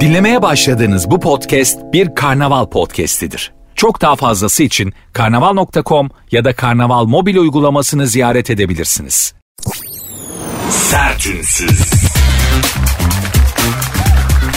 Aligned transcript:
Dinlemeye 0.00 0.42
başladığınız 0.42 1.10
bu 1.10 1.20
podcast 1.20 1.78
bir 1.92 2.14
karnaval 2.14 2.66
podcastidir. 2.66 3.52
Çok 3.74 4.00
daha 4.00 4.16
fazlası 4.16 4.62
için 4.62 4.92
karnaval.com 5.12 6.10
ya 6.30 6.44
da 6.44 6.52
karnaval 6.52 7.04
mobil 7.04 7.36
uygulamasını 7.36 8.06
ziyaret 8.06 8.50
edebilirsiniz. 8.50 9.34
Sertünsüz. 10.70 11.92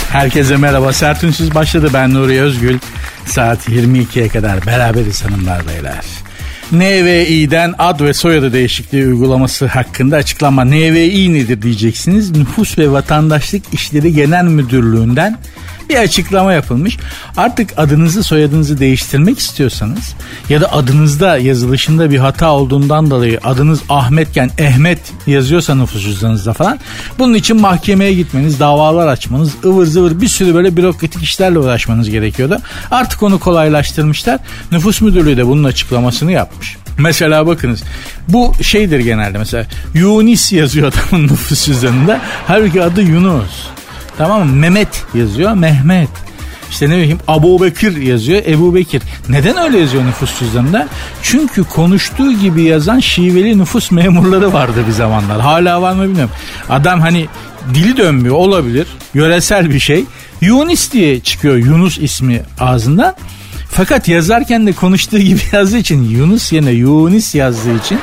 Herkese 0.10 0.58
merhaba. 0.58 0.94
Sertünsüz 0.94 1.56
başladı. 1.56 1.90
Ben 1.94 2.14
Nuri 2.14 2.42
Özgül. 2.42 2.80
Saat 3.26 3.70
22'ye 3.70 4.30
kadar 4.30 4.66
beraberiz 4.66 5.26
hanımlar 5.26 5.68
beyler. 5.68 6.23
NVİ'den 6.74 7.74
ad 7.80 8.00
ve 8.02 8.14
soyadı 8.14 8.54
değişikliği 8.54 9.06
uygulaması 9.06 9.66
hakkında 9.66 10.16
açıklama. 10.16 10.66
NVİ 10.66 11.34
nedir 11.34 11.62
diyeceksiniz. 11.62 12.32
Nüfus 12.32 12.78
ve 12.78 12.92
Vatandaşlık 12.92 13.74
İşleri 13.74 14.14
Genel 14.14 14.44
Müdürlüğü'nden 14.44 15.38
bir 15.90 15.96
açıklama 15.96 16.54
yapılmış. 16.54 16.98
Artık 17.38 17.70
adınızı 17.78 18.24
soyadınızı 18.24 18.80
değiştirmek 18.80 19.40
istiyorsanız 19.40 20.16
ya 20.50 20.62
da 20.62 20.74
adınızda 20.74 21.38
yazılışında 21.38 22.12
bir 22.12 22.18
hata 22.18 22.52
olduğundan 22.52 23.12
dolayı 23.12 23.40
adınız 23.44 23.82
Ahmetken 23.90 24.52
Ehmet 24.58 25.00
yazıyorsa 25.28 25.76
nüfus 25.76 26.04
cüzdanınızda 26.04 26.54
falan 26.54 26.80
bunun 27.20 27.34
için 27.34 27.62
mahkemeye 27.62 28.14
gitmeniz, 28.14 28.60
davalar 28.60 29.08
açmanız, 29.08 29.54
ıvır 29.66 29.86
zıvır 29.86 30.22
bir 30.22 30.28
sürü 30.28 30.54
böyle 30.54 30.78
bürokratik 30.78 31.24
işlerle 31.24 31.60
uğraşmanız 31.60 32.10
gerekiyordu. 32.10 32.58
Artık 32.92 33.24
onu 33.24 33.40
kolaylaştırmışlar. 33.40 34.40
Nüfus 34.72 35.02
müdürlüğü 35.02 35.38
de 35.38 35.48
bunun 35.48 35.64
açıklamasını 35.64 36.32
yapmış. 36.32 36.78
Mesela 36.98 37.48
bakınız 37.48 37.84
bu 38.28 38.54
şeydir 38.62 39.00
genelde 39.00 39.38
mesela 39.38 39.66
Yunis 39.94 40.54
yazıyor 40.54 40.94
adamın 40.94 41.24
nüfus 41.28 41.66
cüzdanında. 41.66 42.22
Halbuki 42.48 42.84
adı 42.84 43.02
Yunus. 43.02 43.73
Tamam 44.18 44.48
mı? 44.48 44.56
Mehmet 44.56 45.06
yazıyor. 45.14 45.54
Mehmet. 45.54 46.10
İşte 46.74 46.90
ne 46.90 46.98
bileyim 46.98 47.20
Abu 47.28 47.62
Bekir 47.62 47.98
yazıyor. 47.98 48.42
Ebu 48.48 48.76
Bekir. 48.76 49.02
Neden 49.30 49.58
öyle 49.58 49.78
yazıyor 49.78 50.06
nüfus 50.06 50.40
cüzdanında? 50.40 50.88
Çünkü 51.22 51.64
konuştuğu 51.64 52.32
gibi 52.32 52.62
yazan 52.62 53.00
şiveli 53.00 53.58
nüfus 53.58 53.92
memurları 53.92 54.54
vardı 54.54 54.84
bir 54.88 54.92
zamanlar. 54.92 55.42
Hala 55.42 55.82
var 55.82 55.94
mı 55.94 56.04
bilmiyorum. 56.04 56.32
Adam 56.70 57.02
hani 57.02 57.28
dili 57.74 57.98
dönmüyor 57.98 58.36
olabilir. 58.36 58.88
Yöresel 59.14 59.70
bir 59.70 59.80
şey. 59.80 60.06
Yunus 60.42 60.92
diye 60.92 61.20
çıkıyor 61.20 61.56
Yunus 61.56 61.98
ismi 61.98 62.42
ağzından. 62.60 63.16
Fakat 63.70 64.08
yazarken 64.08 64.68
de 64.68 64.74
konuştuğu 64.74 65.20
gibi 65.20 65.40
yazdığı 65.52 65.78
için 65.78 66.04
Yunus 66.04 66.54
yerine 66.54 66.72
Yunus 66.72 67.36
yazdığı 67.36 67.78
için 67.78 68.00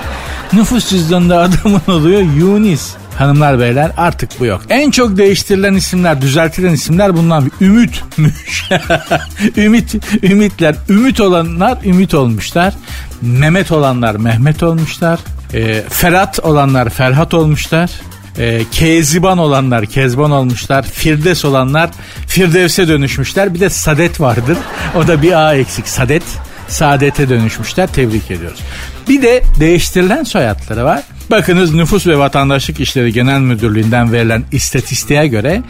nüfus 0.53 0.91
cüzdanında 0.91 1.39
adamın 1.41 1.83
oluyor 1.89 2.21
Yunus. 2.21 3.00
Hanımlar 3.21 3.61
beyler 3.61 3.91
artık 3.97 4.41
bu 4.41 4.47
yok. 4.47 4.61
En 4.71 4.91
çok 4.91 5.17
değiştirilen 5.17 5.75
isimler, 5.75 6.23
düzeltilen 6.23 6.73
isimler 6.73 7.17
bundan 7.17 7.51
Ümit'müş. 7.61 8.65
Ümit, 9.57 9.95
ümitler. 10.23 10.75
Ümit 10.89 11.21
olanlar 11.21 11.79
ümit 11.85 12.15
olmuşlar. 12.15 12.75
Mehmet 13.23 13.73
olanlar 13.73 14.15
Mehmet 14.15 14.63
olmuşlar. 14.63 15.21
E, 15.55 15.83
Ferhat 15.89 16.41
olanlar 16.41 16.91
Ferhat 16.91 17.35
olmuşlar. 17.35 17.91
E, 18.39 18.65
Keziban 18.73 19.39
olanlar 19.39 19.87
Kezban 19.87 20.31
olmuşlar. 20.31 20.83
Firdevs 20.83 21.45
olanlar 21.45 21.91
Firdevs'e 22.27 22.89
dönüşmüşler. 22.89 23.55
Bir 23.55 23.61
de 23.61 23.71
Sadet 23.71 24.21
vardır. 24.21 24.59
O 24.97 25.09
da 25.09 25.23
bir 25.23 25.33
A 25.33 25.55
eksik. 25.55 25.89
Sadet. 25.89 26.25
Saadete 26.69 27.29
dönüşmüşler. 27.29 27.87
Tebrik 27.87 28.31
ediyoruz. 28.31 28.61
Bir 29.09 29.23
de 29.23 29.43
değiştirilen 29.61 30.25
soyadları 30.25 30.85
var. 30.85 31.03
Bakınız 31.31 31.75
Nüfus 31.75 32.07
ve 32.07 32.19
Vatandaşlık 32.19 32.81
İşleri 32.81 33.13
Genel 33.13 33.41
Müdürlüğü'nden 33.41 34.13
verilen 34.13 34.45
istatistiğe 34.53 35.27
göre 35.27 35.63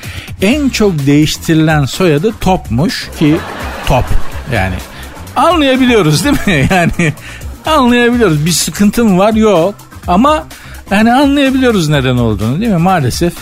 en 0.42 0.69
çok 0.69 1.06
değiştirilen 1.06 1.84
soyadı 1.84 2.33
Top'muş 2.41 3.11
ki 3.19 3.36
Top 3.86 4.05
yani 4.55 4.75
anlayabiliyoruz 5.36 6.25
değil 6.25 6.36
mi? 6.47 6.69
Yani 6.75 7.12
anlayabiliyoruz. 7.66 8.47
Bir 8.47 8.50
sıkıntı 8.50 9.04
mı 9.04 9.19
var? 9.19 9.32
Yok. 9.32 9.75
Ama 10.06 10.47
yani 10.91 11.12
anlayabiliyoruz 11.12 11.88
neden 11.88 12.16
olduğunu 12.16 12.60
değil 12.60 12.72
mi? 12.72 12.78
Maalesef 12.78 13.32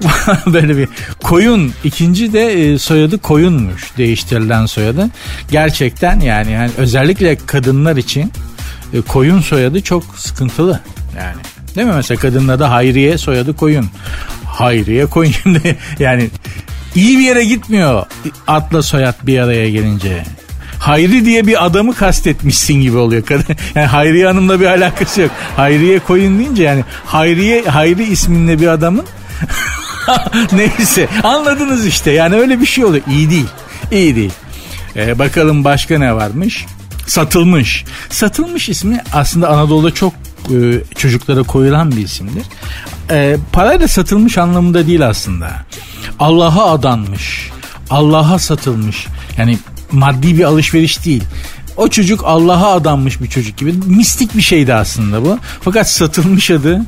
böyle 0.46 0.76
bir 0.76 0.88
koyun 1.22 1.72
ikinci 1.84 2.32
de 2.32 2.52
e, 2.52 2.78
soyadı 2.78 3.18
koyunmuş 3.18 3.96
değiştirilen 3.96 4.66
soyadı 4.66 5.08
gerçekten 5.50 6.20
yani, 6.20 6.52
yani 6.52 6.70
özellikle 6.78 7.36
kadınlar 7.46 7.96
için 7.96 8.32
e, 8.92 9.00
koyun 9.00 9.40
soyadı 9.40 9.82
çok 9.82 10.04
sıkıntılı 10.16 10.80
yani 11.20 11.36
değil 11.76 11.86
mi 11.86 11.92
mesela 11.96 12.20
kadınla 12.20 12.58
da 12.58 12.70
Hayriye 12.70 13.18
soyadı 13.18 13.56
koyun 13.56 13.86
Hayriye 14.44 15.06
koyun 15.06 15.32
şimdi 15.42 15.76
yani 15.98 16.30
iyi 16.94 17.18
bir 17.18 17.24
yere 17.24 17.44
gitmiyor 17.44 18.06
atla 18.46 18.82
soyad 18.82 19.14
bir 19.22 19.38
araya 19.38 19.70
gelince 19.70 20.24
Hayri 20.80 21.24
diye 21.24 21.46
bir 21.46 21.64
adamı 21.66 21.94
kastetmişsin 21.94 22.74
gibi 22.74 22.96
oluyor. 22.96 23.22
Yani 23.74 23.86
Hayriye 23.86 24.26
Hanım'la 24.26 24.60
bir 24.60 24.66
alakası 24.66 25.20
yok. 25.20 25.30
Hayriye 25.56 25.98
koyun 25.98 26.38
deyince 26.38 26.62
yani 26.62 26.84
Hayriye 27.06 27.62
Hayri 27.62 28.04
isminde 28.04 28.60
bir 28.60 28.66
adamın 28.66 29.04
neyse 30.52 31.08
anladınız 31.22 31.86
işte 31.86 32.10
yani 32.10 32.36
öyle 32.36 32.60
bir 32.60 32.66
şey 32.66 32.84
oluyor. 32.84 33.04
İyi 33.10 33.30
değil. 33.30 33.46
İyi 33.92 34.16
değil. 34.16 34.32
Ee, 34.96 35.18
bakalım 35.18 35.64
başka 35.64 35.98
ne 35.98 36.14
varmış? 36.14 36.66
Satılmış. 37.06 37.84
Satılmış 38.10 38.68
ismi 38.68 39.00
aslında 39.12 39.48
Anadolu'da 39.48 39.94
çok 39.94 40.12
e, 40.50 40.82
çocuklara 40.94 41.42
koyulan 41.42 41.90
bir 41.90 42.04
isimdir. 42.04 42.44
E, 43.10 43.36
parayla 43.52 43.88
satılmış 43.88 44.38
anlamında 44.38 44.86
değil 44.86 45.08
aslında. 45.08 45.50
Allah'a 46.18 46.70
adanmış. 46.72 47.50
Allah'a 47.90 48.38
satılmış. 48.38 49.06
Yani 49.38 49.58
maddi 49.92 50.38
bir 50.38 50.44
alışveriş 50.44 51.04
değil. 51.04 51.24
O 51.76 51.88
çocuk 51.88 52.24
Allah'a 52.24 52.72
adanmış 52.72 53.20
bir 53.20 53.28
çocuk 53.28 53.56
gibi. 53.56 53.72
Mistik 53.86 54.36
bir 54.36 54.42
şeydi 54.42 54.74
aslında 54.74 55.24
bu. 55.24 55.38
Fakat 55.60 55.90
satılmış 55.90 56.50
adı. 56.50 56.82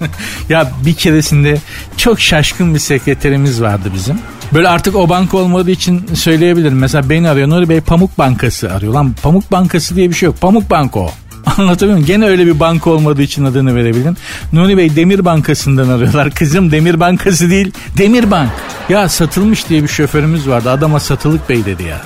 ya 0.48 0.72
bir 0.84 0.94
keresinde 0.94 1.58
çok 1.96 2.20
şaşkın 2.20 2.74
bir 2.74 2.78
sekreterimiz 2.78 3.62
vardı 3.62 3.90
bizim. 3.94 4.18
Böyle 4.54 4.68
artık 4.68 4.96
o 4.96 5.08
banka 5.08 5.36
olmadığı 5.36 5.70
için 5.70 6.06
söyleyebilirim. 6.14 6.78
Mesela 6.78 7.10
beni 7.10 7.28
arıyor 7.28 7.48
Nuri 7.48 7.68
Bey 7.68 7.80
Pamuk 7.80 8.18
Bankası 8.18 8.72
arıyor. 8.72 8.92
Lan 8.92 9.14
Pamuk 9.22 9.52
Bankası 9.52 9.96
diye 9.96 10.10
bir 10.10 10.14
şey 10.14 10.26
yok. 10.26 10.40
Pamuk 10.40 10.70
Banko. 10.70 11.10
Anlatabiliyor 11.58 11.92
muyum? 11.92 12.06
Gene 12.06 12.26
öyle 12.26 12.46
bir 12.46 12.60
banka 12.60 12.90
olmadığı 12.90 13.22
için 13.22 13.44
adını 13.44 13.74
verebilirim. 13.74 14.16
Nuri 14.52 14.76
Bey 14.76 14.96
Demir 14.96 15.24
Bankası'ndan 15.24 15.88
arıyorlar. 15.88 16.30
Kızım 16.34 16.70
Demir 16.70 17.00
Bankası 17.00 17.50
değil 17.50 17.72
Demir 17.98 18.30
Bank. 18.30 18.50
Ya 18.88 19.08
satılmış 19.08 19.68
diye 19.68 19.82
bir 19.82 19.88
şoförümüz 19.88 20.48
vardı. 20.48 20.70
Adama 20.70 21.00
satılık 21.00 21.48
bey 21.48 21.64
dedi 21.64 21.82
ya. 21.82 22.00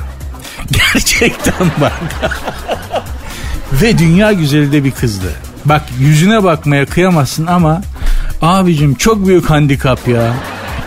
Gerçekten 0.71 1.71
bak. 1.81 1.93
Ve 3.73 3.99
dünya 3.99 4.33
güzeli 4.33 4.73
de 4.73 4.85
bir 4.85 4.91
kızdı. 4.91 5.27
Bak 5.65 5.83
yüzüne 5.99 6.45
bakmaya 6.45 6.87
kıyamazsın 6.87 7.47
ama 7.47 7.83
abicim 8.43 8.95
çok 8.95 9.27
büyük 9.27 9.51
handikap 9.51 10.09
ya. 10.09 10.35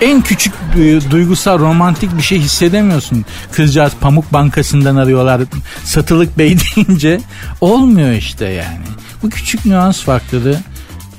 En 0.01 0.21
küçük 0.21 0.53
e, 0.75 1.11
duygusal 1.11 1.59
romantik 1.59 2.17
bir 2.17 2.21
şey 2.21 2.39
hissedemiyorsun. 2.39 3.25
Kızcağız 3.51 3.93
Pamuk 4.01 4.33
Bankası'ndan 4.33 4.95
arıyorlar 4.95 5.41
satılık 5.83 6.37
bey 6.37 6.57
deyince 6.75 7.21
olmuyor 7.61 8.11
işte 8.11 8.45
yani. 8.45 8.85
Bu 9.23 9.29
küçük 9.29 9.65
nüans 9.65 10.01
farklılığı 10.01 10.59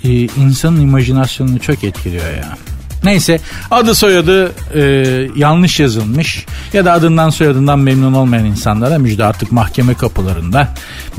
e, 0.04 0.10
insanın 0.10 0.80
imajinasyonunu 0.80 1.58
çok 1.58 1.84
etkiliyor 1.84 2.36
ya. 2.36 2.56
Neyse 3.04 3.40
adı 3.70 3.94
soyadı 3.94 4.52
e, 4.74 4.82
yanlış 5.36 5.80
yazılmış 5.80 6.46
ya 6.72 6.84
da 6.84 6.92
adından 6.92 7.30
soyadından 7.30 7.78
memnun 7.78 8.12
olmayan 8.12 8.44
insanlara 8.44 8.98
müjde 8.98 9.24
artık 9.24 9.52
mahkeme 9.52 9.94
kapılarında 9.94 10.68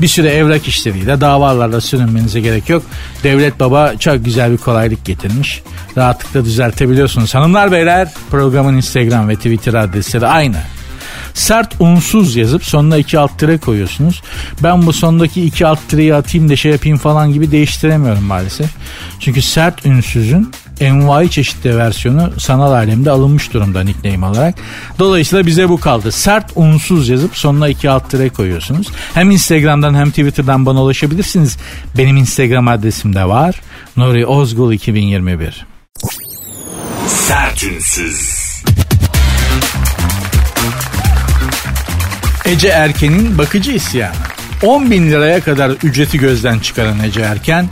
bir 0.00 0.08
süre 0.08 0.28
evrak 0.28 0.68
işleriyle 0.68 1.20
davalarla 1.20 1.80
sürünmenize 1.80 2.40
gerek 2.40 2.68
yok. 2.68 2.82
Devlet 3.24 3.60
baba 3.60 3.94
çok 3.98 4.24
güzel 4.24 4.52
bir 4.52 4.56
kolaylık 4.56 5.04
getirmiş. 5.04 5.62
Rahatlıkla 5.96 6.44
düzeltebiliyorsunuz. 6.44 7.34
Hanımlar 7.34 7.72
beyler 7.72 8.08
programın 8.30 8.76
Instagram 8.76 9.28
ve 9.28 9.36
Twitter 9.36 9.74
adresleri 9.74 10.26
aynı. 10.26 10.56
Sert 11.34 11.80
unsuz 11.80 12.36
yazıp 12.36 12.64
sonuna 12.64 12.96
iki 12.96 13.18
alt 13.18 13.38
tire 13.38 13.58
koyuyorsunuz. 13.58 14.22
Ben 14.62 14.86
bu 14.86 14.92
sondaki 14.92 15.44
iki 15.44 15.66
alt 15.66 15.78
tireyi 15.88 16.14
atayım 16.14 16.48
da 16.48 16.56
şey 16.56 16.72
yapayım 16.72 16.98
falan 16.98 17.32
gibi 17.32 17.50
değiştiremiyorum 17.50 18.24
maalesef. 18.24 18.70
Çünkü 19.20 19.42
sert 19.42 19.86
ünsüzün 19.86 20.52
envai 20.80 21.30
çeşitli 21.30 21.78
versiyonu 21.78 22.32
sanal 22.38 22.72
alemde 22.72 23.10
alınmış 23.10 23.52
durumda 23.52 23.82
nickname 23.82 24.26
olarak. 24.26 24.54
Dolayısıyla 24.98 25.46
bize 25.46 25.68
bu 25.68 25.80
kaldı. 25.80 26.12
Sert 26.12 26.52
unsuz 26.54 27.08
yazıp 27.08 27.36
sonuna 27.36 27.68
iki 27.68 27.90
alt 27.90 28.10
tire 28.10 28.28
koyuyorsunuz. 28.28 28.86
Hem 29.14 29.30
Instagram'dan 29.30 29.94
hem 29.94 30.10
Twitter'dan 30.10 30.66
bana 30.66 30.82
ulaşabilirsiniz. 30.82 31.56
Benim 31.98 32.16
Instagram 32.16 32.68
adresim 32.68 33.14
de 33.14 33.24
var. 33.24 33.60
Nuri 33.96 34.26
Ozgul 34.26 34.72
2021. 34.72 35.66
Sertünsüz. 37.06 38.40
Ece 42.44 42.68
Erken'in 42.68 43.38
bakıcı 43.38 43.72
isyanı. 43.72 44.14
10 44.62 44.90
bin 44.90 45.10
liraya 45.10 45.40
kadar 45.40 45.70
ücreti 45.70 46.18
gözden 46.18 46.58
çıkaran 46.58 47.00
Ece 47.04 47.20
Erken 47.20 47.68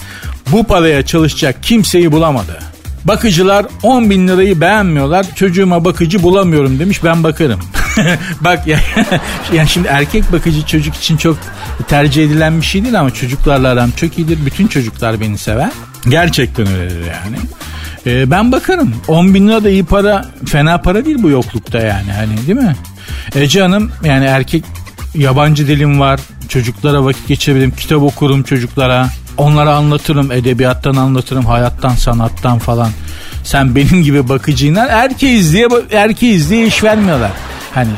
bu 0.53 0.65
paraya 0.65 1.07
çalışacak 1.07 1.63
kimseyi 1.63 2.13
bulamadı. 2.13 2.68
Bakıcılar 3.05 3.67
10 3.83 4.11
bin 4.11 4.29
lirayı 4.29 4.61
beğenmiyorlar. 4.61 5.27
Çocuğuma 5.35 5.85
bakıcı 5.85 6.23
bulamıyorum 6.23 6.79
demiş 6.79 7.05
ben 7.05 7.23
bakarım. 7.25 7.61
Bak 8.41 8.67
ya, 8.67 8.81
yani 9.53 9.69
şimdi 9.69 9.89
erkek 9.89 10.33
bakıcı 10.33 10.67
çocuk 10.67 10.95
için 10.95 11.17
çok 11.17 11.39
tercih 11.89 12.25
edilen 12.25 12.61
bir 12.61 12.67
şey 12.67 12.85
değil 12.85 13.01
ama 13.01 13.11
çocuklarla 13.11 13.69
aram 13.69 13.91
çok 13.91 14.19
iyidir. 14.19 14.39
Bütün 14.47 14.67
çocuklar 14.67 15.21
beni 15.21 15.39
sever. 15.39 15.71
Gerçekten 16.09 16.67
öyledir 16.67 17.01
yani. 17.01 17.37
Ee, 18.07 18.31
ben 18.31 18.53
bakarım. 18.53 18.95
10 19.09 19.35
bin 19.35 19.49
lira 19.49 19.65
da 19.65 19.71
iyi 19.71 19.85
para 19.85 20.25
fena 20.47 20.79
para 20.79 21.05
değil 21.05 21.23
bu 21.23 21.31
yoklukta 21.31 21.79
yani 21.79 22.13
hani 22.13 22.47
değil 22.47 22.59
mi? 22.59 22.77
Ece 23.35 23.63
Hanım 23.63 23.93
yani 24.05 24.25
erkek 24.25 24.65
yabancı 25.15 25.69
dilim 25.69 26.01
var. 26.01 26.21
Çocuklara 26.49 27.05
vakit 27.05 27.29
geçirebilirim. 27.29 27.71
Kitap 27.71 28.03
okurum 28.03 28.43
çocuklara. 28.43 29.09
Onlara 29.39 29.75
anlatırım. 29.75 30.33
Edebiyattan 30.33 30.95
anlatırım. 30.95 31.47
Hayattan, 31.47 31.95
sanattan 31.95 32.59
falan. 32.59 32.91
Sen 33.45 33.75
benim 33.75 34.03
gibi 34.03 34.29
bakıcıyla 34.29 34.87
erkeğiz 34.87 35.53
diye, 35.53 35.69
erkeğiz 35.93 36.51
diye 36.51 36.67
iş 36.67 36.85
vermiyorlar. 36.85 37.31
Hani 37.75 37.91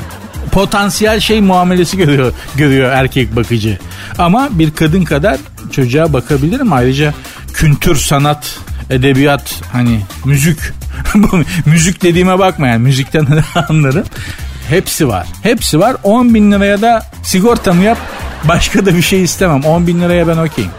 potansiyel 0.52 1.20
şey 1.20 1.40
muamelesi 1.40 1.96
görüyor, 1.96 2.32
görüyor 2.56 2.90
erkek 2.92 3.36
bakıcı. 3.36 3.78
Ama 4.18 4.48
bir 4.52 4.70
kadın 4.70 5.04
kadar 5.04 5.38
çocuğa 5.72 6.12
bakabilirim. 6.12 6.72
Ayrıca 6.72 7.14
kültür, 7.52 7.96
sanat, 7.96 8.58
edebiyat, 8.90 9.60
hani 9.72 10.00
müzik. 10.24 10.58
müzik 11.66 12.02
dediğime 12.02 12.38
bakma 12.38 12.66
yani 12.66 12.82
müzikten 12.82 13.26
anlarım. 13.68 14.04
Hepsi 14.68 15.08
var. 15.08 15.26
Hepsi 15.42 15.80
var. 15.80 15.96
10 16.02 16.34
bin 16.34 16.52
liraya 16.52 16.82
da 16.82 17.06
sigortamı 17.22 17.82
yap. 17.82 17.98
Başka 18.48 18.86
da 18.86 18.94
bir 18.94 19.02
şey 19.02 19.22
istemem. 19.22 19.62
10 19.62 19.86
bin 19.86 20.00
liraya 20.00 20.28
ben 20.28 20.36
okeyim. 20.36 20.70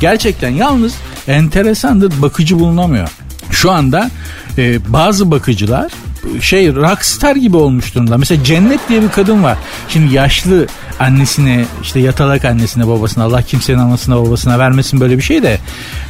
Gerçekten 0.00 0.50
yalnız 0.50 0.94
enteresandır 1.28 2.22
bakıcı 2.22 2.58
bulunamıyor. 2.58 3.08
Şu 3.50 3.70
anda 3.70 4.10
e, 4.58 4.92
bazı 4.92 5.30
bakıcılar 5.30 5.92
şey 6.40 6.74
rockstar 6.74 7.36
gibi 7.36 7.56
olmuş 7.56 7.94
durumda. 7.94 8.18
Mesela 8.18 8.44
Cennet 8.44 8.88
diye 8.88 9.02
bir 9.02 9.08
kadın 9.08 9.42
var. 9.42 9.58
Şimdi 9.88 10.14
yaşlı 10.14 10.66
annesine 11.00 11.64
işte 11.82 12.00
yatalak 12.00 12.44
annesine 12.44 12.88
babasına 12.88 13.24
Allah 13.24 13.42
kimsenin 13.42 13.78
anasına 13.78 14.16
babasına 14.16 14.58
vermesin 14.58 15.00
böyle 15.00 15.16
bir 15.16 15.22
şey 15.22 15.42
de 15.42 15.58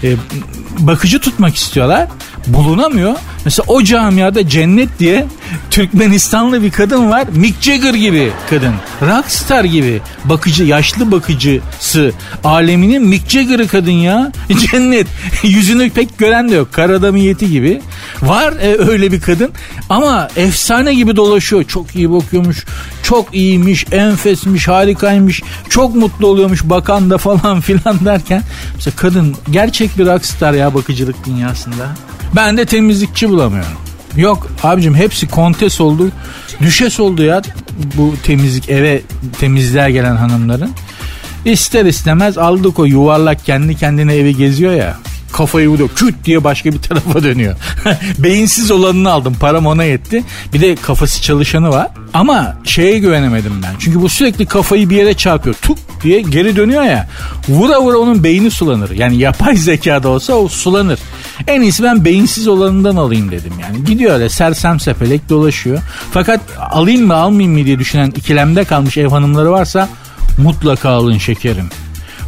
e, 0.04 0.16
bakıcı 0.78 1.18
tutmak 1.18 1.56
istiyorlar. 1.56 2.08
Bulunamıyor. 2.46 3.14
Mesela 3.44 3.64
o 3.68 3.82
camiada 3.82 4.48
Cennet 4.48 4.98
diye 4.98 5.26
Türkmenistanlı 5.70 6.62
bir 6.62 6.70
kadın 6.70 7.10
var. 7.10 7.24
Mick 7.34 7.62
Jagger 7.62 7.94
gibi 7.94 8.30
kadın. 8.50 8.74
Rockstar 9.02 9.64
gibi. 9.64 10.00
Bakıcı, 10.24 10.64
yaşlı 10.64 11.12
bakıcısı. 11.12 12.12
Aleminin 12.44 13.06
Mick 13.06 13.30
Jagger'ı 13.30 13.68
kadın 13.68 13.90
ya. 13.90 14.32
Cennet. 14.70 15.06
Yüzünü 15.42 15.90
pek 15.90 16.18
gören 16.18 16.48
de 16.48 16.54
yok. 16.54 16.72
Karadamiyeti 16.72 17.50
gibi. 17.50 17.80
Var 18.22 18.52
e, 18.52 18.78
öyle 18.78 19.12
bir 19.12 19.20
kadın. 19.20 19.50
Ama 19.88 20.28
efsane 20.36 20.94
gibi 20.94 21.16
dolaşıyor. 21.16 21.64
Çok 21.64 21.96
iyi 21.96 22.12
bakıyormuş. 22.12 22.64
Çok 23.08 23.34
iyiymiş. 23.34 23.86
Enfesmiş. 23.92 24.68
Harikaymış. 24.68 25.42
Çok 25.68 25.94
mutlu 25.94 26.26
oluyormuş 26.26 26.64
bakan 26.64 27.10
da 27.10 27.18
falan 27.18 27.60
filan 27.68 28.04
derken. 28.04 28.42
Mesela 28.74 28.96
kadın 28.96 29.36
gerçek 29.50 29.98
bir 29.98 30.06
rockstar 30.06 30.52
ya 30.52 30.74
bakıcılık 30.74 31.26
dünyasında. 31.26 31.88
Ben 32.36 32.56
de 32.56 32.66
temizlikçi 32.66 33.28
bulamıyorum. 33.28 33.72
Yok 34.16 34.50
abicim 34.62 34.94
hepsi 34.94 35.28
kontes 35.28 35.80
oldu. 35.80 36.10
Düşes 36.60 37.00
oldu 37.00 37.22
ya 37.22 37.42
bu 37.96 38.14
temizlik 38.22 38.68
eve 38.68 39.02
temizliğe 39.40 39.90
gelen 39.90 40.16
hanımların. 40.16 40.70
İster 41.44 41.84
istemez 41.84 42.38
aldık 42.38 42.78
o 42.78 42.84
yuvarlak 42.84 43.44
kendi 43.44 43.74
kendine 43.74 44.14
evi 44.14 44.36
geziyor 44.36 44.72
ya 44.72 44.96
kafayı 45.32 45.68
vuruyor. 45.68 45.88
Küt 45.96 46.14
diye 46.24 46.44
başka 46.44 46.72
bir 46.72 46.78
tarafa 46.78 47.22
dönüyor. 47.22 47.56
Beyinsiz 48.18 48.70
olanını 48.70 49.10
aldım. 49.10 49.36
Param 49.40 49.66
ona 49.66 49.84
yetti. 49.84 50.24
Bir 50.54 50.60
de 50.60 50.74
kafası 50.74 51.22
çalışanı 51.22 51.68
var. 51.68 51.88
Ama 52.14 52.56
şeye 52.64 52.98
güvenemedim 52.98 53.52
ben. 53.62 53.74
Çünkü 53.78 54.02
bu 54.02 54.08
sürekli 54.08 54.46
kafayı 54.46 54.90
bir 54.90 54.96
yere 54.96 55.14
çarpıyor. 55.14 55.56
Tuk 55.62 55.78
diye 56.02 56.20
geri 56.20 56.56
dönüyor 56.56 56.82
ya. 56.82 57.08
Vura 57.48 57.82
vura 57.82 57.98
onun 57.98 58.24
beyni 58.24 58.50
sulanır. 58.50 58.90
Yani 58.90 59.16
yapay 59.16 59.56
zekada 59.56 60.08
olsa 60.08 60.32
o 60.32 60.48
sulanır. 60.48 60.98
En 61.46 61.62
iyisi 61.62 61.82
ben 61.82 62.04
beyinsiz 62.04 62.48
olanından 62.48 62.96
alayım 62.96 63.30
dedim 63.30 63.52
yani. 63.62 63.84
Gidiyor 63.84 64.14
öyle 64.14 64.28
sersem 64.28 64.80
sepelek 64.80 65.28
dolaşıyor. 65.28 65.78
Fakat 66.12 66.40
alayım 66.70 67.06
mı 67.06 67.14
almayayım 67.14 67.58
mı 67.58 67.64
diye 67.64 67.78
düşünen 67.78 68.10
ikilemde 68.16 68.64
kalmış 68.64 68.96
ev 68.96 69.08
hanımları 69.08 69.52
varsa 69.52 69.88
mutlaka 70.38 70.90
alın 70.90 71.18
şekerim. 71.18 71.68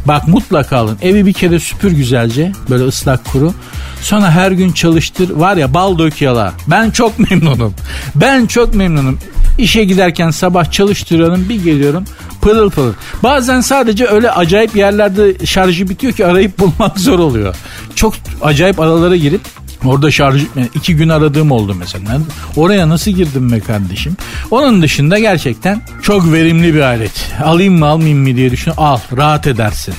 Bak 0.05 0.27
mutlaka 0.27 0.77
alın. 0.77 0.97
Evi 1.01 1.25
bir 1.25 1.33
kere 1.33 1.59
süpür 1.59 1.91
güzelce. 1.91 2.51
Böyle 2.69 2.83
ıslak 2.83 3.25
kuru. 3.25 3.53
Sonra 4.01 4.31
her 4.31 4.51
gün 4.51 4.71
çalıştır. 4.71 5.29
Var 5.29 5.57
ya 5.57 5.73
bal 5.73 5.97
dök 5.97 6.21
yala. 6.21 6.53
Ben 6.67 6.91
çok 6.91 7.19
memnunum. 7.31 7.73
Ben 8.15 8.45
çok 8.45 8.75
memnunum. 8.75 9.19
İşe 9.57 9.83
giderken 9.83 10.29
sabah 10.31 10.71
çalıştırıyorum 10.71 11.49
bir 11.49 11.63
geliyorum 11.63 12.05
pırıl 12.41 12.69
pırıl. 12.69 12.93
Bazen 13.23 13.61
sadece 13.61 14.07
öyle 14.07 14.31
acayip 14.31 14.75
yerlerde 14.75 15.45
şarjı 15.45 15.89
bitiyor 15.89 16.13
ki 16.13 16.25
arayıp 16.25 16.59
bulmak 16.59 16.99
zor 16.99 17.19
oluyor. 17.19 17.55
Çok 17.95 18.13
acayip 18.41 18.79
aralara 18.79 19.15
girip 19.15 19.41
Orada 19.85 20.11
şarj 20.11 20.41
yani 20.55 20.69
iki 20.75 20.95
gün 20.95 21.09
aradığım 21.09 21.51
oldu 21.51 21.75
mesela. 21.79 22.19
Oraya 22.55 22.89
nasıl 22.89 23.11
girdim 23.11 23.51
be 23.51 23.59
kardeşim? 23.59 24.17
Onun 24.51 24.81
dışında 24.81 25.19
gerçekten 25.19 25.81
çok 26.01 26.31
verimli 26.31 26.73
bir 26.73 26.81
alet. 26.81 27.31
Alayım 27.43 27.79
mı 27.79 27.87
almayayım 27.87 28.19
mı 28.19 28.35
diye 28.35 28.51
düşün. 28.51 28.73
Al 28.77 28.99
rahat 29.17 29.47
edersin. 29.47 29.93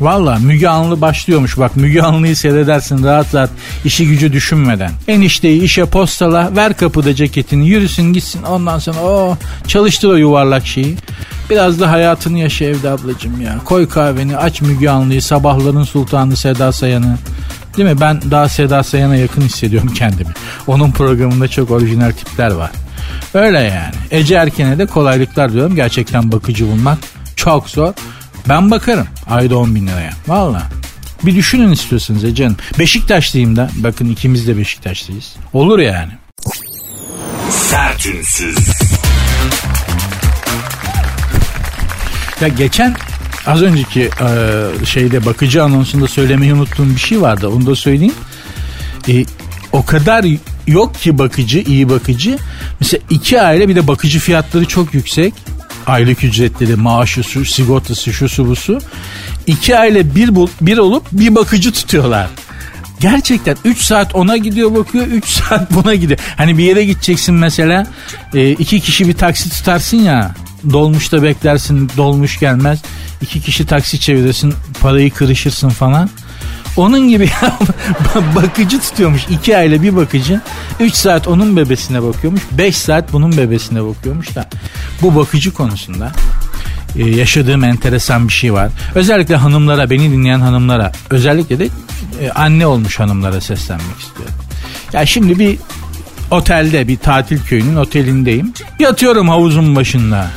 Valla 0.00 0.38
Müge 0.38 0.68
Anlı 0.68 1.00
başlıyormuş 1.00 1.58
bak 1.58 1.76
Müge 1.76 2.02
Anlı'yı 2.02 2.36
seyredersin 2.36 3.04
rahat 3.04 3.34
rahat 3.34 3.50
işi 3.84 4.08
gücü 4.08 4.32
düşünmeden. 4.32 4.90
Enişteyi 5.08 5.62
işe 5.62 5.84
postala 5.84 6.56
ver 6.56 6.76
kapıda 6.76 7.14
ceketini 7.14 7.68
yürüsün 7.68 8.12
gitsin 8.12 8.42
ondan 8.42 8.78
sonra 8.78 9.00
o 9.00 9.36
çalıştır 9.66 10.08
o 10.08 10.16
yuvarlak 10.16 10.66
şeyi. 10.66 10.96
Biraz 11.50 11.80
da 11.80 11.90
hayatını 11.90 12.38
yaşa 12.38 12.64
evde 12.64 12.90
ablacım 12.90 13.40
ya. 13.40 13.58
Koy 13.64 13.88
kahveni 13.88 14.36
aç 14.36 14.60
Müge 14.60 14.90
Anlı'yı 14.90 15.22
sabahların 15.22 15.84
sultanı 15.84 16.36
Seda 16.36 16.72
Sayan'ı. 16.72 17.18
Değil 17.76 17.88
mi? 17.88 18.00
Ben 18.00 18.20
daha 18.30 18.48
Seda 18.48 18.82
Sayan'a 18.82 19.16
yakın 19.16 19.42
hissediyorum 19.42 19.94
kendimi. 19.94 20.30
Onun 20.66 20.90
programında 20.90 21.48
çok 21.48 21.70
orijinal 21.70 22.12
tipler 22.12 22.50
var. 22.50 22.70
Öyle 23.34 23.58
yani. 23.58 23.94
Ece 24.10 24.34
Erken'e 24.34 24.78
de 24.78 24.86
kolaylıklar 24.86 25.52
diyorum. 25.52 25.76
Gerçekten 25.76 26.32
bakıcı 26.32 26.66
bulmak 26.66 26.98
çok 27.36 27.70
zor. 27.70 27.92
Ben 28.48 28.70
bakarım 28.70 29.06
ayda 29.30 29.58
10 29.58 29.74
bin 29.74 29.86
liraya. 29.86 30.10
Valla. 30.28 30.62
Bir 31.22 31.36
düşünün 31.36 31.72
istiyorsanız 31.72 32.24
Ece 32.24 32.44
Hanım. 32.44 32.56
Beşiktaşlıyım 32.78 33.56
da. 33.56 33.70
Bakın 33.76 34.08
ikimiz 34.08 34.46
de 34.46 34.56
Beşiktaşlıyız. 34.56 35.36
Olur 35.52 35.78
yani. 35.78 36.12
Sertünsüz. 37.50 38.58
Ya 42.40 42.48
geçen 42.48 42.96
Az 43.46 43.62
önceki 43.62 44.00
e, 44.00 44.86
şeyde 44.86 45.26
bakıcı 45.26 45.62
anonsunda 45.64 46.08
söylemeyi 46.08 46.54
unuttuğum 46.54 46.90
bir 46.94 47.00
şey 47.00 47.20
vardı. 47.20 47.48
Onu 47.48 47.66
da 47.66 47.76
söyleyeyim. 47.76 48.14
E, 49.08 49.24
o 49.72 49.84
kadar 49.84 50.24
yok 50.66 50.94
ki 50.94 51.18
bakıcı, 51.18 51.58
iyi 51.58 51.88
bakıcı. 51.88 52.38
Mesela 52.80 53.02
iki 53.10 53.40
aile 53.40 53.68
bir 53.68 53.76
de 53.76 53.86
bakıcı 53.86 54.18
fiyatları 54.18 54.64
çok 54.64 54.94
yüksek. 54.94 55.34
Aylık 55.86 56.24
ücretleri, 56.24 56.76
maaşı, 56.76 57.22
su, 57.22 57.44
sigortası, 57.44 58.12
şu 58.12 58.28
su 58.28 58.48
bu 58.48 58.56
su. 58.56 58.78
İki 59.46 59.78
aile 59.78 60.14
bir, 60.14 60.30
bir 60.60 60.78
olup 60.78 61.04
bir 61.12 61.34
bakıcı 61.34 61.72
tutuyorlar. 61.72 62.28
Gerçekten 63.00 63.56
3 63.64 63.78
saat 63.82 64.14
ona 64.14 64.36
gidiyor 64.36 64.74
bakıyor 64.74 65.06
3 65.06 65.24
saat 65.28 65.74
buna 65.74 65.94
gidiyor. 65.94 66.20
Hani 66.36 66.58
bir 66.58 66.64
yere 66.64 66.84
gideceksin 66.84 67.34
mesela 67.34 67.86
e, 68.34 68.50
iki 68.50 68.80
kişi 68.80 69.08
bir 69.08 69.14
taksi 69.14 69.50
tutarsın 69.50 69.96
ya 69.96 70.34
dolmuşta 70.72 71.22
beklersin 71.22 71.90
dolmuş 71.96 72.38
gelmez. 72.38 72.78
İki 73.22 73.40
kişi 73.40 73.66
taksi 73.66 74.00
çevirirsin 74.00 74.54
parayı 74.80 75.10
kırışırsın 75.10 75.68
falan. 75.68 76.10
Onun 76.76 77.08
gibi 77.08 77.30
bakıcı 78.36 78.80
tutuyormuş. 78.80 79.22
iki 79.30 79.56
aile 79.56 79.82
bir 79.82 79.96
bakıcı. 79.96 80.40
Üç 80.80 80.94
saat 80.94 81.28
onun 81.28 81.56
bebesine 81.56 82.02
bakıyormuş. 82.02 82.42
Beş 82.52 82.76
saat 82.76 83.12
bunun 83.12 83.36
bebesine 83.36 83.84
bakıyormuş 83.84 84.34
da. 84.34 84.48
Bu 85.02 85.16
bakıcı 85.16 85.54
konusunda 85.54 86.12
e, 86.96 87.10
yaşadığım 87.10 87.64
enteresan 87.64 88.28
bir 88.28 88.32
şey 88.32 88.52
var. 88.52 88.70
Özellikle 88.94 89.36
hanımlara, 89.36 89.90
beni 89.90 90.12
dinleyen 90.12 90.40
hanımlara, 90.40 90.92
özellikle 91.10 91.58
de 91.58 91.68
e, 92.20 92.30
anne 92.30 92.66
olmuş 92.66 93.00
hanımlara 93.00 93.40
seslenmek 93.40 94.00
istiyorum. 94.00 94.34
Ya 94.92 95.06
şimdi 95.06 95.38
bir 95.38 95.58
otelde, 96.30 96.88
bir 96.88 96.96
tatil 96.96 97.42
köyünün 97.42 97.76
otelindeyim. 97.76 98.52
Yatıyorum 98.78 99.28
havuzun 99.28 99.76
başında. 99.76 100.30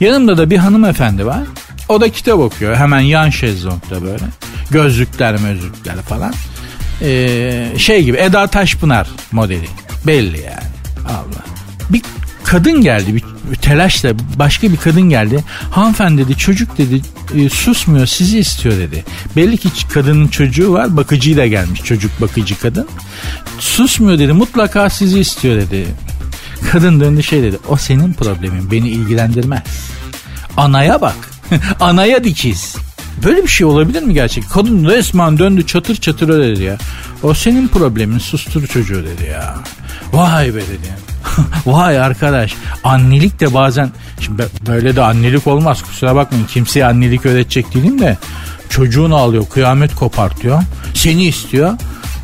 Yanımda 0.00 0.38
da 0.38 0.50
bir 0.50 0.56
hanımefendi 0.56 1.26
var. 1.26 1.42
O 1.90 2.00
da 2.00 2.08
kitap 2.08 2.38
okuyor. 2.38 2.76
Hemen 2.76 3.00
yan 3.00 3.30
şezlongda 3.30 4.02
böyle. 4.02 4.24
Gözlükler 4.70 5.40
mözlükler 5.40 5.96
falan. 5.96 6.34
Ee, 7.02 7.72
şey 7.78 8.04
gibi 8.04 8.16
Eda 8.16 8.46
Taşpınar 8.46 9.08
modeli. 9.32 9.68
Belli 10.06 10.36
yani. 10.40 10.70
Allah. 11.06 11.44
Bir 11.90 12.02
kadın 12.44 12.80
geldi 12.80 13.14
bir, 13.14 13.24
telaşla 13.56 14.12
başka 14.36 14.72
bir 14.72 14.76
kadın 14.76 15.02
geldi. 15.02 15.44
Hanımefendi 15.70 16.24
dedi 16.24 16.36
çocuk 16.36 16.78
dedi 16.78 17.00
e, 17.36 17.48
susmuyor 17.48 18.06
sizi 18.06 18.38
istiyor 18.38 18.76
dedi. 18.76 19.04
Belli 19.36 19.56
ki 19.56 19.68
kadının 19.94 20.28
çocuğu 20.28 20.72
var 20.72 20.96
bakıcıyla 20.96 21.46
gelmiş 21.46 21.82
çocuk 21.84 22.20
bakıcı 22.20 22.60
kadın. 22.60 22.88
Susmuyor 23.58 24.18
dedi 24.18 24.32
mutlaka 24.32 24.90
sizi 24.90 25.20
istiyor 25.20 25.56
dedi. 25.56 25.86
Kadın 26.72 27.00
döndü 27.00 27.22
şey 27.22 27.42
dedi 27.42 27.58
o 27.68 27.76
senin 27.76 28.12
problemin 28.12 28.70
beni 28.70 28.88
ilgilendirmez. 28.88 29.62
Anaya 30.56 31.00
bak 31.00 31.29
anaya 31.80 32.24
dikiz. 32.24 32.76
Böyle 33.24 33.42
bir 33.42 33.48
şey 33.48 33.66
olabilir 33.66 34.02
mi 34.02 34.14
gerçek? 34.14 34.50
Kadın 34.50 34.84
resmen 34.84 35.38
döndü 35.38 35.66
çatır 35.66 35.96
çatır 35.96 36.28
öyle 36.28 36.56
dedi 36.56 36.62
ya. 36.62 36.76
O 37.22 37.34
senin 37.34 37.68
problemin 37.68 38.18
sustur 38.18 38.66
çocuğu 38.66 39.04
dedi 39.04 39.30
ya. 39.30 39.54
Vay 40.12 40.54
be 40.54 40.60
dedi. 40.60 41.10
Vay 41.66 42.00
arkadaş 42.00 42.54
annelik 42.84 43.40
de 43.40 43.54
bazen 43.54 43.90
şimdi 44.20 44.46
böyle 44.66 44.96
de 44.96 45.02
annelik 45.02 45.46
olmaz 45.46 45.82
kusura 45.82 46.16
bakmayın 46.16 46.46
kimseye 46.46 46.86
annelik 46.86 47.26
öğretecek 47.26 47.74
değilim 47.74 48.00
de 48.00 48.18
çocuğunu 48.68 49.16
alıyor 49.16 49.46
kıyamet 49.48 49.94
kopartıyor 49.94 50.62
seni 50.94 51.24
istiyor 51.24 51.72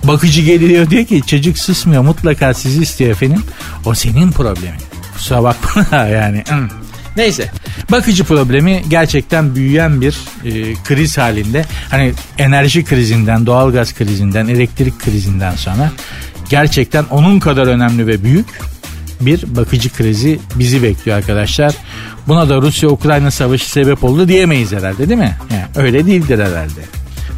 bakıcı 0.04 0.40
geliyor 0.40 0.90
diyor 0.90 1.04
ki 1.04 1.22
çocuk 1.26 1.58
susmuyor 1.58 2.02
mutlaka 2.02 2.54
sizi 2.54 2.82
istiyor 2.82 3.10
efendim 3.10 3.42
o 3.84 3.94
senin 3.94 4.32
problemin 4.32 4.80
kusura 5.14 5.42
bakma 5.42 5.96
yani 6.06 6.44
Neyse 7.16 7.50
bakıcı 7.90 8.24
problemi 8.24 8.82
gerçekten 8.88 9.54
büyüyen 9.54 10.00
bir 10.00 10.18
e, 10.44 10.74
kriz 10.84 11.18
halinde. 11.18 11.64
Hani 11.90 12.12
enerji 12.38 12.84
krizinden, 12.84 13.46
doğalgaz 13.46 13.94
krizinden, 13.94 14.48
elektrik 14.48 14.98
krizinden 14.98 15.56
sonra 15.56 15.92
gerçekten 16.50 17.04
onun 17.10 17.40
kadar 17.40 17.66
önemli 17.66 18.06
ve 18.06 18.24
büyük 18.24 18.46
bir 19.20 19.56
bakıcı 19.56 19.90
krizi 19.90 20.38
bizi 20.54 20.82
bekliyor 20.82 21.16
arkadaşlar. 21.16 21.74
Buna 22.28 22.48
da 22.48 22.56
Rusya-Ukrayna 22.56 23.30
savaşı 23.30 23.70
sebep 23.70 24.04
oldu 24.04 24.28
diyemeyiz 24.28 24.72
herhalde 24.72 25.08
değil 25.08 25.20
mi? 25.20 25.36
Yani 25.50 25.64
öyle 25.76 26.06
değildir 26.06 26.38
herhalde. 26.38 26.80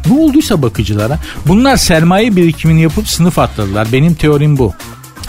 Ne 0.05 0.19
olduysa 0.19 0.61
bakıcılara 0.61 1.19
bunlar 1.45 1.77
sermaye 1.77 2.35
birikimini 2.35 2.81
yapıp 2.81 3.07
sınıf 3.07 3.39
atladılar. 3.39 3.87
Benim 3.93 4.13
teorim 4.13 4.57
bu. 4.57 4.73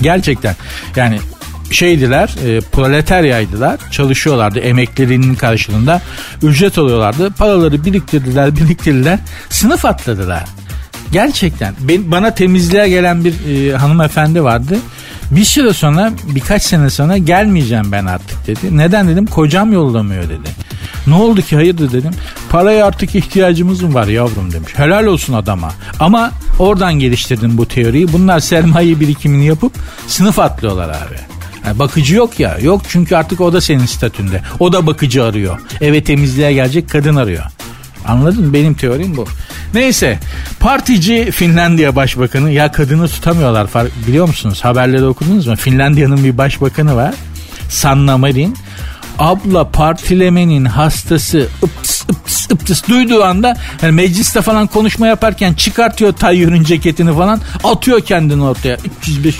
Gerçekten 0.02 0.57
yani 0.97 1.19
şeydiler 1.71 2.29
e, 2.47 2.61
proletaryaydılar 2.61 3.81
çalışıyorlardı 3.91 4.59
emeklerinin 4.59 5.35
karşılığında 5.35 6.00
ücret 6.43 6.79
alıyorlardı 6.79 7.31
paraları 7.31 7.85
biriktirdiler 7.85 8.57
biriktirdiler 8.61 9.19
sınıf 9.50 9.85
atladılar 9.85 10.45
gerçekten 11.12 11.75
ben, 11.81 12.11
bana 12.11 12.35
temizliğe 12.35 12.89
gelen 12.89 13.25
bir 13.25 13.35
e, 13.49 13.77
hanımefendi 13.77 14.45
vardı 14.45 14.77
bir 15.31 15.45
süre 15.45 15.73
sonra 15.73 16.12
birkaç 16.35 16.62
sene 16.62 16.91
sonra 16.91 17.17
gelmeyeceğim 17.19 17.93
ben 17.93 18.07
artık 18.07 18.47
dedi. 18.47 18.77
Neden 18.77 19.09
dedim 19.09 19.27
kocam 19.27 19.73
yollamıyor 19.73 20.25
dedi. 20.25 20.49
Ne 21.07 21.15
oldu 21.15 21.43
ki 21.43 21.57
hayırdır 21.57 21.93
dedim. 21.93 22.11
Paraya 22.50 22.87
artık 22.87 23.15
ihtiyacımız 23.15 23.83
mı 23.83 23.95
var 23.95 24.07
yavrum 24.07 24.53
demiş. 24.53 24.73
Helal 24.77 25.05
olsun 25.05 25.35
adama. 25.35 25.73
Ama 26.00 26.31
oradan 26.59 26.95
geliştirdim 26.95 27.59
bu 27.59 27.69
teoriyi. 27.69 28.12
Bunlar 28.12 28.41
sermaye 28.41 29.00
birikimini 29.00 29.47
yapıp 29.47 29.73
sınıf 30.07 30.39
atlıyorlar 30.39 30.89
abi. 30.89 31.39
Yani 31.67 31.79
bakıcı 31.79 32.14
yok 32.14 32.40
ya. 32.40 32.59
Yok 32.62 32.83
çünkü 32.88 33.17
artık 33.17 33.40
o 33.40 33.52
da 33.52 33.61
senin 33.61 33.87
statünde. 33.87 34.43
O 34.59 34.73
da 34.73 34.87
bakıcı 34.87 35.25
arıyor. 35.25 35.61
Eve 35.81 36.05
temizliğe 36.05 36.52
gelecek 36.52 36.90
kadın 36.90 37.17
arıyor. 37.17 37.45
Anladın 38.07 38.47
mı? 38.47 38.52
Benim 38.52 38.75
teorim 38.75 39.17
bu. 39.17 39.26
Neyse 39.75 40.19
partici 40.61 41.31
Finlandiya 41.31 41.97
başbakanı 41.97 42.50
ya 42.50 42.73
kadını 42.73 43.09
tutamıyorlar 43.09 43.69
biliyor 44.09 44.26
musunuz? 44.26 44.64
Haberleri 44.64 45.05
okudunuz 45.05 45.47
mu? 45.47 45.57
Finlandiya'nın 45.57 46.25
bir 46.25 46.38
başbakanı 46.38 46.97
var. 46.97 47.14
Sanna 47.69 48.19
Marin 48.19 48.57
abla 49.19 49.71
partilemenin 49.71 50.64
hastası 50.64 51.49
ıps 51.62 51.89
ıps 52.11 52.50
ıps 52.50 52.88
duyduğu 52.88 53.25
anda 53.25 53.57
yani 53.83 53.93
mecliste 53.93 54.43
falan 54.43 54.67
konuşma 54.67 55.07
yaparken 55.07 55.55
çıkartıyor 55.55 56.12
Tayyip'in 56.12 56.64
ceketini 56.64 57.14
falan 57.14 57.40
atıyor 57.64 58.00
kendini 58.00 58.43
ortaya. 58.43 58.76
300-500 59.02 59.33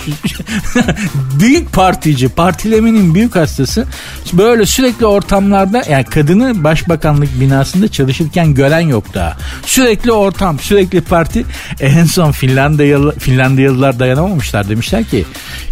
büyük 1.39 1.73
partici 1.73 2.29
partilemenin 2.29 3.15
büyük 3.15 3.35
hastası. 3.35 3.87
Böyle 4.33 4.65
sürekli 4.65 5.05
ortamlarda 5.05 5.83
yani 5.89 6.03
kadını 6.03 6.63
başbakanlık 6.63 7.39
binasında 7.39 7.87
çalışırken 7.87 8.53
gören 8.53 8.79
yok 8.79 9.13
daha 9.13 9.37
sürekli 9.65 10.11
ortam 10.11 10.59
sürekli 10.59 11.01
parti. 11.01 11.45
En 11.79 12.05
son 12.05 12.31
Finlandiyalı, 12.31 13.19
Finlandiyalılar 13.19 13.99
dayanamamışlar. 13.99 14.69
Demişler 14.69 15.03
ki 15.03 15.25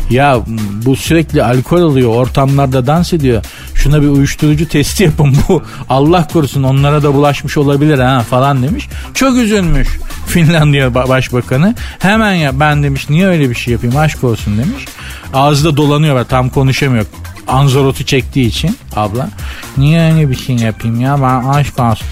ya 0.09 0.39
bu 0.85 0.95
sürekli 0.95 1.43
alkol 1.43 1.81
alıyor 1.81 2.09
ortamlarda 2.09 2.87
dans 2.87 3.13
ediyor. 3.13 3.43
Şuna 3.75 4.01
bir 4.01 4.07
uyuşturucu 4.07 4.67
testi 4.67 5.03
yapın 5.03 5.37
bu. 5.47 5.63
Allah 5.89 6.27
korusun 6.27 6.63
onlara 6.89 7.03
da 7.03 7.13
bulaşmış 7.13 7.57
olabilir 7.57 7.99
ha 7.99 8.25
falan 8.29 8.63
demiş. 8.63 8.87
Çok 9.13 9.37
üzülmüş 9.37 9.87
Finlandiya 10.27 10.93
Başbakanı. 10.93 11.75
Hemen 11.99 12.33
ya 12.33 12.59
ben 12.59 12.83
demiş 12.83 13.09
niye 13.09 13.27
öyle 13.27 13.49
bir 13.49 13.55
şey 13.55 13.73
yapayım 13.73 13.97
aşk 13.97 14.23
olsun 14.23 14.57
demiş. 14.57 14.85
Ağızda 15.33 15.77
dolanıyor 15.77 16.25
tam 16.25 16.49
konuşamıyor. 16.49 17.05
Anzorotu 17.47 18.05
çektiği 18.05 18.47
için 18.47 18.77
abla. 18.95 19.29
Niye 19.77 20.01
öyle 20.01 20.29
bir 20.29 20.35
şey 20.35 20.55
yapayım 20.55 21.01
ya 21.01 21.21
ben 21.21 21.49
aşk 21.49 21.79
olsun 21.79 22.07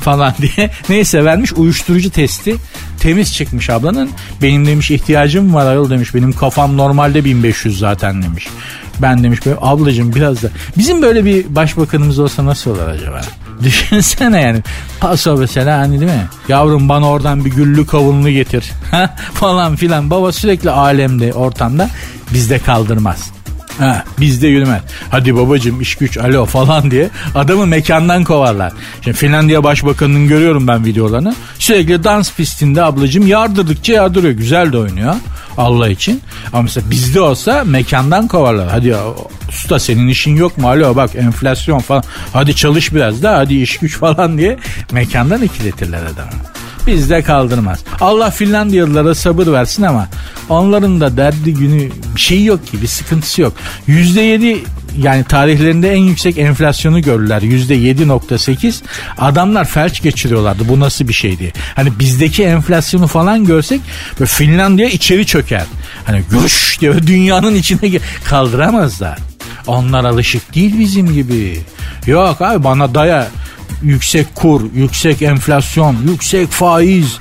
falan 0.00 0.34
diye. 0.40 0.70
Neyse 0.88 1.24
vermiş 1.24 1.52
uyuşturucu 1.52 2.10
testi 2.10 2.56
temiz 3.00 3.34
çıkmış 3.34 3.70
ablanın. 3.70 4.10
Benim 4.42 4.66
demiş 4.66 4.90
ihtiyacım 4.90 5.54
var 5.54 5.66
ayol 5.66 5.90
demiş. 5.90 6.14
Benim 6.14 6.32
kafam 6.32 6.76
normalde 6.76 7.24
1500 7.24 7.78
zaten 7.78 8.22
demiş. 8.22 8.48
Ben 9.02 9.24
demiş 9.24 9.46
böyle 9.46 9.58
ablacığım 9.60 10.14
biraz 10.14 10.42
da. 10.42 10.48
Bizim 10.78 11.02
böyle 11.02 11.24
bir 11.24 11.54
başbakanımız 11.54 12.18
olsa 12.18 12.46
nasıl 12.46 12.70
olur 12.70 12.88
acaba? 12.88 13.20
Düşünsene 13.64 14.40
yani. 14.40 14.62
Paso 15.00 15.36
mesela 15.36 15.78
hani 15.78 16.00
değil 16.00 16.12
mi? 16.12 16.26
Yavrum 16.48 16.88
bana 16.88 17.08
oradan 17.08 17.44
bir 17.44 17.50
güllü 17.50 17.86
kavunlu 17.86 18.30
getir. 18.30 18.70
falan 19.34 19.76
filan. 19.76 20.10
Baba 20.10 20.32
sürekli 20.32 20.70
alemde 20.70 21.32
ortamda 21.32 21.90
bizde 22.32 22.58
kaldırmaz. 22.58 23.30
Ha, 23.78 24.04
bizde 24.20 24.48
yürümez. 24.48 24.82
Hadi 25.10 25.36
babacım 25.36 25.80
iş 25.80 25.94
güç 25.94 26.18
alo 26.18 26.44
falan 26.46 26.90
diye 26.90 27.10
adamı 27.34 27.66
mekandan 27.66 28.24
kovarlar. 28.24 28.72
Şimdi 29.04 29.16
Finlandiya 29.16 29.64
Başbakanı'nın 29.64 30.28
görüyorum 30.28 30.68
ben 30.68 30.84
videolarını. 30.84 31.34
Sürekli 31.58 32.04
dans 32.04 32.32
pistinde 32.34 32.82
ablacım 32.82 33.26
yardırdıkça 33.26 33.92
yardırıyor. 33.92 34.32
Güzel 34.32 34.72
de 34.72 34.78
oynuyor. 34.78 35.14
Allah 35.58 35.88
için. 35.88 36.20
Ama 36.52 36.62
mesela 36.62 36.90
bizde 36.90 37.20
olsa 37.20 37.64
mekandan 37.64 38.28
kovarlar. 38.28 38.68
Hadi 38.70 38.94
usta 39.50 39.78
senin 39.78 40.08
işin 40.08 40.36
yok 40.36 40.58
mu? 40.58 40.68
Alo 40.68 40.96
bak 40.96 41.10
enflasyon 41.16 41.78
falan. 41.78 42.04
Hadi 42.32 42.56
çalış 42.56 42.94
biraz 42.94 43.22
da 43.22 43.38
hadi 43.38 43.54
iş 43.54 43.78
güç 43.78 43.98
falan 43.98 44.38
diye 44.38 44.58
mekandan 44.92 45.42
ikiletirler 45.42 46.02
adamı 46.02 46.50
bizde 46.86 47.22
kaldırmaz. 47.22 47.78
Allah 48.00 48.30
Finlandiyalılara 48.30 49.14
sabır 49.14 49.46
versin 49.46 49.82
ama 49.82 50.08
onların 50.48 51.00
da 51.00 51.16
derdi 51.16 51.54
günü 51.54 51.90
bir 52.14 52.20
şey 52.20 52.44
yok 52.44 52.66
ki 52.66 52.82
bir 52.82 52.86
sıkıntısı 52.86 53.42
yok. 53.42 53.52
%7 53.88 54.58
yani 54.98 55.24
tarihlerinde 55.24 55.92
en 55.92 56.02
yüksek 56.02 56.38
enflasyonu 56.38 57.02
gördüler. 57.02 57.42
%7.8 57.42 58.82
adamlar 59.18 59.64
felç 59.64 60.02
geçiriyorlardı 60.02 60.68
bu 60.68 60.80
nasıl 60.80 61.08
bir 61.08 61.12
şeydi. 61.12 61.52
Hani 61.74 61.98
bizdeki 61.98 62.44
enflasyonu 62.44 63.06
falan 63.06 63.44
görsek 63.44 63.80
Finlandiya 64.24 64.88
içeri 64.88 65.26
çöker. 65.26 65.64
Hani 66.04 66.22
güş 66.30 66.80
diye 66.80 66.92
dünyanın 67.06 67.54
içine 67.54 67.98
kaldıramazlar. 68.24 69.29
Onlar 69.70 70.04
alışık 70.04 70.54
değil 70.54 70.78
bizim 70.78 71.12
gibi. 71.12 71.60
Yok 72.06 72.42
abi 72.42 72.64
bana 72.64 72.94
daya 72.94 73.28
yüksek 73.82 74.34
kur, 74.34 74.62
yüksek 74.74 75.22
enflasyon, 75.22 75.96
yüksek 76.08 76.48
faiz, 76.50 77.18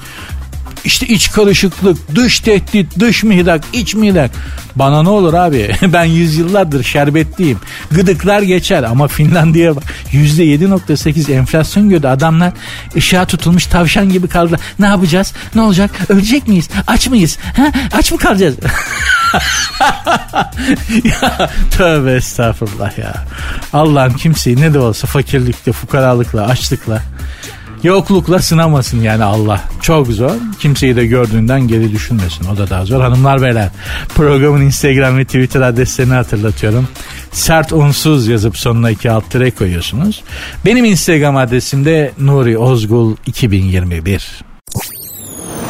işte 0.84 1.08
iç 1.08 1.32
karışıklık, 1.32 2.16
dış 2.16 2.40
tehdit, 2.40 3.00
dış 3.00 3.24
mihrak, 3.24 3.64
iç 3.74 3.96
mihrak. 3.96 4.32
Bana 4.76 5.04
ne 5.04 5.10
olur 5.10 5.34
abi? 5.34 5.76
ben 5.94 6.04
yüzyıllardır 6.04 6.84
şerbetliyim. 6.84 7.60
Gıdıklar 7.92 8.42
geçer 8.42 8.84
ama 8.84 9.08
Finlandiya 9.08 9.74
%7.8 10.12 11.34
enflasyon 11.34 11.90
gördü. 11.90 12.08
Adamlar 12.08 12.54
ışığa 12.96 13.26
tutulmuş 13.26 13.66
tavşan 13.66 14.10
gibi 14.10 14.28
kaldılar. 14.28 14.60
Ne 14.80 14.86
yapacağız? 14.86 15.34
Ne 15.56 15.62
olacak? 15.62 15.92
Ölecek 16.10 16.48
miyiz? 16.48 16.70
Aç 16.88 17.08
mıyız? 17.08 17.38
Ha? 17.56 17.72
Aç 17.94 18.12
mı 18.12 18.18
kalacağız? 18.18 18.56
ya, 21.04 21.50
tövbe 21.72 22.14
estağfurullah 22.14 22.98
ya. 22.98 23.26
Allah'ım 23.74 24.14
kimseyi 24.14 24.62
ne 24.62 24.74
de 24.74 24.80
olsa 24.80 25.08
fakirlikle, 25.08 25.72
fukaralıkla, 25.72 26.48
açlıkla 26.48 27.02
Yoklukla 27.84 28.40
sınamasın 28.40 29.02
yani 29.02 29.24
Allah. 29.24 29.62
Çok 29.82 30.08
zor. 30.08 30.32
Kimseyi 30.60 30.96
de 30.96 31.06
gördüğünden 31.06 31.68
geri 31.68 31.92
düşünmesin. 31.92 32.46
O 32.54 32.58
da 32.58 32.70
daha 32.70 32.86
zor. 32.86 33.02
Hanımlar 33.02 33.42
beyler 33.42 33.70
programın 34.16 34.62
Instagram 34.62 35.18
ve 35.18 35.26
Twitter 35.26 35.62
adreslerini 35.62 36.14
hatırlatıyorum. 36.14 36.88
Sert 37.32 37.74
unsuz 37.74 38.28
yazıp 38.28 38.58
sonuna 38.58 38.90
iki 38.90 39.12
alt 39.12 39.32
tere 39.32 39.52
koyuyorsunuz. 39.52 40.24
Benim 40.66 40.86
Instagram 40.86 41.38
adresim 41.38 41.86
de 41.86 42.12
Nuri 42.20 42.58
Ozgul 42.58 43.16
2021. 43.26 44.42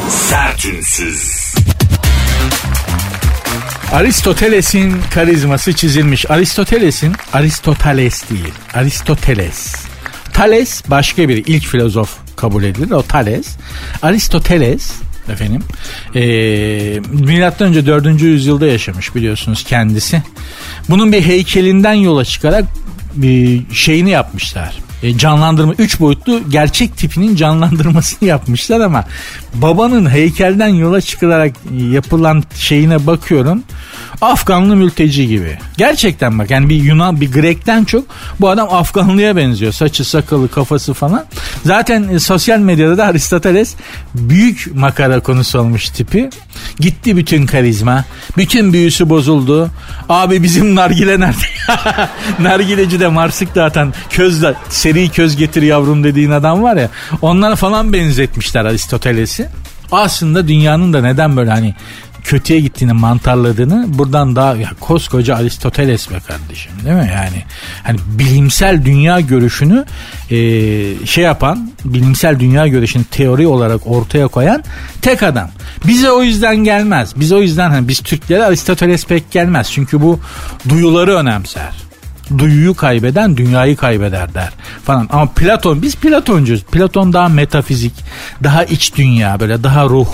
Sert 0.09 0.65
unsuz. 0.65 1.53
Aristoteles'in 3.91 4.95
karizması 5.13 5.73
çizilmiş. 5.73 6.31
Aristoteles'in 6.31 7.13
Aristoteles 7.33 8.29
değil. 8.29 8.53
Aristoteles. 8.73 9.88
Thales 10.33 10.83
başka 10.87 11.29
biri. 11.29 11.39
ilk 11.39 11.65
filozof 11.65 12.17
kabul 12.35 12.63
edilir. 12.63 12.91
O 12.91 13.01
Thales. 13.01 13.57
Aristoteles 14.01 14.91
efendim. 15.29 15.63
E, 16.15 16.21
milattan 17.09 17.67
önce 17.67 17.85
4. 17.85 18.21
yüzyılda 18.21 18.67
yaşamış 18.67 19.15
biliyorsunuz 19.15 19.63
kendisi. 19.63 20.23
Bunun 20.89 21.11
bir 21.11 21.21
heykelinden 21.21 21.93
yola 21.93 22.25
çıkarak 22.25 22.65
bir 23.15 23.61
şeyini 23.73 24.09
yapmışlar 24.09 24.88
e, 25.03 25.17
canlandırma 25.17 25.73
3 25.77 25.99
boyutlu 25.99 26.41
gerçek 26.49 26.97
tipinin 26.97 27.35
canlandırmasını 27.35 28.29
yapmışlar 28.29 28.79
ama 28.79 29.03
babanın 29.53 30.09
heykelden 30.09 30.67
yola 30.67 31.01
çıkılarak 31.01 31.53
yapılan 31.91 32.43
şeyine 32.55 33.07
bakıyorum. 33.07 33.63
Afganlı 34.21 34.75
mülteci 34.75 35.27
gibi. 35.27 35.57
Gerçekten 35.77 36.39
bak 36.39 36.51
yani 36.51 36.69
bir 36.69 36.75
Yunan 36.75 37.21
bir 37.21 37.31
Grek'ten 37.31 37.83
çok 37.83 38.05
bu 38.39 38.49
adam 38.49 38.67
Afganlıya 38.71 39.35
benziyor. 39.35 39.71
Saçı 39.71 40.05
sakalı 40.05 40.49
kafası 40.49 40.93
falan. 40.93 41.25
Zaten 41.65 42.07
e, 42.07 42.19
sosyal 42.19 42.59
medyada 42.59 42.97
da 42.97 43.05
Aristoteles 43.05 43.75
büyük 44.15 44.75
makara 44.75 45.19
konusu 45.19 45.59
olmuş 45.59 45.89
tipi. 45.89 46.29
Gitti 46.79 47.17
bütün 47.17 47.45
karizma. 47.45 48.05
Bütün 48.37 48.73
büyüsü 48.73 49.09
bozuldu. 49.09 49.69
Abi 50.09 50.43
bizim 50.43 50.75
nargile 50.75 51.19
nerede? 51.19 51.37
Nargileci 52.39 52.99
de 52.99 53.07
marsık 53.07 53.55
dağıtan 53.55 53.93
közler 54.09 54.55
seri 54.89 55.09
köz 55.09 55.35
getir 55.35 55.61
yavrum 55.61 56.03
dediğin 56.03 56.31
adam 56.31 56.63
var 56.63 56.77
ya. 56.77 56.89
Onlara 57.21 57.55
falan 57.55 57.93
benzetmişler 57.93 58.65
Aristoteles'i. 58.65 59.47
Aslında 59.91 60.47
dünyanın 60.47 60.93
da 60.93 61.01
neden 61.01 61.37
böyle 61.37 61.49
hani 61.49 61.75
kötüye 62.23 62.59
gittiğini 62.59 62.93
mantarladığını 62.93 63.85
buradan 63.87 64.35
daha 64.35 64.55
ya 64.55 64.69
koskoca 64.79 65.35
Aristoteles 65.35 66.11
be 66.11 66.19
kardeşim 66.27 66.71
değil 66.85 66.95
mi 66.95 67.11
yani 67.15 67.43
hani 67.83 67.97
bilimsel 68.07 68.85
dünya 68.85 69.19
görüşünü 69.19 69.85
e, 70.31 70.35
şey 71.05 71.23
yapan 71.23 71.71
bilimsel 71.85 72.39
dünya 72.39 72.67
görüşünü 72.67 73.03
teori 73.03 73.47
olarak 73.47 73.81
ortaya 73.85 74.27
koyan 74.27 74.63
tek 75.01 75.23
adam 75.23 75.49
bize 75.87 76.11
o 76.11 76.23
yüzden 76.23 76.55
gelmez 76.55 77.13
biz 77.15 77.31
o 77.31 77.41
yüzden 77.41 77.69
hani 77.69 77.87
biz 77.87 77.99
Türklere 77.99 78.43
Aristoteles 78.43 79.05
pek 79.05 79.31
gelmez 79.31 79.71
çünkü 79.71 80.01
bu 80.01 80.19
duyuları 80.69 81.15
önemser 81.15 81.88
duyuyu 82.37 82.73
kaybeden 82.73 83.37
dünyayı 83.37 83.75
kaybeder 83.75 84.33
der 84.33 84.49
falan. 84.85 85.07
Ama 85.11 85.25
Platon 85.25 85.81
biz 85.81 85.95
Platoncuyuz. 85.95 86.63
Platon 86.63 87.13
daha 87.13 87.29
metafizik, 87.29 87.93
daha 88.43 88.63
iç 88.63 88.95
dünya 88.95 89.39
böyle 89.39 89.63
daha 89.63 89.85
ruh, 89.85 90.07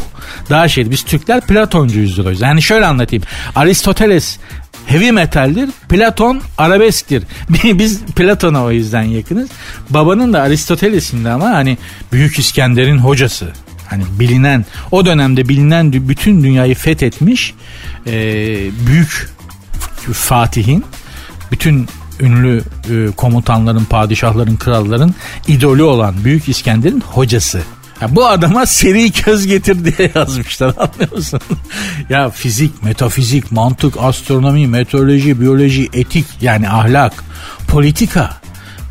daha 0.50 0.68
şey. 0.68 0.92
Biz 0.92 1.04
Türkler 1.04 1.42
Platoncuyuzdur 1.42 2.26
o 2.26 2.30
yüzden. 2.30 2.48
Yani 2.48 2.62
şöyle 2.62 2.86
anlatayım. 2.86 3.24
Aristoteles 3.56 4.38
heavy 4.86 5.12
metaldir. 5.12 5.70
Platon 5.90 6.42
arabesktir. 6.58 7.24
Biz 7.64 8.02
Platon'a 8.06 8.64
o 8.64 8.72
yüzden 8.72 9.04
yakınız. 9.04 9.50
Babanın 9.90 10.34
da 10.34 10.42
Aristoteles'in 10.42 11.26
de 11.26 11.30
ama 11.30 11.50
hani 11.50 11.78
Büyük 12.12 12.40
İskender'in 12.40 12.98
hocası. 12.98 13.54
Hani 13.90 14.04
bilinen 14.20 14.66
o 14.92 15.06
dönemde 15.06 15.50
bilinen 15.50 15.94
bütün 15.94 16.44
dünyayı 16.44 16.76
fethetmiş 16.76 17.54
e, 18.08 18.14
büyük 18.88 19.30
Fatih'in 20.14 20.86
bütün 21.52 21.88
ünlü 22.20 22.64
e, 22.90 23.12
komutanların, 23.12 23.86
padişahların, 23.86 24.56
kralların 24.56 25.16
idolü 25.48 25.84
olan 25.84 26.16
Büyük 26.24 26.50
İskender'in 26.50 27.02
hocası. 27.02 27.62
Ya 28.02 28.16
bu 28.16 28.28
adama 28.28 28.66
seri 28.66 29.12
köz 29.12 29.48
getir 29.48 29.86
diye 29.86 30.12
yazmışlar 30.16 30.74
anlıyor 30.78 31.12
musun? 31.12 31.40
ya 32.10 32.30
fizik, 32.30 32.84
metafizik, 32.84 33.52
mantık, 33.52 33.96
astronomi, 34.00 34.68
meteoroloji, 34.68 35.42
biyoloji, 35.42 35.90
etik 35.94 36.26
yani 36.42 36.70
ahlak, 36.70 37.24
politika 37.68 38.45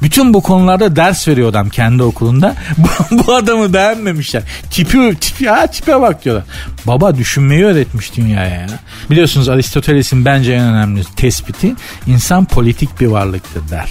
bütün 0.04 0.34
bu 0.34 0.40
konularda 0.40 0.96
ders 0.96 1.28
veriyor 1.28 1.50
adam 1.50 1.68
kendi 1.68 2.02
okulunda. 2.02 2.54
Bu, 3.10 3.34
adamı 3.34 3.72
beğenmemişler. 3.72 4.42
Tipi, 4.70 5.16
tipi, 5.20 5.48
ha 5.48 5.66
tipe 5.66 6.00
bak 6.00 6.24
diyorlar. 6.24 6.44
Baba 6.86 7.16
düşünmeyi 7.16 7.64
öğretmiş 7.64 8.16
dünyaya 8.16 8.60
ya. 8.60 8.66
Biliyorsunuz 9.10 9.48
Aristoteles'in 9.48 10.24
bence 10.24 10.52
en 10.52 10.64
önemli 10.64 11.04
tespiti 11.16 11.74
insan 12.06 12.44
politik 12.44 13.00
bir 13.00 13.06
varlıktır 13.06 13.68
der 13.70 13.88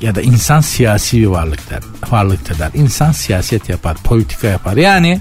ya 0.00 0.14
da 0.14 0.22
insan 0.22 0.60
siyasi 0.60 1.20
bir 1.20 1.26
varlıktır, 1.26 1.84
varlıktır 2.10 2.58
der. 2.58 2.70
İnsan 2.74 3.12
siyaset 3.12 3.68
yapar, 3.68 3.96
politika 4.04 4.46
yapar. 4.46 4.76
Yani 4.76 5.20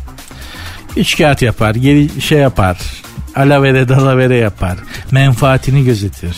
içkiyat 0.95 1.41
yapar, 1.41 1.75
geri 1.75 2.21
şey 2.21 2.39
yapar, 2.39 2.77
alavere 3.35 3.89
dalavere 3.89 4.37
yapar, 4.37 4.77
menfaatini 5.11 5.85
gözetir. 5.85 6.37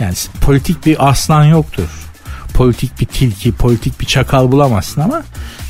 Yani 0.00 0.14
politik 0.40 0.86
bir 0.86 1.08
aslan 1.08 1.44
yoktur 1.44 2.03
politik 2.54 3.00
bir 3.00 3.06
tilki, 3.06 3.52
politik 3.52 4.00
bir 4.00 4.06
çakal 4.06 4.52
bulamazsın 4.52 5.00
ama 5.00 5.22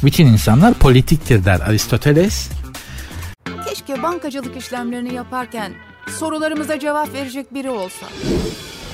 bütün 0.04 0.26
insanlar 0.26 0.74
politiktir 0.74 1.44
der 1.44 1.60
Aristoteles. 1.60 2.48
Keşke 3.68 4.02
bankacılık 4.02 4.56
işlemlerini 4.56 5.14
yaparken 5.14 5.72
sorularımıza 6.18 6.78
cevap 6.78 7.12
verecek 7.12 7.54
biri 7.54 7.70
olsa. 7.70 8.06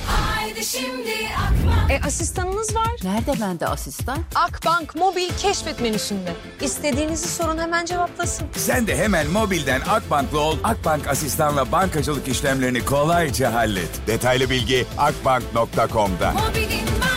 Haydi 0.07 0.65
şimdi 0.65 1.11
Akbank. 1.37 1.91
E 1.91 2.07
asistanınız 2.07 2.75
var. 2.75 2.87
Nerede 3.03 3.41
bende 3.41 3.67
asistan? 3.67 4.17
Akbank 4.35 4.95
mobil 4.95 5.29
keşfet 5.37 5.81
menüsünde. 5.81 6.33
İstediğinizi 6.61 7.27
sorun 7.27 7.57
hemen 7.57 7.85
cevaplasın. 7.85 8.47
Sen 8.55 8.87
de 8.87 8.97
hemen 8.97 9.27
mobilden 9.27 9.81
Akbank'lı 9.89 10.39
ol. 10.39 10.57
Akbank 10.63 11.07
asistanla 11.07 11.71
bankacılık 11.71 12.27
işlemlerini 12.27 12.85
kolayca 12.85 13.53
hallet. 13.53 14.07
Detaylı 14.07 14.49
bilgi 14.49 14.85
akbank.com'da. 14.97 16.31
Mobilin. 16.31 17.10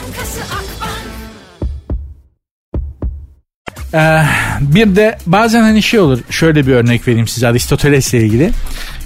Ee, 3.94 4.22
bir 4.60 4.96
de 4.96 5.18
bazen 5.26 5.62
hani 5.62 5.82
şey 5.82 6.00
olur 6.00 6.18
şöyle 6.30 6.66
bir 6.66 6.72
örnek 6.72 7.08
vereyim 7.08 7.28
size 7.28 7.48
Aristoteles'le 7.48 8.14
ilgili. 8.14 8.50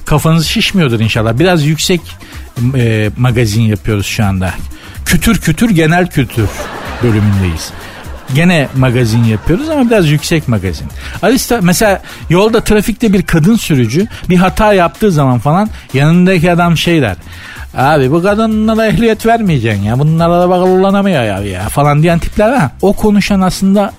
Kafanız 0.05 0.47
şişmiyordur 0.47 1.01
inşallah. 1.01 1.39
Biraz 1.39 1.65
yüksek 1.65 2.01
e, 2.77 3.11
magazin 3.17 3.63
yapıyoruz 3.63 4.07
şu 4.07 4.25
anda. 4.25 4.55
Kütür 5.05 5.41
kütür 5.41 5.71
genel 5.71 6.07
kültür 6.07 6.49
bölümündeyiz. 7.03 7.71
Gene 8.35 8.69
magazin 8.77 9.25
yapıyoruz 9.25 9.69
ama 9.69 9.91
biraz 9.91 10.09
yüksek 10.11 10.49
magazin. 10.49 10.87
Arista 11.23 11.61
mesela 11.63 12.03
yolda 12.31 12.61
trafikte 12.61 13.13
bir 13.13 13.23
kadın 13.23 13.57
sürücü 13.57 14.07
bir 14.29 14.37
hata 14.37 14.73
yaptığı 14.73 15.13
zaman 15.13 15.39
falan 15.39 15.71
yanındaki 15.95 16.53
adam 16.53 16.77
şey 16.77 17.03
der. 17.03 17.17
Abi 17.75 18.13
bu 18.13 18.23
kadınlara 18.23 18.87
ehliyet 18.87 19.27
vermeyeceksin 19.27 19.83
ya. 19.83 19.99
Bunlar 19.99 20.31
araba 20.31 20.63
kullanamıyor 20.63 21.23
ya, 21.23 21.41
ya 21.41 21.69
falan 21.69 22.03
diyen 22.03 22.19
tipler 22.19 22.53
var. 22.53 22.71
O 22.83 22.93
konuşan 22.93 23.41
aslında 23.41 23.93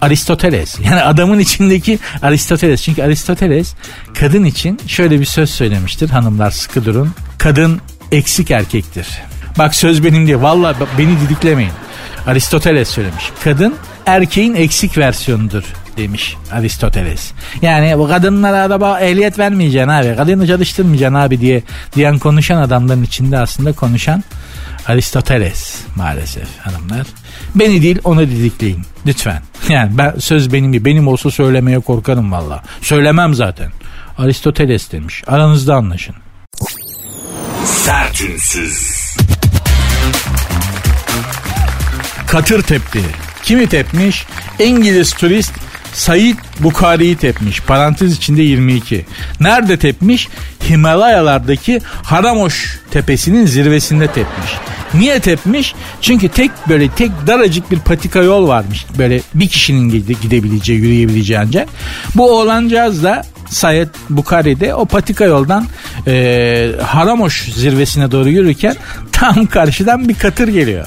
Aristoteles. 0.00 0.80
Yani 0.80 1.02
adamın 1.02 1.38
içindeki 1.38 1.98
Aristoteles. 2.22 2.82
Çünkü 2.82 3.02
Aristoteles 3.02 3.74
kadın 4.20 4.44
için 4.44 4.80
şöyle 4.86 5.20
bir 5.20 5.24
söz 5.24 5.50
söylemiştir. 5.50 6.10
Hanımlar 6.10 6.50
sıkı 6.50 6.84
durun. 6.84 7.10
Kadın 7.38 7.80
eksik 8.12 8.50
erkektir. 8.50 9.08
Bak 9.58 9.74
söz 9.74 10.04
benim 10.04 10.26
diye. 10.26 10.42
Valla 10.42 10.74
beni 10.98 11.20
didiklemeyin. 11.20 11.72
Aristoteles 12.26 12.88
söylemiş. 12.88 13.24
Kadın 13.44 13.74
erkeğin 14.06 14.54
eksik 14.54 14.98
versiyonudur 14.98 15.64
demiş 15.96 16.36
Aristoteles. 16.52 17.32
Yani 17.62 17.98
bu 17.98 18.08
kadınlara 18.08 18.62
araba 18.62 19.00
ehliyet 19.00 19.38
vermeyeceksin 19.38 19.88
abi. 19.88 20.16
Kadını 20.16 20.46
çalıştırmayacaksın 20.46 21.14
abi 21.14 21.40
diye 21.40 21.62
diyen 21.96 22.18
konuşan 22.18 22.62
adamların 22.62 23.02
içinde 23.02 23.38
aslında 23.38 23.72
konuşan 23.72 24.24
Aristoteles 24.86 25.76
maalesef 25.96 26.58
hanımlar. 26.58 27.06
Beni 27.54 27.82
değil 27.82 27.98
onu 28.04 28.20
didikleyin 28.20 28.82
lütfen. 29.06 29.42
Yani 29.68 29.98
ben 29.98 30.14
söz 30.18 30.52
benim 30.52 30.84
benim 30.84 31.08
olsa 31.08 31.30
söylemeye 31.30 31.80
korkarım 31.80 32.32
valla. 32.32 32.62
Söylemem 32.80 33.34
zaten. 33.34 33.70
Aristoteles 34.18 34.92
demiş. 34.92 35.22
Aranızda 35.26 35.74
anlaşın. 35.74 36.14
Sertünsüz. 37.64 39.04
Katır 42.26 42.62
tepti. 42.62 43.00
Kimi 43.42 43.68
tepmiş? 43.68 44.26
İngiliz 44.58 45.12
turist 45.12 45.52
Said 45.94 46.36
Bukhari'yi 46.60 47.16
tepmiş. 47.16 47.60
Parantez 47.60 48.16
içinde 48.16 48.42
22. 48.42 49.06
Nerede 49.40 49.78
tepmiş? 49.78 50.28
Himalayalardaki 50.68 51.80
Haramoş 52.02 52.80
tepesinin 52.90 53.46
zirvesinde 53.46 54.06
tepmiş. 54.06 54.50
Niye 54.94 55.20
tepmiş? 55.20 55.74
Çünkü 56.00 56.28
tek 56.28 56.50
böyle 56.68 56.88
tek 56.88 57.10
daracık 57.26 57.70
bir 57.70 57.78
patika 57.78 58.22
yol 58.22 58.48
varmış. 58.48 58.86
Böyle 58.98 59.20
bir 59.34 59.48
kişinin 59.48 59.90
gidebileceği, 60.22 60.80
yürüyebileceği 60.80 61.38
ancak. 61.38 61.68
Bu 62.14 62.38
oğlancağız 62.38 63.02
da 63.02 63.22
Sayed 63.48 63.88
Bukhari'de 64.10 64.74
o 64.74 64.84
patika 64.84 65.24
yoldan 65.24 65.66
e, 66.06 66.70
Haramoş 66.82 67.48
zirvesine 67.54 68.10
doğru 68.10 68.28
yürürken 68.28 68.76
tam 69.12 69.46
karşıdan 69.46 70.08
bir 70.08 70.14
katır 70.14 70.48
geliyor. 70.48 70.86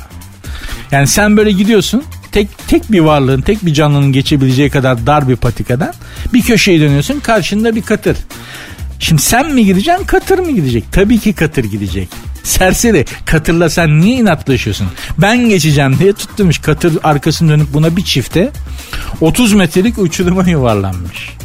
Yani 0.92 1.08
sen 1.08 1.38
böyle 1.38 1.52
gidiyorsun 1.52 2.04
tek 2.32 2.68
tek 2.68 2.92
bir 2.92 3.00
varlığın, 3.00 3.42
tek 3.42 3.66
bir 3.66 3.74
canlının 3.74 4.12
geçebileceği 4.12 4.70
kadar 4.70 5.08
dar 5.08 5.30
bir 5.30 5.36
patikadan 5.36 5.94
bir 6.34 6.42
köşeye 6.42 6.80
dönüyorsun. 6.80 7.20
Karşında 7.20 7.76
bir 7.76 7.82
katır. 7.82 8.18
Şimdi 9.00 9.22
sen 9.22 9.54
mi 9.54 9.66
gideceksin 9.66 10.06
katır 10.06 10.40
mı 10.40 10.52
gidecek? 10.52 10.84
Tabii 10.92 11.20
ki 11.20 11.34
katır 11.34 11.64
gidecek. 11.64 12.10
Serseri 12.44 13.06
katırla 13.26 13.70
sen 13.70 14.02
niye 14.02 14.18
inatlaşıyorsun? 14.18 14.88
Ben 15.18 15.50
geçeceğim 15.50 16.00
diye 16.00 16.14
tutturmuş. 16.14 16.60
Katır 16.60 16.98
arkasını 17.04 17.52
dönüp 17.52 17.74
buna 17.74 17.98
bir 17.98 18.04
çifte 18.04 18.52
30 19.22 19.54
metrelik 19.54 19.98
uçuruma 19.98 20.50
yuvarlanmış 20.50 21.38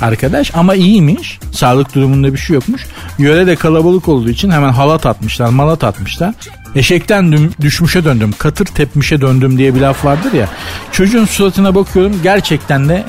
arkadaş 0.00 0.50
ama 0.54 0.74
iyiymiş. 0.74 1.38
Sağlık 1.52 1.94
durumunda 1.94 2.32
bir 2.32 2.38
şey 2.38 2.54
yokmuş. 2.54 2.86
Yöre 3.18 3.46
de 3.46 3.56
kalabalık 3.56 4.08
olduğu 4.08 4.30
için 4.30 4.50
hemen 4.50 4.72
halat 4.72 5.06
atmışlar, 5.06 5.48
malat 5.48 5.84
atmışlar. 5.84 6.34
Eşekten 6.74 7.32
düm, 7.32 7.52
düşmüşe 7.60 8.04
döndüm, 8.04 8.34
katır 8.38 8.66
tepmişe 8.66 9.20
döndüm 9.20 9.58
diye 9.58 9.74
bir 9.74 9.80
laf 9.80 10.04
vardır 10.04 10.32
ya. 10.32 10.48
Çocuğun 10.92 11.24
suratına 11.24 11.74
bakıyorum 11.74 12.20
gerçekten 12.22 12.88
de 12.88 13.04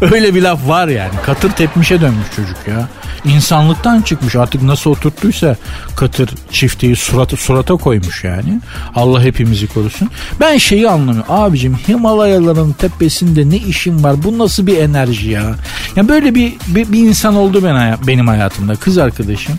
öyle 0.00 0.34
bir 0.34 0.42
laf 0.42 0.68
var 0.68 0.88
yani. 0.88 1.12
Katır 1.26 1.50
tepmişe 1.50 2.00
dönmüş 2.00 2.26
çocuk 2.36 2.56
ya. 2.68 2.88
İnsanlıktan 3.26 4.02
çıkmış 4.02 4.36
artık 4.36 4.62
nasıl 4.62 4.90
oturttuysa 4.90 5.56
katır 5.96 6.30
çifteyi 6.50 6.96
suratı 6.96 7.36
surata 7.36 7.74
koymuş 7.74 8.24
yani. 8.24 8.60
Allah 8.94 9.22
hepimizi 9.22 9.66
korusun. 9.66 10.10
Ben 10.40 10.58
şeyi 10.58 10.88
anlamıyorum. 10.88 11.32
Abicim 11.32 11.74
Himalayaların 11.88 12.72
tepesinde 12.72 13.50
ne 13.50 13.56
işim 13.56 14.04
var? 14.04 14.22
Bu 14.24 14.38
nasıl 14.38 14.66
bir 14.66 14.78
enerji 14.78 15.30
ya? 15.30 15.54
Ya 15.96 16.08
böyle 16.08 16.34
bir, 16.34 16.52
bir, 16.68 16.92
bir 16.92 16.98
insan 16.98 17.36
oldu 17.36 17.64
ben, 17.64 17.98
benim 18.06 18.28
hayatımda. 18.28 18.76
Kız 18.76 18.98
arkadaşım. 18.98 19.58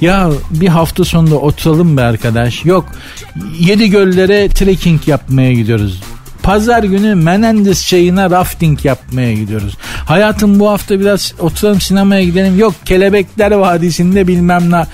Ya 0.00 0.30
bir 0.50 0.68
hafta 0.68 1.04
sonunda 1.04 1.34
oturalım 1.34 1.96
be 1.96 2.02
arkadaş. 2.02 2.64
Yok 2.64 2.88
yedi 3.58 3.90
göllere 3.90 4.48
trekking 4.48 5.08
yapmaya 5.08 5.52
gidiyoruz. 5.52 6.02
Pazar 6.46 6.82
günü 6.82 7.14
Menendez 7.14 7.86
çayına 7.86 8.30
rafting 8.30 8.84
yapmaya 8.84 9.32
gidiyoruz. 9.32 9.76
Hayatım 10.04 10.60
bu 10.60 10.70
hafta 10.70 11.00
biraz 11.00 11.34
oturalım 11.38 11.80
sinemaya 11.80 12.24
gidelim. 12.24 12.58
Yok 12.58 12.74
Kelebekler 12.84 13.50
Vadisi'nde 13.50 14.28
bilmem 14.28 14.70
ne. 14.70 14.86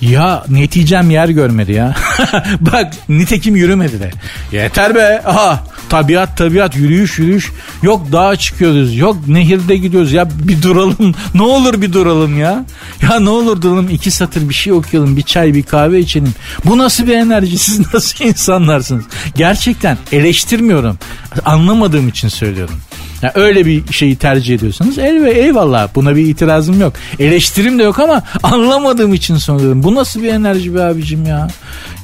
Ya 0.00 0.44
neticem 0.48 1.10
yer 1.10 1.28
görmedi 1.28 1.72
ya. 1.72 1.94
Bak 2.60 2.92
nitekim 3.08 3.56
yürümedi 3.56 4.00
de. 4.00 4.10
Yeter 4.52 4.94
be. 4.94 5.22
Aha 5.26 5.64
tabiat 5.88 6.36
tabiat 6.36 6.76
yürüyüş 6.76 7.18
yürüyüş. 7.18 7.52
Yok 7.82 8.12
dağa 8.12 8.36
çıkıyoruz. 8.36 8.96
Yok 8.96 9.28
nehirde 9.28 9.76
gidiyoruz. 9.76 10.12
Ya 10.12 10.28
bir 10.30 10.62
duralım. 10.62 11.14
Ne 11.34 11.42
olur 11.42 11.82
bir 11.82 11.92
duralım 11.92 12.38
ya. 12.38 12.64
Ya 13.02 13.20
ne 13.20 13.30
olur 13.30 13.62
duralım 13.62 13.88
iki 13.90 14.10
satır 14.10 14.48
bir 14.48 14.54
şey 14.54 14.72
okuyalım. 14.72 15.16
Bir 15.16 15.22
çay 15.22 15.54
bir 15.54 15.62
kahve 15.62 16.00
içelim. 16.00 16.34
Bu 16.64 16.78
nasıl 16.78 17.06
bir 17.06 17.14
enerji? 17.14 17.58
Siz 17.68 17.94
nasıl 17.94 18.24
insanlarsınız? 18.24 19.04
Gerçekten 19.34 19.98
eleştirmiyorum. 20.12 20.98
Anlamadığım 21.44 22.08
için 22.08 22.28
söylüyorum. 22.28 22.74
Yani 23.22 23.32
öyle 23.34 23.66
bir 23.66 23.92
şeyi 23.92 24.16
tercih 24.16 24.54
ediyorsanız 24.54 24.98
elve 24.98 25.30
eyvallah 25.30 25.88
buna 25.94 26.16
bir 26.16 26.26
itirazım 26.26 26.80
yok. 26.80 26.92
Eleştirim 27.18 27.78
de 27.78 27.82
yok 27.82 27.98
ama 27.98 28.22
anlamadığım 28.42 29.14
için 29.14 29.36
soruyorum. 29.36 29.82
Bu 29.82 29.94
nasıl 29.94 30.22
bir 30.22 30.28
enerji 30.28 30.74
be 30.74 30.82
abicim 30.82 31.26
ya? 31.26 31.48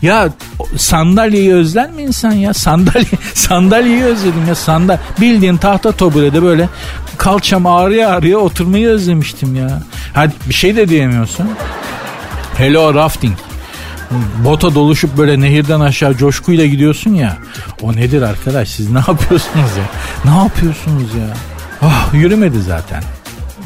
Ya 0.03 0.29
sandalyeyi 0.77 1.55
özler 1.55 1.91
mi 1.91 2.03
insan 2.03 2.33
ya? 2.33 2.55
Sandalye 2.55 3.07
sandalyeyi 3.35 4.03
özledim 4.03 4.47
ya 4.49 4.55
sandal. 4.55 4.99
Bildiğin 5.21 5.57
tahta 5.57 5.93
toburede 5.93 6.43
böyle 6.43 6.69
kalçam 7.17 7.67
ağrıya 7.67 8.09
ağrıya 8.09 8.39
oturmayı 8.39 8.89
özlemiştim 8.89 9.57
ya. 9.57 9.83
Hadi 10.13 10.33
bir 10.49 10.55
şey 10.55 10.77
de 10.77 10.89
diyemiyorsun. 10.89 11.49
Hello 12.57 12.95
rafting 12.95 13.35
bota 14.45 14.75
doluşup 14.75 15.17
böyle 15.17 15.41
nehirden 15.41 15.81
aşağı 15.81 16.17
coşkuyla 16.17 16.67
gidiyorsun 16.67 17.15
ya. 17.15 17.39
O 17.83 17.97
nedir 17.97 18.23
arkadaş 18.23 18.69
siz 18.69 18.91
ne 18.91 18.99
yapıyorsunuz 19.09 19.71
ya? 19.79 19.85
Ne 20.33 20.39
yapıyorsunuz 20.43 21.15
ya? 21.15 21.37
Oh, 21.83 22.15
yürümedi 22.15 22.63
zaten. 22.63 23.03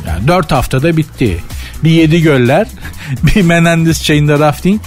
Yani 0.06 0.28
dört 0.28 0.52
haftada 0.52 0.96
bitti. 0.96 1.40
Bir 1.84 1.90
yedi 1.90 2.22
göller, 2.22 2.66
bir 3.22 3.42
Menendez 3.42 4.04
çayında 4.04 4.38
rafting, 4.38 4.80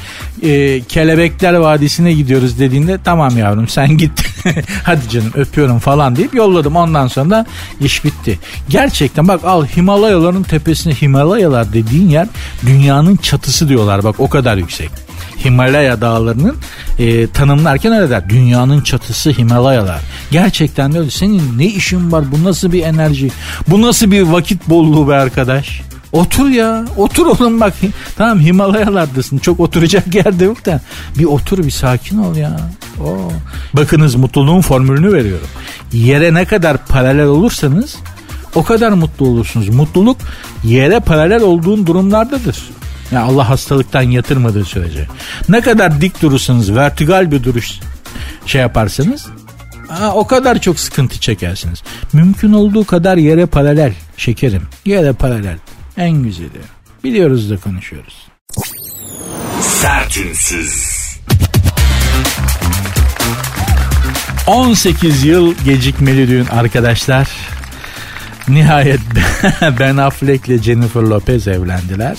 e, 0.43 0.82
Kelebekler 0.82 1.54
Vadisi'ne 1.54 2.13
gidiyoruz 2.13 2.60
dediğinde 2.60 3.00
tamam 3.04 3.38
yavrum 3.38 3.67
sen 3.67 3.97
git. 3.97 4.12
Hadi 4.84 5.10
canım 5.10 5.32
öpüyorum 5.36 5.80
falan 5.80 6.15
deyip 6.15 6.36
yolladım. 6.36 6.76
Ondan 6.76 7.08
sonra 7.08 7.30
da 7.30 7.45
iş 7.80 8.04
bitti. 8.04 8.39
Gerçekten 8.69 9.28
bak 9.28 9.43
al 9.43 9.65
Himalayaların 9.65 10.43
tepesine 10.43 10.93
Himalayalar 10.93 11.74
dediğin 11.74 12.10
yer 12.10 12.28
dünyanın 12.65 13.15
çatısı 13.15 13.69
diyorlar 13.69 14.04
bak 14.04 14.19
o 14.19 14.30
kadar 14.30 14.58
yüksek. 14.58 14.89
Himalaya 15.45 16.01
dağlarının 16.01 16.56
e, 16.99 17.27
tanımlarken 17.27 17.93
öyle 17.93 18.10
der. 18.10 18.30
Dünyanın 18.30 18.82
çatısı 18.82 19.30
Himalayalar. 19.30 19.99
Gerçekten 20.32 20.93
de 20.93 20.99
öyle. 20.99 21.10
Senin 21.10 21.58
ne 21.58 21.65
işin 21.65 22.12
var? 22.12 22.32
Bu 22.32 22.43
nasıl 22.43 22.71
bir 22.71 22.84
enerji? 22.84 23.32
Bu 23.67 23.82
nasıl 23.82 24.12
bir 24.12 24.21
vakit 24.21 24.69
bolluğu 24.69 25.10
be 25.10 25.15
arkadaş? 25.15 25.82
Otur 26.12 26.49
ya. 26.49 26.86
Otur 26.97 27.25
oğlum 27.25 27.60
bak. 27.60 27.73
Tamam 28.17 28.39
Himalayalardasın. 28.39 29.38
Çok 29.38 29.60
oturacak 29.60 30.15
yerde 30.15 30.45
yok 30.45 30.65
da. 30.65 30.82
Bir 31.19 31.25
otur 31.25 31.58
bir 31.58 31.71
sakin 31.71 32.17
ol 32.17 32.36
ya. 32.36 32.58
Oo. 33.04 33.32
Bakınız 33.73 34.15
mutluluğun 34.15 34.62
formülünü 34.62 35.13
veriyorum. 35.13 35.47
Yere 35.93 36.34
ne 36.34 36.45
kadar 36.45 36.77
paralel 36.77 37.25
olursanız 37.25 37.95
o 38.56 38.63
kadar 38.63 38.91
mutlu 38.91 39.27
olursunuz. 39.27 39.69
Mutluluk 39.69 40.17
yere 40.63 40.99
paralel 40.99 41.41
olduğun 41.41 41.88
durumlardadır. 41.88 42.58
Yani 43.12 43.32
Allah 43.32 43.50
hastalıktan 43.50 44.02
yatırmadığı 44.02 44.65
sürece. 44.65 45.08
Ne 45.50 45.62
kadar 45.62 46.02
dik 46.02 46.21
durursanız, 46.21 46.76
vertigal 46.76 47.32
bir 47.32 47.43
duruş 47.43 47.71
şey 48.45 48.62
yaparsanız 48.62 49.28
Aa, 49.89 50.13
o 50.13 50.28
kadar 50.28 50.62
çok 50.62 50.80
sıkıntı 50.80 51.19
çekersiniz. 51.19 51.84
Mümkün 52.13 52.54
olduğu 52.54 52.86
kadar 52.86 53.17
yere 53.17 53.45
paralel 53.45 53.93
şekerim. 54.17 54.62
Yere 54.86 55.13
paralel. 55.13 55.58
En 55.97 56.12
güzeli. 56.24 56.62
Biliyoruz 57.04 57.50
da 57.50 57.58
konuşuyoruz. 57.58 58.28
Sertünsüz. 59.62 61.02
18 64.47 65.24
yıl 65.24 65.54
gecikmeli 65.65 66.28
düğün 66.28 66.45
arkadaşlar. 66.45 67.30
Nihayet 68.52 69.00
Ben 69.80 69.98
Affleck 69.98 70.48
ile 70.48 70.58
Jennifer 70.58 71.02
Lopez 71.02 71.48
evlendiler. 71.48 72.18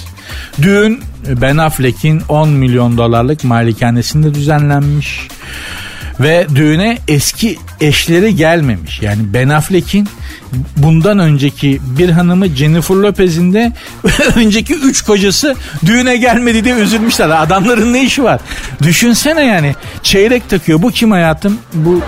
Düğün 0.62 1.01
Ben 1.29 1.57
Affleck'in 1.57 2.23
10 2.29 2.49
milyon 2.49 2.99
dolarlık 2.99 3.45
malikanesinde 3.45 4.35
düzenlenmiş. 4.35 5.29
Ve 6.21 6.47
düğüne 6.55 6.99
eski 7.09 7.59
eşleri 7.81 8.37
gelmemiş. 8.37 9.03
Yani 9.03 9.23
Ben 9.35 9.49
Affleck'in 9.49 10.09
bundan 10.77 11.18
önceki 11.18 11.81
bir 11.99 12.09
hanımı 12.11 12.49
Jennifer 12.49 12.95
Lopez'in 12.95 13.53
de 13.53 13.73
önceki 14.37 14.75
üç 14.75 15.03
kocası 15.03 15.57
düğüne 15.87 16.16
gelmedi 16.16 16.64
diye 16.64 16.75
üzülmüşler. 16.75 17.42
Adamların 17.42 17.92
ne 17.92 18.05
işi 18.05 18.23
var? 18.25 18.40
Düşünsene 18.83 19.45
yani 19.45 19.75
çeyrek 20.03 20.51
takıyor. 20.51 20.83
Bu 20.83 20.90
kim 20.90 21.11
hayatım? 21.11 21.59
Bu 21.75 22.01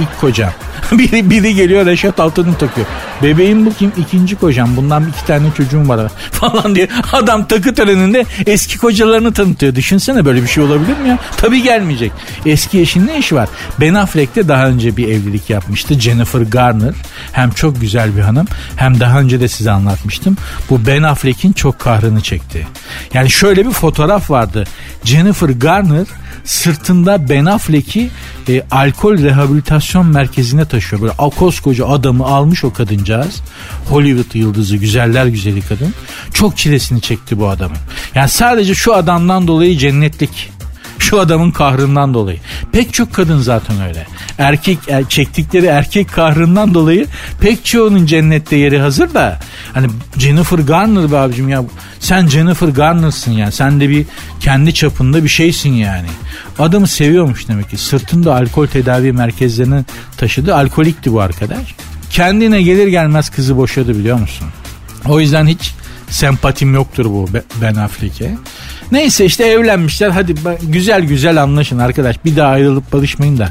ilk 0.00 0.20
kocam. 0.20 0.50
biri, 0.92 1.30
biri 1.30 1.54
geliyor 1.54 1.86
Reşat 1.86 2.20
Altın'ı 2.20 2.54
takıyor. 2.54 2.86
Bebeğim 3.22 3.66
bu 3.66 3.74
kim? 3.74 3.92
İkinci 3.96 4.36
kocam. 4.36 4.76
Bundan 4.76 5.08
iki 5.08 5.26
tane 5.26 5.46
çocuğum 5.56 5.88
var 5.88 6.12
falan 6.30 6.74
diye. 6.74 6.88
Adam 7.12 7.46
takı 7.46 7.74
töreninde 7.74 8.24
eski 8.46 8.78
kocalarını 8.78 9.32
tanıtıyor. 9.32 9.74
Düşünsene 9.74 10.24
böyle 10.24 10.42
bir 10.42 10.48
şey 10.48 10.64
olabilir 10.64 10.98
mi 10.98 11.08
ya? 11.08 11.18
Tabii 11.36 11.62
gelmeyecek. 11.62 12.12
Eski 12.46 12.80
eşin 12.80 13.06
ne 13.06 13.18
işi 13.18 13.34
var? 13.34 13.48
Ben 13.80 13.94
Affleck 13.94 14.36
de 14.36 14.48
daha 14.48 14.66
önce 14.66 14.96
bir 14.96 15.08
evlilik 15.08 15.50
yapmıştı. 15.50 16.00
Jennifer 16.00 16.40
Garner. 16.40 16.94
Hem 17.32 17.50
çok 17.50 17.80
güzel 17.80 18.16
bir 18.16 18.20
hanım 18.22 18.46
hem 18.76 19.00
daha 19.00 19.20
önce 19.20 19.40
de 19.40 19.48
size 19.48 19.70
anlatmıştım. 19.70 20.36
Bu 20.70 20.86
Ben 20.86 21.02
Affleck'in 21.02 21.52
çok 21.52 21.78
kahrını 21.78 22.20
çekti. 22.20 22.66
Yani 23.14 23.30
şöyle 23.30 23.66
bir 23.66 23.72
fotoğraf 23.72 24.30
vardı. 24.30 24.64
Jennifer 25.04 25.48
Garner 25.48 26.06
sırtında 26.44 27.28
Ben 27.28 27.44
Affleck'i 27.44 28.10
e, 28.48 28.62
alkol 28.70 29.18
rehabilitasyon 29.18 30.06
merkezine 30.06 30.64
taşıyor. 30.64 31.02
Böyle 31.02 31.12
koskoca 31.36 31.86
adamı 31.86 32.26
almış 32.26 32.64
o 32.64 32.72
kadıncağız. 32.72 33.42
Hollywood 33.88 34.34
yıldızı, 34.34 34.76
güzeller 34.76 35.26
güzeli 35.26 35.62
kadın. 35.62 35.94
Çok 36.34 36.56
çilesini 36.56 37.00
çekti 37.00 37.38
bu 37.38 37.48
adamın. 37.48 37.78
Yani 38.14 38.28
sadece 38.28 38.74
şu 38.74 38.94
adamdan 38.94 39.48
dolayı 39.48 39.78
cennetlik. 39.78 40.57
Şu 40.98 41.20
adamın 41.20 41.50
kahrından 41.50 42.14
dolayı. 42.14 42.38
Pek 42.72 42.94
çok 42.94 43.14
kadın 43.14 43.38
zaten 43.38 43.82
öyle. 43.88 44.06
Erkek 44.38 44.78
er, 44.88 45.08
çektikleri 45.08 45.66
erkek 45.66 46.12
kahrından 46.12 46.74
dolayı 46.74 47.06
pek 47.40 47.64
çoğunun 47.64 48.06
cennette 48.06 48.56
yeri 48.56 48.78
hazır 48.78 49.14
da 49.14 49.40
hani 49.74 49.86
Jennifer 50.18 50.58
Garner 50.58 51.12
be 51.12 51.18
abicim 51.18 51.48
ya 51.48 51.64
sen 52.00 52.26
Jennifer 52.26 52.68
Garner'sın 52.68 53.32
ya. 53.32 53.50
Sen 53.52 53.80
de 53.80 53.88
bir 53.88 54.06
kendi 54.40 54.74
çapında 54.74 55.24
bir 55.24 55.28
şeysin 55.28 55.72
yani. 55.72 56.08
Adamı 56.58 56.86
seviyormuş 56.86 57.48
demek 57.48 57.70
ki. 57.70 57.76
Sırtında 57.76 58.34
alkol 58.34 58.66
tedavi 58.66 59.12
merkezlerine 59.12 59.84
taşıdı. 60.16 60.54
Alkolikti 60.54 61.12
bu 61.12 61.20
arkadaş. 61.20 61.74
Kendine 62.10 62.62
gelir 62.62 62.86
gelmez 62.86 63.30
kızı 63.30 63.56
boşadı 63.56 63.98
biliyor 63.98 64.18
musun? 64.18 64.46
O 65.06 65.20
yüzden 65.20 65.46
hiç 65.46 65.74
sempatim 66.10 66.74
yoktur 66.74 67.04
bu 67.04 67.28
Ben 67.62 67.74
Affleck'e. 67.74 68.36
Neyse 68.92 69.24
işte 69.24 69.44
evlenmişler 69.44 70.10
hadi 70.10 70.34
güzel 70.62 71.04
güzel 71.04 71.42
anlaşın 71.42 71.78
arkadaş 71.78 72.16
bir 72.24 72.36
daha 72.36 72.48
ayrılıp 72.48 72.92
barışmayın 72.92 73.38
da 73.38 73.48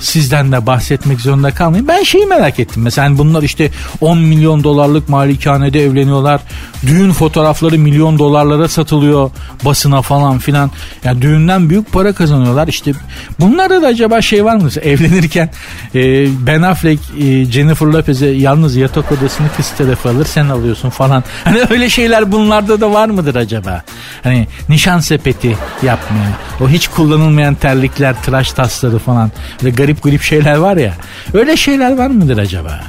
sizden 0.00 0.52
de 0.52 0.66
bahsetmek 0.66 1.20
zorunda 1.20 1.50
kalmayayım. 1.50 1.88
Ben 1.88 2.02
şeyi 2.02 2.26
merak 2.26 2.58
ettim. 2.60 2.82
Mesela 2.82 3.08
hani 3.08 3.18
bunlar 3.18 3.42
işte 3.42 3.70
10 4.00 4.18
milyon 4.18 4.64
dolarlık 4.64 5.08
malikanede 5.08 5.84
evleniyorlar. 5.84 6.40
Düğün 6.86 7.12
fotoğrafları 7.12 7.78
milyon 7.78 8.18
dolarlara 8.18 8.68
satılıyor 8.68 9.30
basına 9.64 10.02
falan 10.02 10.38
filan. 10.38 10.70
Yani 11.04 11.22
düğünden 11.22 11.70
büyük 11.70 11.92
para 11.92 12.12
kazanıyorlar. 12.12 12.68
İşte 12.68 12.92
bunlarda 13.40 13.82
da 13.82 13.86
acaba 13.86 14.22
şey 14.22 14.44
var 14.44 14.56
mı? 14.56 14.68
Evlenirken 14.82 15.50
e, 15.94 16.00
Ben 16.46 16.62
Affleck 16.62 17.00
e, 17.20 17.44
Jennifer 17.44 17.86
Lopez'e 17.86 18.26
yalnız 18.26 18.76
yatak 18.76 19.12
odasını 19.12 19.46
kız 19.56 19.70
tarafı 19.78 20.08
alır 20.08 20.24
sen 20.24 20.48
alıyorsun 20.48 20.90
falan. 20.90 21.24
Hani 21.44 21.58
öyle 21.70 21.90
şeyler 21.90 22.32
bunlarda 22.32 22.80
da 22.80 22.92
var 22.92 23.08
mıdır 23.08 23.34
acaba? 23.34 23.82
Hani 24.22 24.46
nişan 24.68 25.00
sepeti 25.00 25.56
yapmıyor. 25.82 26.26
O 26.60 26.68
hiç 26.68 26.88
kullanılmayan 26.88 27.54
terlikler, 27.54 28.22
tıraş 28.22 28.52
tasları 28.52 28.98
falan. 28.98 29.30
Böyle 29.62 29.76
garip 29.76 30.02
garip 30.02 30.22
şeyler 30.22 30.56
var 30.56 30.76
ya. 30.76 30.94
Öyle 31.34 31.56
şeyler 31.56 31.98
var 31.98 32.06
mıdır 32.06 32.38
acaba? 32.38 32.80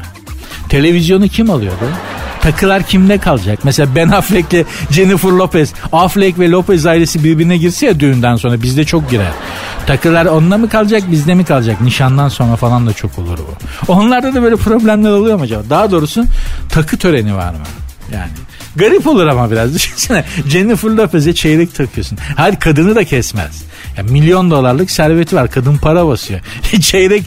Televizyonu 0.70 1.28
kim 1.28 1.50
alıyordu? 1.50 1.86
Takılar 2.42 2.84
kimde 2.84 3.18
kalacak? 3.18 3.60
Mesela 3.63 3.96
Ben 3.96 4.10
Affleck'le 4.10 4.65
Jennifer 4.92 5.30
Lopez. 5.30 5.74
Affleck 5.92 6.39
ve 6.39 6.50
Lopez 6.50 6.86
ailesi 6.86 7.24
birbirine 7.24 7.58
girse 7.58 7.86
ya 7.86 8.00
düğünden 8.00 8.36
sonra 8.36 8.62
bizde 8.62 8.84
çok 8.84 9.10
girer. 9.10 9.32
Takılar 9.88 10.26
onunla 10.26 10.58
mı 10.58 10.70
kalacak 10.70 11.04
bizde 11.12 11.34
mi 11.34 11.46
kalacak? 11.46 11.82
Nişandan 11.82 12.30
sonra 12.30 12.56
falan 12.56 12.88
da 12.88 12.94
çok 12.94 13.20
olur 13.20 13.38
bu. 13.38 13.94
Onlarda 13.94 14.34
da 14.34 14.44
böyle 14.44 14.56
problemler 14.56 15.10
oluyor 15.10 15.38
mu 15.38 15.44
acaba? 15.44 15.63
Daha 15.70 15.92
doğrusu 15.92 16.26
takı 16.70 16.98
töreni 16.98 17.36
var 17.36 17.52
mı? 17.52 17.58
Yani 18.13 18.30
garip 18.75 19.08
olur 19.08 19.27
ama 19.27 19.51
biraz 19.51 19.73
düşünsene. 19.75 20.25
Jennifer 20.47 20.89
Lopez'e 20.89 21.34
çeyrek 21.34 21.75
takıyorsun. 21.75 22.17
Hayır 22.36 22.55
kadını 22.55 22.95
da 22.95 23.03
kesmez. 23.03 23.63
Ya 23.97 24.03
milyon 24.03 24.51
dolarlık 24.51 24.91
serveti 24.91 25.36
var. 25.36 25.51
Kadın 25.51 25.77
para 25.77 26.08
basıyor. 26.08 26.39
çeyrek 26.82 27.23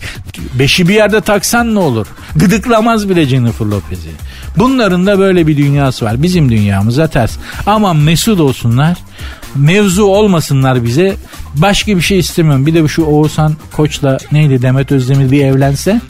beşi 0.55 0.88
bir 0.88 0.94
yerde 0.94 1.20
taksan 1.20 1.74
ne 1.74 1.78
olur? 1.78 2.07
Gıdıklamaz 2.37 3.09
bile 3.09 3.24
Jennifer 3.24 3.66
Lopez'i. 3.66 4.11
Bunların 4.57 5.07
da 5.07 5.18
böyle 5.18 5.46
bir 5.46 5.57
dünyası 5.57 6.05
var. 6.05 6.22
Bizim 6.22 6.50
dünyamıza 6.50 7.07
ters. 7.07 7.37
Ama 7.66 7.94
mesut 7.94 8.40
olsunlar. 8.40 8.98
Mevzu 9.55 10.05
olmasınlar 10.05 10.85
bize. 10.85 11.16
Başka 11.55 11.96
bir 11.96 12.00
şey 12.00 12.18
istemiyorum. 12.18 12.66
Bir 12.66 12.74
de 12.74 12.88
şu 12.88 13.02
Oğuzhan 13.05 13.57
Koç'la 13.72 14.18
neydi 14.33 14.62
Demet 14.62 14.92
Özdemir 14.92 15.31
bir 15.31 15.44
evlense. 15.44 16.00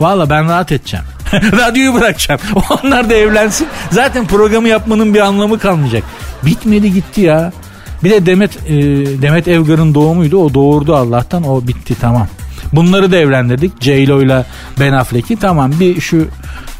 Valla 0.00 0.30
ben 0.30 0.48
rahat 0.48 0.72
edeceğim. 0.72 1.06
Radyoyu 1.32 1.94
bırakacağım. 1.94 2.40
Onlar 2.84 3.10
da 3.10 3.14
evlensin. 3.14 3.68
Zaten 3.90 4.26
programı 4.26 4.68
yapmanın 4.68 5.14
bir 5.14 5.20
anlamı 5.20 5.58
kalmayacak. 5.58 6.02
Bitmedi 6.42 6.92
gitti 6.92 7.20
ya. 7.20 7.52
Bir 8.04 8.10
de 8.10 8.26
Demet 8.26 8.56
e, 8.56 8.72
Demet 9.22 9.48
Evgar'ın 9.48 9.94
doğumuydu. 9.94 10.38
O 10.38 10.54
doğurdu 10.54 10.96
Allah'tan. 10.96 11.48
O 11.48 11.66
bitti 11.66 11.96
tamam. 12.00 12.28
Bunları 12.72 13.12
da 13.12 13.16
evlendirdik. 13.16 13.72
J-Lo 13.80 14.44
Ben 14.80 14.92
Affleck'i. 14.92 15.36
Tamam 15.36 15.72
bir 15.80 16.00
şu 16.00 16.28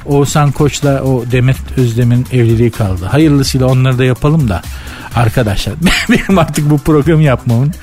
Oğuzhan 0.09 0.53
Koç'la 0.53 1.03
o 1.03 1.25
Demet 1.33 1.57
Özdemir'in 1.77 2.27
evliliği 2.33 2.71
kaldı. 2.71 3.05
Hayırlısıyla 3.05 3.66
onları 3.66 3.99
da 3.99 4.05
yapalım 4.05 4.49
da 4.49 4.62
arkadaşlar 5.14 5.75
benim 6.11 6.38
artık 6.38 6.71
bu 6.71 6.79
programı 6.79 7.23
yapmamın 7.23 7.75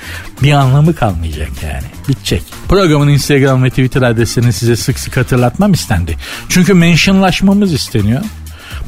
bir 0.44 0.52
anlamı 0.52 0.96
kalmayacak 0.96 1.50
yani. 1.64 1.86
Bitecek. 2.10 2.44
Programın 2.70 3.08
Instagram 3.08 3.64
ve 3.64 3.70
Twitter 3.70 4.02
adresini 4.02 4.54
size 4.54 4.76
sık 4.76 5.00
sık 5.00 5.18
hatırlatmam 5.18 5.74
istendi. 5.74 6.18
Çünkü 6.50 6.74
mentionlaşmamız 6.74 7.74
isteniyor. 7.74 8.22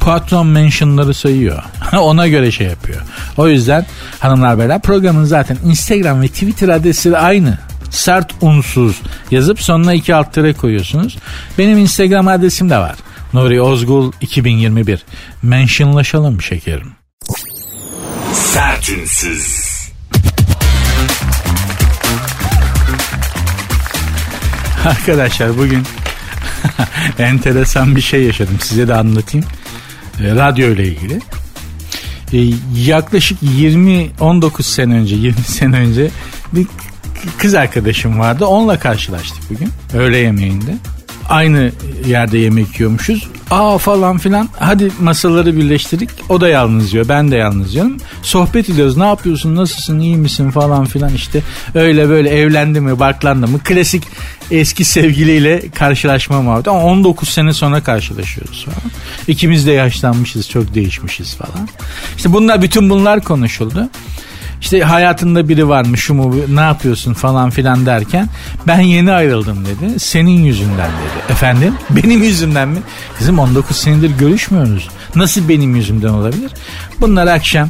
Patron 0.00 0.46
mentionları 0.46 1.14
sayıyor. 1.14 1.62
Ona 1.98 2.28
göre 2.28 2.50
şey 2.50 2.66
yapıyor. 2.66 3.00
O 3.36 3.48
yüzden 3.48 3.86
hanımlar 4.20 4.58
beyler 4.58 4.80
programın 4.80 5.24
zaten 5.24 5.58
Instagram 5.64 6.22
ve 6.22 6.28
Twitter 6.28 6.68
adresi 6.68 7.18
aynı 7.18 7.58
sert 7.90 8.32
unsuz 8.40 9.00
yazıp 9.30 9.62
sonuna 9.62 9.94
iki 9.94 10.14
alt 10.14 10.32
tere 10.32 10.52
koyuyorsunuz. 10.52 11.18
Benim 11.58 11.78
Instagram 11.78 12.28
adresim 12.28 12.70
de 12.70 12.78
var. 12.78 12.94
Nuri 13.32 13.60
Ozgul 13.62 14.12
2021. 14.20 15.04
Mentionlaşalım 15.42 16.42
şekerim. 16.42 16.92
Sertünsüz. 18.32 19.76
Arkadaşlar 24.84 25.58
bugün 25.58 25.82
enteresan 27.18 27.96
bir 27.96 28.00
şey 28.00 28.22
yaşadım. 28.22 28.56
Size 28.60 28.88
de 28.88 28.94
anlatayım. 28.94 29.46
E, 30.20 30.34
radyo 30.34 30.68
ile 30.68 30.84
ilgili. 30.88 31.20
E, 32.32 32.54
yaklaşık 32.84 33.42
20-19 33.42 34.62
sene 34.62 34.94
önce 34.94 35.14
20 35.16 35.34
sene 35.46 35.76
önce 35.76 36.10
bir 36.52 36.66
kız 37.38 37.54
arkadaşım 37.54 38.18
vardı. 38.18 38.46
Onunla 38.46 38.78
karşılaştık 38.78 39.50
bugün. 39.50 39.68
Öğle 39.94 40.16
yemeğinde 40.16 40.74
aynı 41.28 41.72
yerde 42.06 42.38
yemek 42.38 42.80
yiyormuşuz. 42.80 43.28
Aa 43.50 43.78
falan 43.78 44.18
filan 44.18 44.48
hadi 44.58 44.90
masaları 45.00 45.56
birleştirdik. 45.56 46.10
O 46.28 46.40
da 46.40 46.48
yalnız 46.48 46.92
yiyor 46.92 47.08
ben 47.08 47.30
de 47.30 47.36
yalnız 47.36 47.74
yiyorum. 47.74 47.96
Sohbet 48.22 48.70
ediyoruz 48.70 48.96
ne 48.96 49.06
yapıyorsun 49.06 49.56
nasılsın 49.56 50.00
iyi 50.00 50.16
misin 50.16 50.50
falan 50.50 50.84
filan 50.84 51.14
işte. 51.14 51.42
Öyle 51.74 52.08
böyle 52.08 52.30
evlendi 52.30 52.80
mi 52.80 52.98
barklandı 52.98 53.48
mı 53.48 53.58
klasik 53.64 54.02
eski 54.50 54.84
sevgiliyle 54.84 55.70
karşılaşma 55.74 56.42
muhabbeti. 56.42 56.70
Ama 56.70 56.84
19 56.84 57.28
sene 57.28 57.52
sonra 57.52 57.82
karşılaşıyoruz 57.82 58.64
falan. 58.64 58.92
İkimiz 59.28 59.66
de 59.66 59.72
yaşlanmışız 59.72 60.48
çok 60.48 60.74
değişmişiz 60.74 61.34
falan. 61.34 61.68
İşte 62.16 62.32
bunlar 62.32 62.62
bütün 62.62 62.90
bunlar 62.90 63.20
konuşuldu. 63.20 63.88
İşte 64.60 64.80
hayatında 64.80 65.48
biri 65.48 65.68
varmış 65.68 66.00
şu 66.00 66.14
mu 66.14 66.34
ne 66.48 66.60
yapıyorsun 66.60 67.14
falan 67.14 67.50
filan 67.50 67.86
derken 67.86 68.28
ben 68.66 68.80
yeni 68.80 69.12
ayrıldım 69.12 69.64
dedi. 69.66 70.00
Senin 70.00 70.44
yüzünden 70.44 70.90
dedi. 70.90 71.32
Efendim 71.32 71.74
benim 71.90 72.22
yüzümden 72.22 72.68
mi? 72.68 72.78
Kızım 73.18 73.38
19 73.38 73.76
senedir 73.76 74.10
görüşmüyoruz. 74.10 74.88
Nasıl 75.14 75.48
benim 75.48 75.76
yüzümden 75.76 76.08
olabilir? 76.08 76.50
Bunlar 77.00 77.26
akşam 77.26 77.68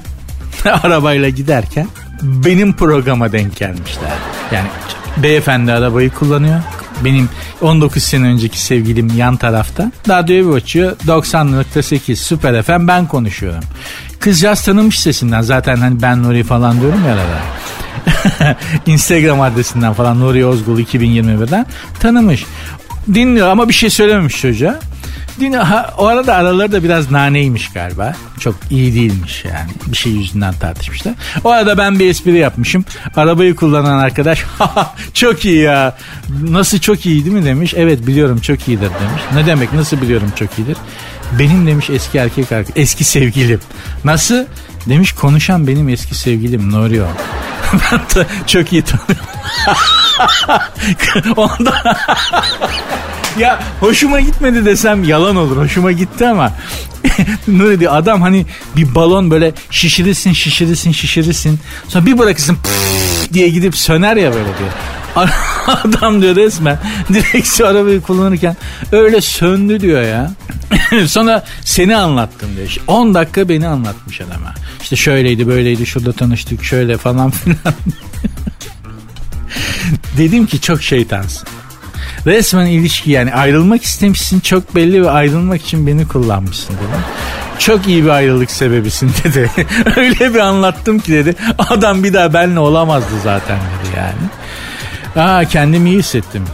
arabayla 0.82 1.28
giderken 1.28 1.88
benim 2.22 2.72
programa 2.72 3.32
denk 3.32 3.56
gelmişler. 3.56 4.12
Yani 4.52 4.68
beyefendi 5.16 5.72
arabayı 5.72 6.10
kullanıyor. 6.10 6.60
Benim 7.04 7.28
19 7.62 8.02
sene 8.02 8.26
önceki 8.26 8.60
sevgilim 8.60 9.16
yan 9.16 9.36
tarafta. 9.36 9.92
Radyoyu 10.08 10.50
bir 10.50 10.56
açıyor. 10.56 10.96
90.8 11.06 12.16
Süper 12.16 12.62
FM 12.62 12.88
ben 12.88 13.06
konuşuyorum. 13.06 13.64
Kızcağız 14.26 14.62
tanımış 14.62 15.00
sesinden 15.00 15.40
zaten 15.40 15.76
hani 15.76 16.02
ben 16.02 16.22
Nuri 16.22 16.44
falan 16.44 16.80
diyorum 16.80 17.00
ya 17.06 17.12
arada. 17.12 18.56
Instagram 18.86 19.40
adresinden 19.40 19.92
falan 19.92 20.20
Nuri 20.20 20.46
Ozgul 20.46 20.78
2021'den 20.78 21.66
tanımış. 22.00 22.44
Dinliyor 23.14 23.48
ama 23.48 23.68
bir 23.68 23.74
şey 23.74 23.90
söylememiş 23.90 24.40
çocuğa. 24.40 24.80
Dinliyor. 25.40 25.62
Ha, 25.62 25.94
o 25.98 26.06
arada 26.06 26.34
araları 26.34 26.72
da 26.72 26.84
biraz 26.84 27.10
naneymiş 27.10 27.72
galiba. 27.72 28.14
Çok 28.40 28.54
iyi 28.70 28.94
değilmiş 28.94 29.44
yani. 29.44 29.70
Bir 29.86 29.96
şey 29.96 30.12
yüzünden 30.12 30.54
tartışmışlar. 30.54 31.14
O 31.44 31.50
arada 31.50 31.78
ben 31.78 31.98
bir 31.98 32.10
espri 32.10 32.38
yapmışım. 32.38 32.84
Arabayı 33.16 33.56
kullanan 33.56 33.98
arkadaş 33.98 34.44
çok 35.14 35.44
iyi 35.44 35.62
ya. 35.62 35.96
Nasıl 36.42 36.78
çok 36.78 37.06
iyi 37.06 37.24
değil 37.24 37.36
mi 37.36 37.44
demiş. 37.44 37.74
Evet 37.76 38.06
biliyorum 38.06 38.40
çok 38.40 38.68
iyidir 38.68 38.90
demiş. 39.00 39.22
Ne 39.34 39.46
demek 39.46 39.72
nasıl 39.72 40.02
biliyorum 40.02 40.32
çok 40.36 40.58
iyidir. 40.58 40.76
Benim 41.38 41.66
demiş 41.66 41.90
eski 41.90 42.18
erkek 42.18 42.52
arkadaş, 42.52 42.76
eski 42.76 43.04
sevgilim. 43.04 43.60
Nasıl? 44.04 44.44
Demiş 44.86 45.12
konuşan 45.12 45.66
benim 45.66 45.88
eski 45.88 46.14
sevgilim 46.14 46.72
Nuri 46.72 47.02
o. 47.02 47.06
ben 47.72 48.00
de 48.14 48.26
çok 48.46 48.72
iyi 48.72 48.82
tanıyorum. 48.82 49.26
Ondan... 51.36 51.74
ya 53.38 53.60
hoşuma 53.80 54.20
gitmedi 54.20 54.64
desem 54.64 55.04
yalan 55.04 55.36
olur. 55.36 55.56
Hoşuma 55.56 55.92
gitti 55.92 56.26
ama 56.26 56.52
Nuri 57.48 57.80
diyor 57.80 57.96
adam 57.96 58.22
hani 58.22 58.46
bir 58.76 58.94
balon 58.94 59.30
böyle 59.30 59.52
şişirirsin 59.70 60.32
şişirirsin 60.32 60.92
şişirirsin. 60.92 61.60
Sonra 61.88 62.06
bir 62.06 62.18
bırakırsın 62.18 62.58
diye 63.32 63.48
gidip 63.48 63.76
söner 63.76 64.16
ya 64.16 64.30
böyle 64.34 64.44
diyor. 64.58 64.70
Adam 65.66 66.22
diyor 66.22 66.36
resmen 66.36 66.78
direksiyon 67.12 67.70
arabayı 67.70 68.00
kullanırken 68.00 68.56
öyle 68.92 69.20
söndü 69.20 69.80
diyor 69.80 70.02
ya. 70.02 70.30
Sonra 71.06 71.44
seni 71.64 71.96
anlattım 71.96 72.48
diyor. 72.56 72.76
10 72.86 73.14
dakika 73.14 73.48
beni 73.48 73.68
anlatmış 73.68 74.20
adama. 74.20 74.54
İşte 74.82 74.96
şöyleydi 74.96 75.46
böyleydi 75.46 75.86
şurada 75.86 76.12
tanıştık 76.12 76.64
şöyle 76.64 76.96
falan 76.96 77.30
filan. 77.30 77.74
Dedim 80.18 80.46
ki 80.46 80.60
çok 80.60 80.82
şeytansın. 80.82 81.48
Resmen 82.26 82.66
ilişki 82.66 83.10
yani 83.10 83.34
ayrılmak 83.34 83.82
istemişsin 83.84 84.40
çok 84.40 84.74
belli 84.74 85.02
ve 85.02 85.10
ayrılmak 85.10 85.62
için 85.62 85.86
beni 85.86 86.08
kullanmışsın 86.08 86.74
dedim. 86.74 87.04
Çok 87.58 87.86
iyi 87.88 88.04
bir 88.04 88.08
ayrılık 88.08 88.50
sebebisin 88.50 89.10
dedi. 89.24 89.50
Öyle 89.96 90.34
bir 90.34 90.38
anlattım 90.38 90.98
ki 90.98 91.12
dedi. 91.12 91.34
Adam 91.58 92.04
bir 92.04 92.14
daha 92.14 92.34
benimle 92.34 92.60
olamazdı 92.60 93.20
zaten 93.24 93.58
dedi 93.58 93.96
yani. 93.96 94.30
Aa 95.16 95.44
kendimi 95.44 95.90
iyi 95.90 95.98
hissettim. 95.98 96.44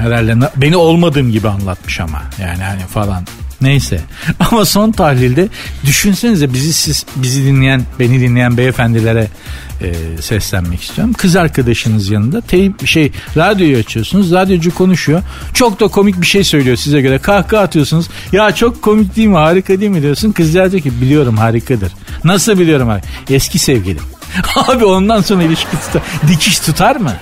Herhalde 0.00 0.50
beni 0.56 0.76
olmadığım 0.76 1.32
gibi 1.32 1.48
anlatmış 1.48 2.00
ama 2.00 2.22
yani 2.40 2.62
hani 2.62 2.80
falan 2.80 3.24
Neyse. 3.62 4.00
Ama 4.50 4.64
son 4.64 4.92
tahlilde 4.92 5.48
düşünsenize 5.86 6.52
bizi 6.52 6.72
siz 6.72 7.06
bizi 7.16 7.46
dinleyen, 7.46 7.82
beni 7.98 8.20
dinleyen 8.20 8.56
beyefendilere 8.56 9.28
e, 9.80 9.92
seslenmek 10.22 10.82
istiyorum. 10.82 11.14
Kız 11.18 11.36
arkadaşınız 11.36 12.10
yanında 12.10 12.40
teyip 12.40 12.86
şey 12.86 13.12
radyoyu 13.36 13.76
açıyorsunuz. 13.76 14.32
Radyocu 14.32 14.74
konuşuyor. 14.74 15.22
Çok 15.54 15.80
da 15.80 15.88
komik 15.88 16.20
bir 16.20 16.26
şey 16.26 16.44
söylüyor 16.44 16.76
size 16.76 17.00
göre. 17.00 17.18
Kahkaha 17.18 17.62
atıyorsunuz. 17.62 18.08
Ya 18.32 18.54
çok 18.54 18.82
komik 18.82 19.16
değil 19.16 19.28
mi? 19.28 19.36
Harika 19.36 19.80
değil 19.80 19.90
mi 19.90 20.02
diyorsun. 20.02 20.32
Kızlar 20.32 20.72
diyor 20.72 20.82
ki 20.82 21.00
biliyorum 21.00 21.36
harikadır. 21.36 21.92
Nasıl 22.24 22.58
biliyorum 22.58 22.88
abi? 22.88 23.02
Eski 23.30 23.58
sevgilim. 23.58 24.02
Abi 24.56 24.84
ondan 24.84 25.20
sonra 25.20 25.42
ilişki 25.42 25.70
tutar. 25.70 26.02
Dikiş 26.28 26.58
tutar 26.58 26.96
mı? 26.96 27.12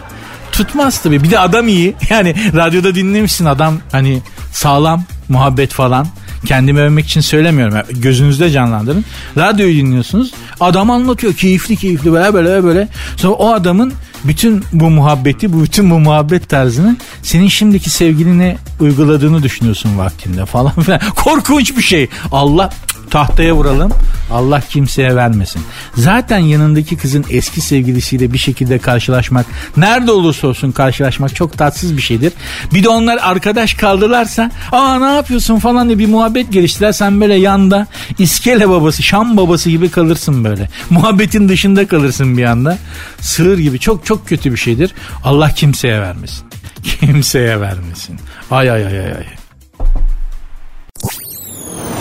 Tutmaz 0.52 1.02
tabii. 1.02 1.22
Bir 1.22 1.30
de 1.30 1.38
adam 1.38 1.68
iyi. 1.68 1.94
Yani 2.10 2.34
radyoda 2.54 2.94
dinlemişsin 2.94 3.44
adam 3.44 3.78
hani 3.92 4.22
sağlam 4.52 5.04
muhabbet 5.28 5.72
falan. 5.72 6.06
Kendimi 6.46 6.80
övmek 6.80 7.06
için 7.06 7.20
söylemiyorum. 7.20 7.74
Gözünüzde 7.90 8.50
canlandırın. 8.50 9.04
Radyoyu 9.36 9.76
dinliyorsunuz. 9.76 10.32
Adam 10.60 10.90
anlatıyor 10.90 11.34
keyifli 11.34 11.76
keyifli 11.76 12.12
böyle 12.12 12.34
böyle 12.34 12.64
böyle. 12.64 12.88
Sonra 13.16 13.32
o 13.32 13.52
adamın 13.52 13.92
bütün 14.24 14.64
bu 14.72 14.90
muhabbeti, 14.90 15.52
bu 15.52 15.62
bütün 15.62 15.90
bu 15.90 15.98
muhabbet 15.98 16.48
tarzını 16.48 16.96
senin 17.22 17.48
şimdiki 17.48 17.90
sevgiline 17.90 18.56
uyguladığını 18.80 19.42
düşünüyorsun 19.42 19.98
vaktinde 19.98 20.46
falan 20.46 20.72
filan. 20.80 21.00
Korkunç 21.16 21.76
bir 21.76 21.82
şey. 21.82 22.08
Allah 22.32 22.70
tahtaya 23.10 23.54
vuralım. 23.54 23.92
Allah 24.32 24.60
kimseye 24.60 25.16
vermesin. 25.16 25.62
Zaten 25.94 26.38
yanındaki 26.38 26.96
kızın 26.96 27.24
eski 27.30 27.60
sevgilisiyle 27.60 28.32
bir 28.32 28.38
şekilde 28.38 28.78
karşılaşmak, 28.78 29.46
nerede 29.76 30.12
olursa 30.12 30.46
olsun 30.48 30.72
karşılaşmak 30.72 31.34
çok 31.34 31.58
tatsız 31.58 31.96
bir 31.96 32.02
şeydir. 32.02 32.32
Bir 32.74 32.84
de 32.84 32.88
onlar 32.88 33.18
arkadaş 33.22 33.74
kaldılarsa, 33.74 34.50
aa 34.72 34.98
ne 34.98 35.16
yapıyorsun 35.16 35.58
falan 35.58 35.88
diye 35.88 35.98
bir 35.98 36.06
muhabbet 36.06 36.52
geliştiler. 36.52 36.92
Sen 36.92 37.20
böyle 37.20 37.34
yanda 37.34 37.86
iskele 38.18 38.68
babası, 38.68 39.02
şam 39.02 39.36
babası 39.36 39.70
gibi 39.70 39.90
kalırsın 39.90 40.44
böyle. 40.44 40.68
Muhabbetin 40.90 41.48
dışında 41.48 41.86
kalırsın 41.86 42.38
bir 42.38 42.44
anda. 42.44 42.78
Sığır 43.20 43.58
gibi 43.58 43.78
çok 43.78 44.06
çok 44.06 44.28
kötü 44.28 44.52
bir 44.52 44.56
şeydir. 44.56 44.94
Allah 45.24 45.50
kimseye 45.50 46.00
vermesin. 46.00 46.46
Kimseye 46.82 47.60
vermesin. 47.60 48.20
Ay 48.50 48.70
ay 48.70 48.86
ay 48.86 48.98
ay 48.98 49.12
ay. 49.12 49.39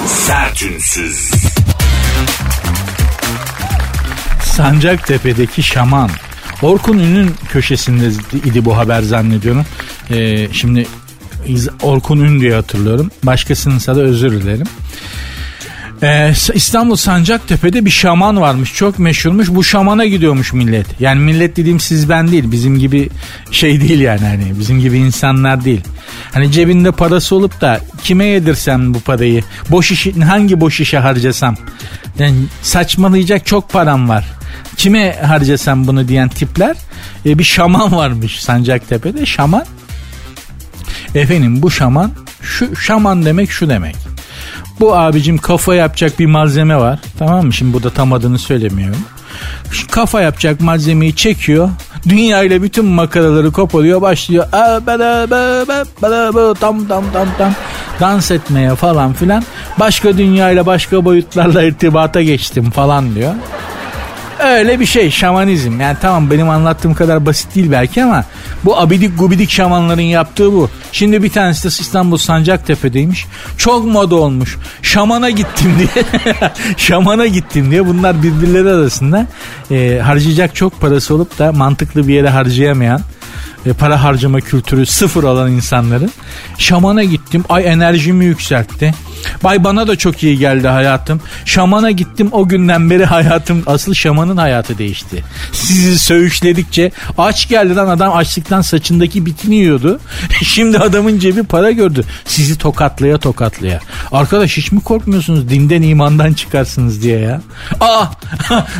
Sertünsüz. 0.09 1.31
Sancaktepe'deki 4.43 5.63
şaman. 5.63 6.09
Orkun 6.61 6.99
Ün'ün 6.99 7.31
köşesinde 7.49 8.07
idi 8.45 8.65
bu 8.65 8.77
haber 8.77 9.01
zannediyorum. 9.01 9.65
Ee, 10.09 10.47
şimdi 10.53 10.87
Orkun 11.81 12.19
Ün 12.19 12.39
diye 12.39 12.53
hatırlıyorum. 12.53 13.11
Başkasınınsa 13.23 13.95
da 13.95 14.01
özür 14.01 14.31
dilerim. 14.31 14.67
Ee, 16.03 16.33
İstanbul 16.53 16.95
Sancaktepe'de 16.95 17.85
bir 17.85 17.89
şaman 17.89 18.41
varmış. 18.41 18.73
Çok 18.73 18.99
meşhurmuş. 18.99 19.49
Bu 19.49 19.63
şamana 19.63 20.05
gidiyormuş 20.05 20.53
millet. 20.53 21.01
Yani 21.01 21.19
millet 21.19 21.57
dediğim 21.57 21.79
siz 21.79 22.09
ben 22.09 22.31
değil. 22.31 22.51
Bizim 22.51 22.79
gibi 22.79 23.09
şey 23.51 23.81
değil 23.81 23.99
yani. 23.99 24.21
Hani 24.21 24.59
bizim 24.59 24.79
gibi 24.79 24.97
insanlar 24.97 25.65
değil. 25.65 25.81
Hani 26.33 26.51
cebinde 26.51 26.91
parası 26.91 27.35
olup 27.35 27.61
da 27.61 27.81
kime 28.03 28.25
yedirsem 28.25 28.93
bu 28.93 28.99
parayı? 28.99 29.43
Boş 29.69 29.91
işi, 29.91 30.21
hangi 30.21 30.61
boş 30.61 30.79
işe 30.79 30.97
harcasam? 30.97 31.55
Yani 32.19 32.35
saçmalayacak 32.61 33.45
çok 33.45 33.69
param 33.69 34.09
var. 34.09 34.25
Kime 34.77 35.15
harcasam 35.21 35.87
bunu 35.87 36.07
diyen 36.07 36.29
tipler 36.29 36.75
e, 37.25 37.39
bir 37.39 37.43
şaman 37.43 37.91
varmış 37.91 38.43
Sancaktepe'de. 38.43 39.25
Şaman 39.25 39.65
Efendim 41.15 41.61
bu 41.61 41.71
şaman 41.71 42.11
şu 42.41 42.75
şaman 42.75 43.25
demek 43.25 43.51
şu 43.51 43.69
demek. 43.69 43.95
Bu 44.79 44.95
abicim 44.95 45.37
kafa 45.37 45.75
yapacak 45.75 46.19
bir 46.19 46.25
malzeme 46.25 46.77
var. 46.77 46.99
Tamam 47.19 47.45
mı? 47.45 47.53
Şimdi 47.53 47.73
burada 47.73 47.89
tam 47.89 48.13
adını 48.13 48.39
söylemiyorum. 48.39 48.99
Şu 49.71 49.87
kafa 49.87 50.21
yapacak 50.21 50.61
malzemeyi 50.61 51.15
çekiyor. 51.15 51.69
Dünya 52.09 52.43
ile 52.43 52.61
bütün 52.61 52.85
makaraları 52.85 53.51
koparıyor. 53.51 54.01
Başlıyor. 54.01 54.45
Tam 56.59 56.59
tam 56.59 56.87
tam 56.87 57.05
tam 57.37 57.53
dans 57.99 58.31
etmeye 58.31 58.75
falan 58.75 59.13
filan. 59.13 59.43
Başka 59.79 60.17
dünya 60.17 60.51
ile 60.51 60.65
başka 60.65 61.05
boyutlarla 61.05 61.63
irtibata 61.63 62.21
geçtim 62.21 62.71
falan 62.71 63.15
diyor. 63.15 63.33
Öyle 64.39 64.79
bir 64.79 64.85
şey 64.85 65.11
şamanizm. 65.11 65.81
Yani 65.81 65.97
tamam 66.01 66.31
benim 66.31 66.49
anlattığım 66.49 66.93
kadar 66.93 67.25
basit 67.25 67.55
değil 67.55 67.71
belki 67.71 68.03
ama 68.03 68.25
bu 68.65 68.77
abidik 68.77 69.19
gubidik 69.19 69.49
şamanların 69.49 70.01
yaptığı 70.01 70.51
bu. 70.53 70.69
Şimdi 70.91 71.23
bir 71.23 71.29
tanesi 71.29 71.63
de 71.63 71.67
İstanbul 71.67 72.17
Sancaktepe'deymiş. 72.17 73.25
Çok 73.57 73.85
moda 73.85 74.15
olmuş. 74.15 74.57
Şamana 74.81 75.29
gittim 75.29 75.73
diye. 75.77 76.05
Şamana 76.77 77.27
gittim 77.27 77.71
diye 77.71 77.87
bunlar 77.87 78.23
birbirleri 78.23 78.69
arasında 78.69 79.27
e, 79.71 79.99
harcayacak 80.03 80.55
çok 80.55 80.81
parası 80.81 81.15
olup 81.15 81.39
da 81.39 81.51
mantıklı 81.51 82.07
bir 82.07 82.13
yere 82.13 82.29
harcayamayan 82.29 83.01
e, 83.65 83.73
para 83.73 84.03
harcama 84.03 84.41
kültürü 84.41 84.85
sıfır 84.85 85.23
olan 85.23 85.51
insanların 85.51 86.11
şamana 86.57 87.03
gittim 87.03 87.43
ay 87.49 87.67
enerjimi 87.67 88.25
yükseltti. 88.25 88.93
Bay 89.43 89.63
bana 89.63 89.87
da 89.87 89.95
çok 89.95 90.23
iyi 90.23 90.37
geldi 90.37 90.67
hayatım. 90.67 91.21
Şamana 91.45 91.91
gittim 91.91 92.29
o 92.31 92.47
günden 92.47 92.89
beri 92.89 93.05
hayatım 93.05 93.63
asıl 93.65 93.93
şamanın 93.93 94.37
hayatı 94.37 94.77
değişti. 94.77 95.23
Sizi 95.53 95.99
söğüşledikçe 95.99 96.91
aç 97.17 97.49
geldi 97.49 97.75
lan 97.75 97.87
adam 97.87 98.17
açlıktan 98.17 98.61
saçındaki 98.61 99.25
bitini 99.25 99.55
yiyordu. 99.55 99.99
Şimdi 100.43 100.77
adamın 100.77 101.19
cebi 101.19 101.43
para 101.43 101.71
gördü. 101.71 102.03
Sizi 102.25 102.57
tokatlaya 102.57 103.17
tokatlaya. 103.17 103.79
Arkadaş 104.11 104.57
hiç 104.57 104.71
mi 104.71 104.81
korkmuyorsunuz 104.81 105.49
dinden 105.49 105.81
imandan 105.81 106.33
çıkarsınız 106.33 107.01
diye 107.01 107.19
ya. 107.19 107.41
Aa 107.79 108.05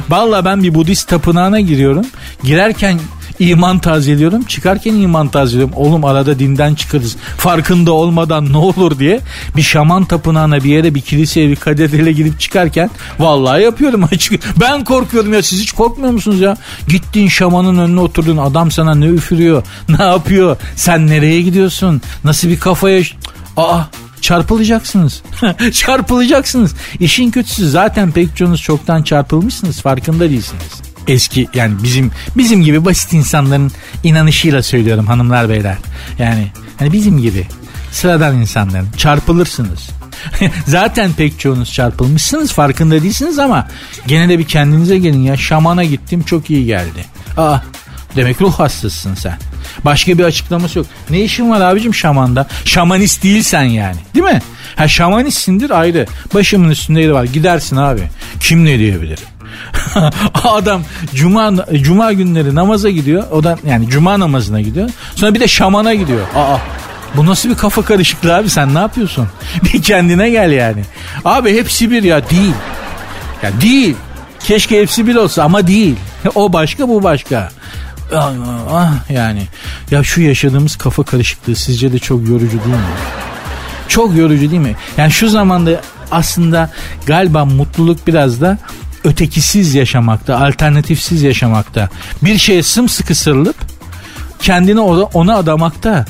valla 0.09 0.45
ben 0.45 0.63
bir 0.63 0.73
Budist 0.73 1.07
tapınağına 1.07 1.59
giriyorum. 1.59 2.05
Girerken 2.43 2.99
iman 3.39 3.79
tazeliyorum. 3.79 4.43
Çıkarken 4.43 4.93
iman 4.93 5.27
tazeliyorum. 5.27 5.75
Oğlum 5.75 6.05
arada 6.05 6.39
dinden 6.39 6.75
çıkarız. 6.75 7.15
Farkında 7.37 7.91
olmadan 7.91 8.53
ne 8.53 8.57
olur 8.57 8.99
diye 8.99 9.19
bir 9.55 9.61
şaman 9.61 10.05
tapınağına 10.05 10.63
bir 10.63 10.69
yere 10.69 10.95
bir 10.95 11.01
kiliseye 11.01 11.49
bir 11.49 11.55
katedrale 11.55 12.11
gidip 12.11 12.39
çıkarken 12.39 12.89
vallahi 13.19 13.63
yapıyorum 13.63 14.03
açık. 14.11 14.43
Ben 14.61 14.83
korkuyorum 14.83 15.33
ya 15.33 15.43
siz 15.43 15.61
hiç 15.61 15.71
korkmuyor 15.71 16.13
musunuz 16.13 16.39
ya? 16.39 16.57
Gittin 16.87 17.27
şamanın 17.27 17.77
önüne 17.77 17.99
oturdun 17.99 18.37
adam 18.37 18.71
sana 18.71 18.95
ne 18.95 19.05
üfürüyor 19.05 19.63
ne 19.89 20.03
yapıyor 20.03 20.57
sen 20.75 21.07
nereye 21.07 21.41
gidiyorsun 21.41 22.01
nasıl 22.23 22.47
bir 22.47 22.59
kafaya 22.59 23.03
aa 23.57 23.81
çarpılacaksınız. 24.21 25.21
çarpılacaksınız. 25.73 26.75
İşin 26.99 27.31
kötüsü 27.31 27.69
zaten 27.69 28.11
pek 28.11 28.37
çoğunuz 28.37 28.61
çoktan 28.61 29.03
çarpılmışsınız 29.03 29.81
farkında 29.81 30.29
değilsiniz 30.29 30.88
eski 31.07 31.47
yani 31.53 31.83
bizim 31.83 32.11
bizim 32.37 32.63
gibi 32.63 32.85
basit 32.85 33.13
insanların 33.13 33.71
inanışıyla 34.03 34.63
söylüyorum 34.63 35.07
hanımlar 35.07 35.49
beyler. 35.49 35.77
Yani 36.19 36.47
hani 36.79 36.93
bizim 36.93 37.17
gibi 37.21 37.47
sıradan 37.91 38.35
insanların 38.35 38.87
çarpılırsınız. 38.97 39.89
Zaten 40.67 41.13
pek 41.13 41.39
çoğunuz 41.39 41.73
çarpılmışsınız 41.73 42.51
farkında 42.51 43.01
değilsiniz 43.03 43.39
ama 43.39 43.67
gene 44.07 44.29
de 44.29 44.39
bir 44.39 44.43
kendinize 44.43 44.97
gelin 44.97 45.23
ya 45.23 45.37
şamana 45.37 45.83
gittim 45.83 46.23
çok 46.23 46.49
iyi 46.49 46.65
geldi. 46.65 47.05
Aa 47.37 47.57
demek 48.15 48.41
ruh 48.41 48.53
hastasısın 48.53 49.15
sen. 49.15 49.37
Başka 49.85 50.17
bir 50.17 50.23
açıklaması 50.23 50.79
yok. 50.79 50.87
Ne 51.09 51.21
işin 51.21 51.49
var 51.49 51.61
abicim 51.61 51.93
şamanda? 51.95 52.47
Şamanist 52.65 53.23
değilsen 53.23 53.63
yani. 53.63 53.97
Değil 54.15 54.25
mi? 54.25 54.41
Ha 54.75 54.87
şamanistsindir 54.87 55.69
ayrı. 55.69 56.05
Başımın 56.33 56.69
üstünde 56.69 57.01
yeri 57.01 57.13
var. 57.13 57.23
Gidersin 57.23 57.75
abi. 57.75 58.01
Kim 58.39 58.65
ne 58.65 58.79
diyebilir? 58.79 59.19
Adam 60.43 60.81
cuma 61.15 61.53
cuma 61.81 62.13
günleri 62.13 62.55
namaza 62.55 62.89
gidiyor. 62.89 63.23
O 63.31 63.43
da 63.43 63.57
yani 63.65 63.89
cuma 63.89 64.19
namazına 64.19 64.61
gidiyor. 64.61 64.89
Sonra 65.15 65.33
bir 65.33 65.39
de 65.39 65.47
şamana 65.47 65.93
gidiyor. 65.93 66.27
Aa 66.35 66.57
bu 67.15 67.25
nasıl 67.25 67.49
bir 67.49 67.55
kafa 67.55 67.81
karışıklığı 67.81 68.35
abi 68.35 68.49
sen 68.49 68.75
ne 68.75 68.79
yapıyorsun? 68.79 69.27
Bir 69.63 69.81
kendine 69.81 70.29
gel 70.29 70.51
yani. 70.51 70.83
Abi 71.25 71.57
hepsi 71.57 71.91
bir 71.91 72.03
ya 72.03 72.29
değil. 72.29 72.53
Ya 73.43 73.61
değil. 73.61 73.95
Keşke 74.39 74.81
hepsi 74.81 75.07
bir 75.07 75.15
olsa 75.15 75.43
ama 75.43 75.67
değil. 75.67 75.95
O 76.35 76.53
başka 76.53 76.89
bu 76.89 77.03
başka. 77.03 77.49
Ah, 78.15 78.31
ah 78.71 79.09
yani. 79.09 79.43
Ya 79.91 80.03
şu 80.03 80.21
yaşadığımız 80.21 80.75
kafa 80.75 81.03
karışıklığı 81.03 81.55
sizce 81.55 81.93
de 81.93 81.99
çok 81.99 82.29
yorucu 82.29 82.51
değil 82.51 82.75
mi? 82.75 82.95
Çok 83.87 84.15
yorucu 84.15 84.51
değil 84.51 84.61
mi? 84.61 84.75
Yani 84.97 85.11
şu 85.11 85.29
zamanda 85.29 85.81
aslında 86.11 86.69
galiba 87.05 87.45
mutluluk 87.45 88.07
biraz 88.07 88.41
da 88.41 88.57
ötekisiz 89.03 89.75
yaşamakta, 89.75 90.39
alternatifsiz 90.39 91.21
yaşamakta. 91.21 91.89
Bir 92.21 92.37
şeye 92.37 92.63
sımsıkı 92.63 93.15
sarılıp 93.15 93.55
kendini 94.39 94.79
ona 94.79 95.35
adamakta. 95.35 96.05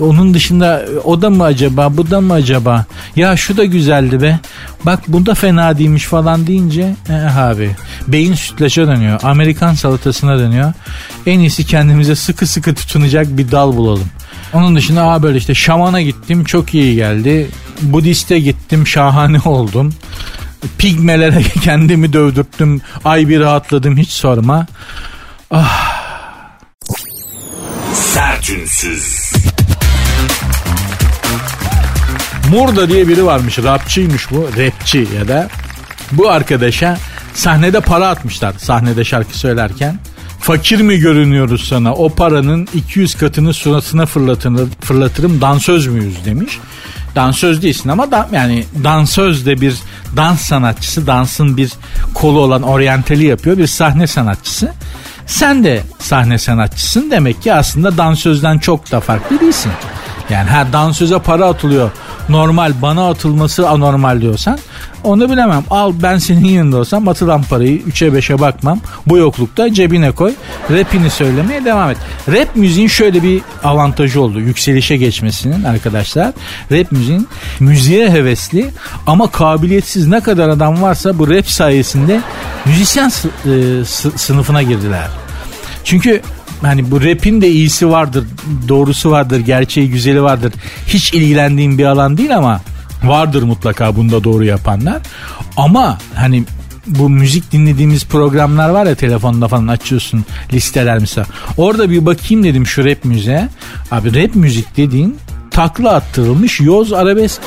Onun 0.00 0.34
dışında 0.34 0.84
o 1.04 1.22
da 1.22 1.30
mı 1.30 1.44
acaba 1.44 1.96
bu 1.96 2.10
da 2.10 2.20
mı 2.20 2.32
acaba 2.32 2.84
ya 3.16 3.36
şu 3.36 3.56
da 3.56 3.64
güzeldi 3.64 4.22
be 4.22 4.38
bak 4.86 5.00
bu 5.08 5.26
da 5.26 5.34
fena 5.34 5.78
değilmiş 5.78 6.04
falan 6.04 6.46
deyince 6.46 6.94
eh 7.08 7.36
abi 7.36 7.70
beyin 8.08 8.34
sütlaça 8.34 8.86
dönüyor 8.86 9.20
Amerikan 9.22 9.74
salatasına 9.74 10.38
dönüyor 10.38 10.72
en 11.26 11.38
iyisi 11.38 11.66
kendimize 11.66 12.16
sıkı 12.16 12.46
sıkı 12.46 12.74
tutunacak 12.74 13.38
bir 13.38 13.50
dal 13.50 13.76
bulalım 13.76 14.08
onun 14.52 14.76
dışında 14.76 15.02
aa 15.02 15.22
böyle 15.22 15.38
işte 15.38 15.54
şamana 15.54 16.00
gittim 16.00 16.44
çok 16.44 16.74
iyi 16.74 16.94
geldi 16.94 17.48
Budist'e 17.82 18.38
gittim 18.38 18.86
şahane 18.86 19.40
oldum. 19.44 19.94
Pigmelere 20.78 21.42
kendimi 21.62 22.12
dövdürttüm. 22.12 22.82
Ay 23.04 23.28
bir 23.28 23.40
rahatladım 23.40 23.96
hiç 23.96 24.10
sorma. 24.10 24.66
Sertünsüz. 27.94 29.32
Murda 32.50 32.88
diye 32.88 33.08
biri 33.08 33.24
varmış. 33.24 33.58
Rapçiymiş 33.58 34.30
bu. 34.30 34.48
Rapçi 34.58 35.08
ya 35.18 35.28
da. 35.28 35.48
Bu 36.12 36.30
arkadaşa 36.30 36.98
sahnede 37.34 37.80
para 37.80 38.08
atmışlar. 38.08 38.54
Sahnede 38.58 39.04
şarkı 39.04 39.38
söylerken. 39.38 39.98
Fakir 40.40 40.80
mi 40.80 40.98
görünüyoruz 40.98 41.68
sana? 41.68 41.94
O 41.94 42.08
paranın 42.08 42.68
200 42.74 43.14
katını 43.14 43.54
suratına 43.54 44.06
fırlatırım 44.80 45.40
dansöz 45.40 45.86
müyüz 45.86 46.24
demiş. 46.24 46.58
Dansöz 47.16 47.62
değilsin 47.62 47.88
ama 47.88 48.10
da, 48.10 48.28
yani 48.32 48.64
dansöz 48.84 49.46
de 49.46 49.60
bir 49.60 49.74
dans 50.16 50.40
sanatçısı. 50.40 51.06
Dansın 51.06 51.56
bir 51.56 51.72
kolu 52.14 52.40
olan 52.40 52.62
oryantali 52.62 53.24
yapıyor. 53.24 53.58
Bir 53.58 53.66
sahne 53.66 54.06
sanatçısı. 54.06 54.72
Sen 55.26 55.64
de 55.64 55.82
sahne 55.98 56.38
sanatçısın. 56.38 57.10
Demek 57.10 57.42
ki 57.42 57.54
aslında 57.54 57.96
dansözden 57.98 58.58
çok 58.58 58.92
da 58.92 59.00
farklı 59.00 59.40
değilsin. 59.40 59.72
Yani 60.30 60.50
her 60.50 60.72
dansöze 60.72 61.18
para 61.18 61.46
atılıyor. 61.46 61.90
Normal 62.28 62.72
bana 62.82 63.08
atılması 63.10 63.68
anormal 63.68 64.20
diyorsan 64.20 64.58
onu 65.04 65.30
bilemem. 65.30 65.64
Al 65.70 65.92
ben 66.02 66.18
senin 66.18 66.44
yanında 66.44 66.76
olsam 66.76 67.08
atılan 67.08 67.42
parayı 67.42 67.78
3'e 67.78 68.08
5'e 68.08 68.38
bakmam. 68.40 68.80
Bu 69.06 69.16
yoklukta 69.18 69.72
cebine 69.74 70.10
koy. 70.12 70.32
Rapini 70.70 71.10
söylemeye 71.10 71.64
devam 71.64 71.90
et. 71.90 71.96
Rap 72.28 72.56
müziğin 72.56 72.88
şöyle 72.88 73.22
bir 73.22 73.42
avantajı 73.64 74.20
oldu. 74.20 74.40
Yükselişe 74.40 74.96
geçmesinin 74.96 75.64
arkadaşlar. 75.64 76.32
Rap 76.72 76.92
müziğin 76.92 77.28
müziğe 77.60 78.10
hevesli 78.10 78.70
ama 79.06 79.30
kabiliyetsiz 79.30 80.06
ne 80.06 80.20
kadar 80.20 80.48
adam 80.48 80.82
varsa 80.82 81.18
bu 81.18 81.30
rap 81.30 81.48
sayesinde 81.50 82.20
müzisyen 82.64 83.08
e, 83.08 83.10
sı- 83.84 84.18
sınıfına 84.18 84.62
girdiler. 84.62 85.08
Çünkü 85.84 86.22
hani 86.62 86.90
bu 86.90 87.04
rapin 87.04 87.40
de 87.40 87.50
iyisi 87.50 87.90
vardır, 87.90 88.24
doğrusu 88.68 89.10
vardır, 89.10 89.40
gerçeği 89.40 89.90
güzeli 89.90 90.22
vardır. 90.22 90.52
Hiç 90.86 91.14
ilgilendiğim 91.14 91.78
bir 91.78 91.84
alan 91.84 92.18
değil 92.18 92.36
ama 92.36 92.60
vardır 93.04 93.42
mutlaka 93.42 93.96
bunda 93.96 94.24
doğru 94.24 94.44
yapanlar. 94.44 95.02
Ama 95.56 95.98
hani 96.14 96.44
bu 96.86 97.08
müzik 97.08 97.52
dinlediğimiz 97.52 98.04
programlar 98.04 98.68
var 98.68 98.86
ya 98.86 98.94
telefonda 98.94 99.48
falan 99.48 99.66
açıyorsun 99.66 100.24
listeler 100.52 100.98
mesela. 100.98 101.26
Orada 101.56 101.90
bir 101.90 102.06
bakayım 102.06 102.44
dedim 102.44 102.66
şu 102.66 102.84
rap 102.84 103.04
müziğe. 103.04 103.48
Abi 103.90 104.22
rap 104.22 104.34
müzik 104.34 104.76
dediğin 104.76 105.18
takla 105.50 105.94
attırılmış 105.94 106.60
yoz 106.60 106.92
arabesk. 106.92 107.40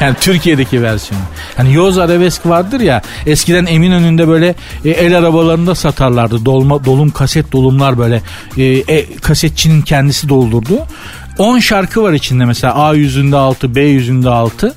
Yani 0.00 0.16
Türkiye'deki 0.20 0.82
versiyonu. 0.82 1.24
Hani 1.56 1.74
Yoz 1.74 1.98
Arabesk 1.98 2.46
vardır 2.46 2.80
ya 2.80 3.02
eskiden 3.26 3.66
Eminönü'nde 3.66 4.28
böyle 4.28 4.54
e, 4.84 4.90
el 4.90 5.18
arabalarında 5.18 5.74
satarlardı. 5.74 6.44
Dolma, 6.44 6.84
dolum 6.84 7.10
kaset 7.10 7.52
dolumlar 7.52 7.98
böyle 7.98 8.22
e, 8.56 8.64
e, 8.64 9.16
kasetçinin 9.16 9.82
kendisi 9.82 10.28
doldurdu. 10.28 10.86
10 11.38 11.58
şarkı 11.58 12.02
var 12.02 12.12
içinde 12.12 12.44
mesela 12.44 12.74
A 12.74 12.94
yüzünde 12.94 13.36
6 13.36 13.74
B 13.74 13.80
yüzünde 13.80 14.30
6. 14.30 14.74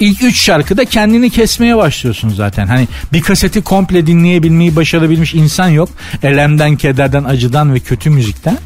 İlk 0.00 0.22
3 0.22 0.40
şarkıda 0.40 0.84
kendini 0.84 1.30
kesmeye 1.30 1.76
başlıyorsun 1.76 2.28
zaten. 2.28 2.66
Hani 2.66 2.88
bir 3.12 3.22
kaseti 3.22 3.62
komple 3.62 4.06
dinleyebilmeyi 4.06 4.76
başarabilmiş 4.76 5.34
insan 5.34 5.68
yok. 5.68 5.88
Elemden, 6.22 6.76
kederden, 6.76 7.24
acıdan 7.24 7.74
ve 7.74 7.80
kötü 7.80 8.10
müzikten. 8.10 8.58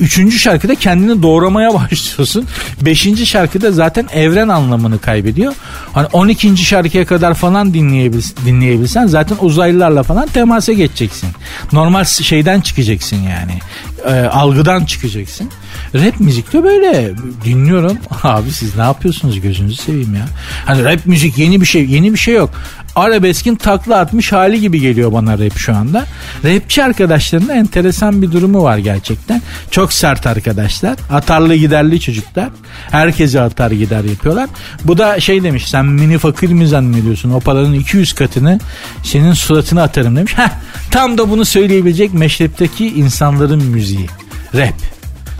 Üçüncü 0.00 0.38
şarkıda 0.38 0.74
kendini 0.74 1.22
doğramaya 1.22 1.74
başlıyorsun. 1.74 2.46
Beşinci 2.80 3.26
şarkıda 3.26 3.72
zaten 3.72 4.08
evren 4.12 4.48
anlamını 4.48 4.98
kaybediyor. 4.98 5.54
Hani 5.92 6.06
12. 6.12 6.56
şarkıya 6.56 7.06
kadar 7.06 7.34
falan 7.34 7.74
dinleyebil, 7.74 8.22
dinleyebilsen 8.46 9.06
zaten 9.06 9.36
uzaylılarla 9.40 10.02
falan 10.02 10.26
temasa 10.26 10.72
geçeceksin. 10.72 11.28
Normal 11.72 12.04
şeyden 12.04 12.60
çıkacaksın 12.60 13.16
yani. 13.16 13.58
E, 14.06 14.26
algıdan 14.26 14.84
çıkacaksın. 14.84 15.50
Rap 15.94 16.20
müzikte 16.20 16.64
böyle 16.64 17.12
dinliyorum. 17.44 17.98
Abi 18.22 18.50
siz 18.50 18.76
ne 18.76 18.82
yapıyorsunuz 18.82 19.40
gözünüzü 19.40 19.76
seveyim 19.76 20.14
ya. 20.14 20.26
Hani 20.66 20.84
rap 20.84 21.06
müzik 21.06 21.38
yeni 21.38 21.60
bir 21.60 21.66
şey 21.66 21.86
yeni 21.86 22.12
bir 22.12 22.18
şey 22.18 22.34
yok. 22.34 22.50
Arabeskin 22.96 23.54
takla 23.54 23.98
atmış 23.98 24.32
hali 24.32 24.60
gibi 24.60 24.80
geliyor 24.80 25.12
bana 25.12 25.38
rap 25.38 25.58
şu 25.58 25.74
anda. 25.74 26.06
Rapçi 26.44 26.84
arkadaşların 26.84 27.48
da 27.48 27.54
enteresan 27.54 28.22
bir 28.22 28.32
durumu 28.32 28.62
var 28.62 28.78
gerçekten. 28.78 29.42
Çok 29.70 29.92
sert 29.92 30.26
arkadaşlar. 30.26 30.96
Atarlı 31.10 31.54
giderli 31.54 32.00
çocuklar. 32.00 32.48
Herkese 32.90 33.40
atar 33.40 33.70
gider 33.70 34.04
yapıyorlar. 34.04 34.48
Bu 34.84 34.98
da 34.98 35.20
şey 35.20 35.42
demiş 35.42 35.68
sen 35.68 35.86
mini 35.86 36.18
fakir 36.18 36.48
mi 36.48 36.68
zannediyorsun? 36.68 37.30
O 37.30 37.40
paranın 37.40 37.72
200 37.74 38.12
katını 38.12 38.60
senin 39.02 39.32
suratına 39.32 39.82
atarım 39.82 40.16
demiş. 40.16 40.32
Heh, 40.36 40.50
tam 40.90 41.18
da 41.18 41.30
bunu 41.30 41.44
söyleyebilecek 41.44 42.14
meşrepteki 42.14 42.86
insanların 42.88 43.64
müziği. 43.64 44.06
Rap. 44.54 44.91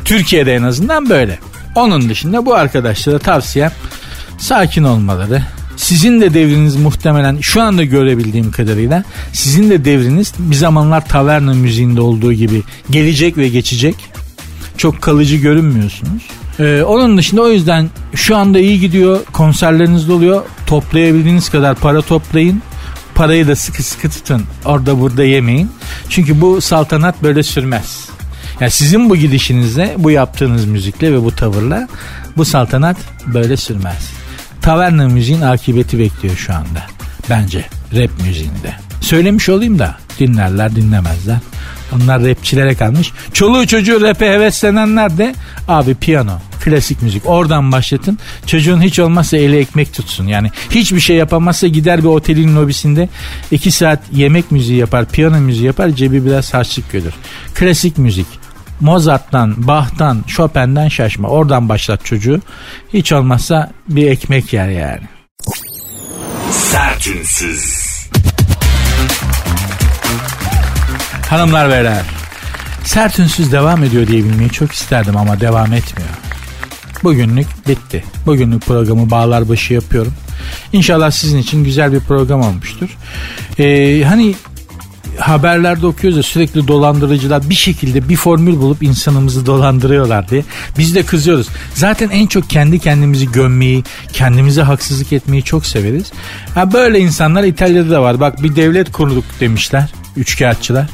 Türkiye'de 0.05 0.55
en 0.55 0.63
azından 0.63 1.11
böyle. 1.11 1.39
Onun 1.75 2.09
dışında 2.09 2.47
bu 2.47 2.55
arkadaşlara 2.55 3.19
tavsiyem 3.19 3.73
sakin 4.39 4.85
olmaları. 4.85 5.43
Sizin 5.77 6.21
de 6.21 6.35
devriniz 6.35 6.77
muhtemelen 6.77 7.39
şu 7.41 7.63
anda 7.63 7.85
görebildiğim 7.85 8.51
kadarıyla 8.51 9.05
sizin 9.33 9.71
de 9.71 9.85
devriniz 9.85 10.35
bir 10.39 10.57
zamanlar 10.57 11.09
taverna 11.09 11.55
müziğinde 11.55 12.01
olduğu 12.01 12.33
gibi 12.33 12.63
gelecek 12.91 13.37
ve 13.37 13.49
geçecek. 13.49 13.97
Çok 14.77 15.03
kalıcı 15.03 15.37
görünmüyorsunuz. 15.37 16.23
Ee, 16.61 16.83
onun 16.83 17.19
dışında 17.19 17.43
o 17.43 17.49
yüzden 17.49 17.91
şu 18.15 18.37
anda 18.37 18.59
iyi 18.59 18.81
gidiyor. 18.81 19.21
Konserleriniz 19.33 20.11
oluyor. 20.11 20.43
Toplayabildiğiniz 20.67 21.49
kadar 21.51 21.75
para 21.75 22.03
toplayın. 22.03 22.63
Parayı 23.15 23.49
da 23.49 23.57
sıkı 23.57 23.83
sıkı 23.83 24.11
tutun. 24.11 24.43
Orada 24.65 25.01
burada 25.01 25.25
yemeyin. 25.25 25.71
Çünkü 26.09 26.41
bu 26.41 26.61
saltanat 26.61 27.23
böyle 27.23 27.43
sürmez. 27.43 28.12
Yani 28.63 28.71
sizin 28.71 29.11
bu 29.11 29.17
gidişinizle, 29.17 29.95
bu 29.99 30.11
yaptığınız 30.11 30.65
müzikle 30.65 31.13
ve 31.13 31.25
bu 31.25 31.37
tavırla 31.37 31.89
bu 32.37 32.45
saltanat 32.45 32.97
böyle 33.27 33.57
sürmez. 33.57 34.11
Taverna 34.61 35.09
müziğin 35.09 35.41
akıbeti 35.41 35.99
bekliyor 35.99 36.37
şu 36.37 36.55
anda. 36.55 36.83
Bence 37.31 37.65
rap 37.95 38.11
müziğinde. 38.27 38.75
Söylemiş 39.01 39.49
olayım 39.49 39.79
da 39.79 39.97
dinlerler 40.19 40.77
dinlemezler. 40.77 41.39
Onlar 41.93 42.25
rapçilere 42.25 42.75
kalmış. 42.75 43.13
Çoluğu 43.33 43.67
çocuğu 43.67 44.01
rap'e 44.01 44.27
heveslenenler 44.27 45.19
de 45.19 45.35
abi 45.69 45.95
piyano, 45.95 46.39
klasik 46.65 47.03
müzik. 47.03 47.23
Oradan 47.27 47.73
başlatın. 47.73 48.19
Çocuğun 48.47 48.83
hiç 48.83 48.99
olmazsa 48.99 49.37
eli 49.37 49.57
ekmek 49.57 49.95
tutsun. 49.95 50.27
Yani 50.27 50.51
hiçbir 50.71 51.01
şey 51.01 51.17
yapamazsa 51.17 51.67
gider 51.67 51.99
bir 51.99 52.09
otelin 52.09 52.57
lobisinde 52.57 53.09
iki 53.51 53.71
saat 53.71 54.01
yemek 54.13 54.51
müziği 54.51 54.79
yapar, 54.79 55.07
piyano 55.07 55.41
müziği 55.41 55.67
yapar. 55.67 55.91
Cebi 55.91 56.27
biraz 56.27 56.55
harçlık 56.55 56.93
görür. 56.93 57.13
Klasik 57.55 57.99
müzik. 57.99 58.42
Mozart'tan, 58.81 59.67
Bach'tan, 59.67 60.25
Chopin'den 60.27 60.89
şaşma. 60.89 61.29
Oradan 61.29 61.69
başlat 61.69 62.05
çocuğu. 62.05 62.41
Hiç 62.93 63.13
olmazsa 63.13 63.71
bir 63.89 64.07
ekmek 64.07 64.53
yer 64.53 64.69
yani. 64.69 65.03
Sertünsüz. 66.51 67.93
Hanımlar 71.31 71.71
beyler. 71.71 72.03
Sert 72.85 73.19
ünsüz 73.19 73.53
devam 73.53 73.85
ediyor 73.85 74.07
diye 74.07 74.25
bilmeyi 74.25 74.51
çok 74.51 74.73
isterdim 74.73 75.17
ama 75.17 75.41
devam 75.41 75.73
etmiyor. 75.73 76.11
Bugünlük 77.03 77.69
bitti. 77.69 78.05
Bugünlük 78.27 78.67
programı 78.67 79.11
bağlar 79.11 79.49
başı 79.49 79.75
yapıyorum. 79.75 80.15
İnşallah 80.73 81.11
sizin 81.11 81.39
için 81.39 81.65
güzel 81.65 81.93
bir 81.93 82.01
program 82.01 82.41
olmuştur. 82.41 82.97
Ee, 83.59 84.03
hani 84.05 84.35
haberlerde 85.19 85.87
okuyoruz 85.87 86.17
ya 86.17 86.23
sürekli 86.23 86.69
dolandırıcılar 86.69 87.51
bir 87.51 87.55
şekilde 87.55 88.09
bir 88.09 88.17
formül 88.17 88.57
bulup 88.57 88.83
insanımızı 88.83 89.47
dolandırıyorlar 89.47 90.29
diye. 90.29 90.45
Biz 90.79 90.95
de 90.95 91.03
kızıyoruz. 91.03 91.49
Zaten 91.75 92.11
en 92.11 92.27
çok 92.27 92.51
kendi 92.51 92.79
kendimizi 92.79 93.33
gömmeyi, 93.33 93.85
kendimize 94.13 94.63
haksızlık 94.63 95.13
etmeyi 95.13 95.43
çok 95.43 95.67
severiz. 95.67 96.13
Ha 96.55 96.73
böyle 96.73 97.01
insanlar 97.01 97.45
İtalya'da 97.45 97.91
da 97.91 98.03
var. 98.03 98.21
Bak 98.21 98.43
bir 98.43 98.57
devlet 98.57 98.93
kurduk 98.93 99.25
demişler. 99.41 99.89
Üçkağıtçılar. 100.17 100.87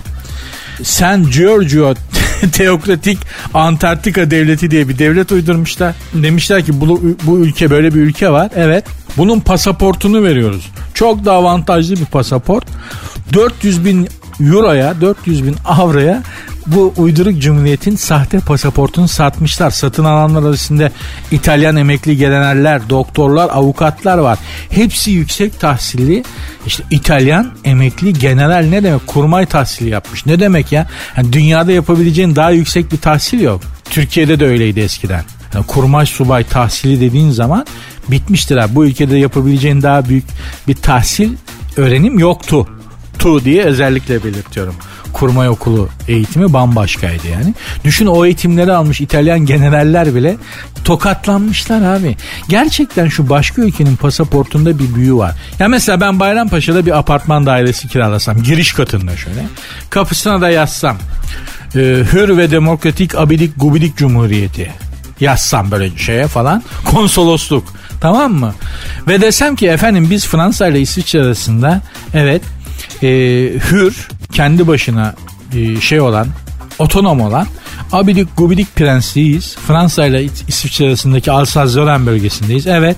San 0.82 1.30
Giorgio 1.30 1.94
Teokratik 2.52 3.18
Antarktika 3.54 4.30
Devleti 4.30 4.70
diye 4.70 4.88
bir 4.88 4.98
devlet 4.98 5.32
uydurmuşlar. 5.32 5.94
Demişler 6.14 6.64
ki 6.64 6.80
bu, 6.80 7.02
bu 7.22 7.38
ülke 7.38 7.70
böyle 7.70 7.94
bir 7.94 8.00
ülke 8.00 8.30
var. 8.30 8.50
Evet. 8.56 8.84
Bunun 9.16 9.40
pasaportunu 9.40 10.24
veriyoruz. 10.24 10.70
Çok 10.94 11.24
da 11.24 11.32
avantajlı 11.32 11.96
bir 11.96 12.04
pasaport. 12.04 12.64
400 13.32 13.84
bin 13.84 14.08
euroya 14.40 15.00
400 15.00 15.46
bin 15.46 15.56
avroya 15.64 16.22
bu 16.68 16.92
uyduruk 16.96 17.38
cumhuriyetin 17.42 17.96
sahte 17.96 18.40
pasaportunu 18.40 19.08
satmışlar. 19.08 19.70
Satın 19.70 20.04
alanlar 20.04 20.42
arasında 20.42 20.90
İtalyan 21.30 21.76
emekli 21.76 22.16
generaller, 22.16 22.90
doktorlar, 22.90 23.48
avukatlar 23.52 24.18
var. 24.18 24.38
Hepsi 24.70 25.10
yüksek 25.10 25.60
tahsilli. 25.60 26.24
İşte 26.66 26.84
İtalyan 26.90 27.50
emekli 27.64 28.12
general 28.12 28.66
ne 28.70 28.82
demek? 28.82 29.06
Kurmay 29.06 29.46
tahsili 29.46 29.88
yapmış. 29.88 30.26
Ne 30.26 30.40
demek 30.40 30.72
ya? 30.72 30.86
Yani 31.16 31.32
dünyada 31.32 31.72
yapabileceğin 31.72 32.36
daha 32.36 32.50
yüksek 32.50 32.92
bir 32.92 32.98
tahsil 32.98 33.40
yok. 33.40 33.60
Türkiye'de 33.90 34.40
de 34.40 34.46
öyleydi 34.46 34.80
eskiden. 34.80 35.22
Yani 35.54 35.66
kurmay 35.66 36.06
subay 36.06 36.44
tahsili 36.44 37.00
dediğin 37.00 37.30
zaman 37.30 37.66
bitmiştir 38.08 38.56
abi. 38.56 38.74
Bu 38.74 38.86
ülkede 38.86 39.16
yapabileceğin 39.18 39.82
daha 39.82 40.08
büyük 40.08 40.24
bir 40.68 40.74
tahsil 40.74 41.36
öğrenim 41.76 42.18
yoktu. 42.18 42.68
Tu 43.18 43.44
diye 43.44 43.64
özellikle 43.64 44.24
belirtiyorum. 44.24 44.74
Kurmay 45.12 45.48
okulu 45.48 45.88
eğitimi 46.08 46.52
bambaşkaydı 46.52 47.28
yani. 47.28 47.54
Düşün 47.84 48.06
o 48.06 48.24
eğitimleri 48.24 48.72
almış 48.72 49.00
İtalyan 49.00 49.46
generaller 49.46 50.14
bile 50.14 50.36
tokatlanmışlar 50.84 51.82
abi. 51.82 52.16
Gerçekten 52.48 53.08
şu 53.08 53.30
başka 53.30 53.62
ülkenin 53.62 53.96
pasaportunda 53.96 54.78
bir 54.78 54.94
büyü 54.94 55.14
var. 55.14 55.34
Ya 55.58 55.68
mesela 55.68 56.00
ben 56.00 56.20
Bayrampaşa'da 56.20 56.86
bir 56.86 56.98
apartman 56.98 57.46
dairesi 57.46 57.88
kiralasam 57.88 58.42
giriş 58.42 58.72
katında 58.72 59.16
şöyle. 59.16 59.44
Kapısına 59.90 60.40
da 60.40 60.50
yazsam. 60.50 60.96
E, 61.74 61.78
hür 62.12 62.36
ve 62.36 62.50
demokratik 62.50 63.14
abidik 63.14 63.52
gubidik 63.56 63.96
cumhuriyeti 63.96 64.72
yazsam 65.20 65.70
böyle 65.70 65.96
şeye 65.96 66.26
falan 66.26 66.62
konsolosluk 66.84 67.64
tamam 68.00 68.32
mı? 68.32 68.54
Ve 69.08 69.20
desem 69.20 69.56
ki 69.56 69.68
efendim 69.68 70.06
biz 70.10 70.26
Fransa 70.26 70.68
ile 70.68 70.80
İsviçre 70.80 71.22
arasında 71.22 71.80
evet 72.14 72.42
e, 73.02 73.08
hür 73.70 74.08
kendi 74.32 74.66
başına 74.66 75.14
e, 75.54 75.80
şey 75.80 76.00
olan 76.00 76.26
otonom 76.78 77.20
olan 77.20 77.46
abidik 77.92 78.36
gubidik 78.36 78.76
prensliyiz. 78.76 79.56
Fransa 79.66 80.06
ile 80.06 80.24
İsviçre 80.48 80.86
arasındaki 80.86 81.30
Alsaz-Lorraine 81.32 82.06
bölgesindeyiz. 82.06 82.66
Evet. 82.66 82.96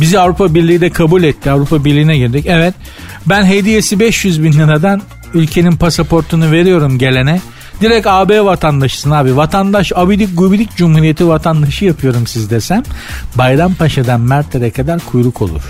Bizi 0.00 0.18
Avrupa 0.18 0.54
Birliği 0.54 0.80
de 0.80 0.90
kabul 0.90 1.22
etti. 1.22 1.50
Avrupa 1.50 1.84
Birliği'ne 1.84 2.18
girdik. 2.18 2.46
Evet. 2.48 2.74
Ben 3.26 3.44
hediyesi 3.44 4.00
500 4.00 4.42
bin 4.42 4.52
liradan 4.52 5.02
ülkenin 5.34 5.76
pasaportunu 5.76 6.52
veriyorum 6.52 6.98
gelene. 6.98 7.40
Direkt 7.80 8.06
AB 8.06 8.44
vatandaşısın 8.44 9.10
abi. 9.10 9.36
Vatandaş 9.36 9.92
abidik 9.94 10.38
gubidik 10.38 10.76
cumhuriyeti 10.76 11.28
vatandaşı 11.28 11.84
yapıyorum 11.84 12.26
siz 12.26 12.50
desem. 12.50 12.82
Bayrampaşa'dan 13.34 14.20
Mert'e 14.20 14.70
kadar 14.70 15.00
kuyruk 15.00 15.42
olur. 15.42 15.62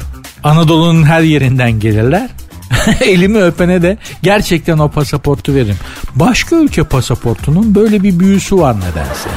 Anadolu'nun 0.45 1.03
her 1.03 1.21
yerinden 1.21 1.81
gelirler. 1.81 2.31
Elimi 3.01 3.43
öpene 3.43 3.83
de 3.83 3.99
gerçekten 4.23 4.79
o 4.79 4.89
pasaportu 4.89 5.55
veririm. 5.55 5.77
Başka 6.15 6.57
ülke 6.57 6.85
pasaportunun 6.85 7.75
böyle 7.75 8.03
bir 8.03 8.21
büyüsü 8.21 8.59
var 8.59 8.77
nedense. 8.77 9.29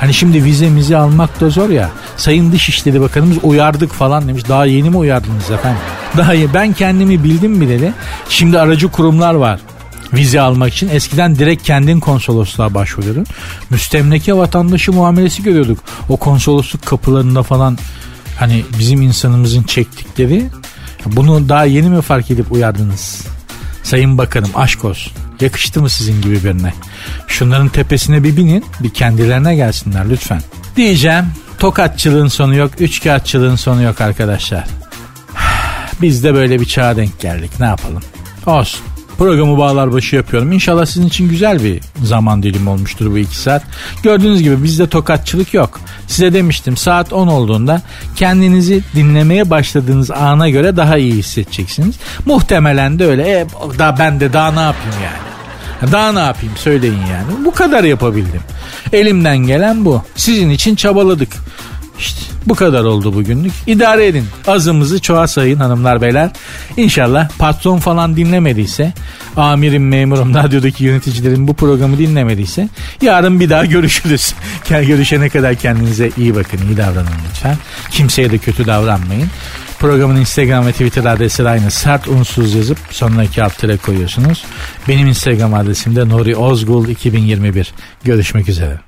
Hani 0.00 0.14
şimdi 0.14 0.44
vizemizi 0.44 0.96
almak 0.96 1.40
da 1.40 1.50
zor 1.50 1.70
ya. 1.70 1.90
Sayın 2.16 2.52
Dışişleri 2.52 3.00
Bakanımız 3.00 3.36
uyardık 3.42 3.92
falan 3.92 4.28
demiş. 4.28 4.42
Daha 4.48 4.66
yeni 4.66 4.90
mi 4.90 4.96
uyardınız 4.96 5.50
efendim? 5.50 5.80
Daha 6.16 6.34
iyi. 6.34 6.54
Ben 6.54 6.72
kendimi 6.72 7.24
bildim 7.24 7.60
bileli. 7.60 7.92
Şimdi 8.28 8.58
aracı 8.58 8.88
kurumlar 8.88 9.34
var 9.34 9.60
vize 10.12 10.40
almak 10.40 10.74
için 10.74 10.88
eskiden 10.88 11.36
direkt 11.36 11.62
kendin 11.62 12.00
konsolosluğa 12.00 12.74
başvuruyordun. 12.74 13.26
Müstemleke 13.70 14.34
vatandaşı 14.36 14.92
muamelesi 14.92 15.42
görüyorduk. 15.42 15.78
O 16.08 16.16
konsolosluk 16.16 16.86
kapılarında 16.86 17.42
falan 17.42 17.78
hani 18.38 18.64
bizim 18.78 19.02
insanımızın 19.02 19.62
çektikleri 19.62 20.46
bunu 21.16 21.48
daha 21.48 21.64
yeni 21.64 21.88
mi 21.88 22.02
fark 22.02 22.30
edip 22.30 22.52
uyardınız? 22.52 23.26
Sayın 23.82 24.18
Bakanım 24.18 24.50
aşk 24.54 24.84
olsun. 24.84 25.12
Yakıştı 25.40 25.80
mı 25.80 25.90
sizin 25.90 26.22
gibi 26.22 26.44
birine? 26.44 26.72
Şunların 27.26 27.68
tepesine 27.68 28.24
bir 28.24 28.36
binin 28.36 28.64
bir 28.80 28.90
kendilerine 28.90 29.54
gelsinler 29.54 30.10
lütfen. 30.10 30.40
Diyeceğim 30.76 31.24
tokatçılığın 31.58 32.28
sonu 32.28 32.54
yok, 32.54 32.70
üçkağıtçılığın 32.78 33.56
sonu 33.56 33.82
yok 33.82 34.00
arkadaşlar. 34.00 34.64
Biz 36.02 36.24
de 36.24 36.34
böyle 36.34 36.60
bir 36.60 36.66
çağa 36.66 36.96
denk 36.96 37.20
geldik 37.20 37.50
ne 37.60 37.66
yapalım? 37.66 38.02
Olsun. 38.46 38.80
Programı 39.18 39.58
bağlar 39.58 39.92
başı 39.92 40.16
yapıyorum. 40.16 40.52
İnşallah 40.52 40.86
sizin 40.86 41.06
için 41.06 41.28
güzel 41.28 41.64
bir 41.64 41.80
zaman 42.02 42.42
dilimi 42.42 42.70
olmuştur 42.70 43.10
bu 43.12 43.18
iki 43.18 43.36
saat. 43.36 43.62
Gördüğünüz 44.02 44.42
gibi 44.42 44.62
bizde 44.62 44.86
tokatçılık 44.86 45.54
yok. 45.54 45.80
Size 46.06 46.32
demiştim 46.32 46.76
saat 46.76 47.12
10 47.12 47.26
olduğunda 47.28 47.82
kendinizi 48.16 48.82
dinlemeye 48.94 49.50
başladığınız 49.50 50.10
ana 50.10 50.48
göre 50.48 50.76
daha 50.76 50.96
iyi 50.96 51.12
hissedeceksiniz. 51.12 51.96
Muhtemelen 52.26 52.98
de 52.98 53.06
öyle. 53.06 53.22
E, 53.40 53.46
daha 53.78 53.98
ben 53.98 54.20
de 54.20 54.32
daha 54.32 54.52
ne 54.52 54.60
yapayım 54.60 54.96
yani. 55.04 55.92
Daha 55.92 56.12
ne 56.12 56.20
yapayım 56.20 56.56
söyleyin 56.56 57.00
yani. 57.10 57.44
Bu 57.44 57.50
kadar 57.50 57.84
yapabildim. 57.84 58.40
Elimden 58.92 59.38
gelen 59.38 59.84
bu. 59.84 60.02
Sizin 60.16 60.50
için 60.50 60.74
çabaladık. 60.74 61.32
İşte 61.98 62.20
bu 62.46 62.54
kadar 62.54 62.84
oldu 62.84 63.14
bugünlük. 63.14 63.52
İdare 63.66 64.06
edin. 64.06 64.24
Azımızı 64.46 65.00
çoğa 65.00 65.26
sayın 65.26 65.58
hanımlar 65.58 66.00
beyler. 66.00 66.30
İnşallah 66.76 67.28
patron 67.38 67.78
falan 67.78 68.16
dinlemediyse, 68.16 68.92
amirim, 69.36 69.88
memurum, 69.88 70.34
radyodaki 70.34 70.84
yöneticilerin 70.84 71.48
bu 71.48 71.54
programı 71.54 71.98
dinlemediyse 71.98 72.68
yarın 73.02 73.40
bir 73.40 73.50
daha 73.50 73.64
görüşürüz. 73.64 74.34
Görüşene 74.68 75.28
kadar 75.28 75.54
kendinize 75.54 76.10
iyi 76.16 76.34
bakın, 76.34 76.58
iyi 76.68 76.76
davranın 76.76 77.08
lütfen. 77.30 77.56
Kimseye 77.90 78.30
de 78.30 78.38
kötü 78.38 78.66
davranmayın. 78.66 79.28
Programın 79.78 80.16
Instagram 80.16 80.66
ve 80.66 80.72
Twitter 80.72 81.04
adresi 81.04 81.48
aynı. 81.48 81.70
Sert 81.70 82.08
unsuz 82.08 82.54
yazıp 82.54 82.78
sonuna 82.90 83.24
iki 83.24 83.42
koyuyorsunuz. 83.86 84.44
Benim 84.88 85.06
Instagram 85.06 85.54
adresim 85.54 85.96
de 85.96 86.08
Nuri 86.08 86.36
Ozgul 86.36 86.88
2021. 86.88 87.72
Görüşmek 88.04 88.48
üzere. 88.48 88.87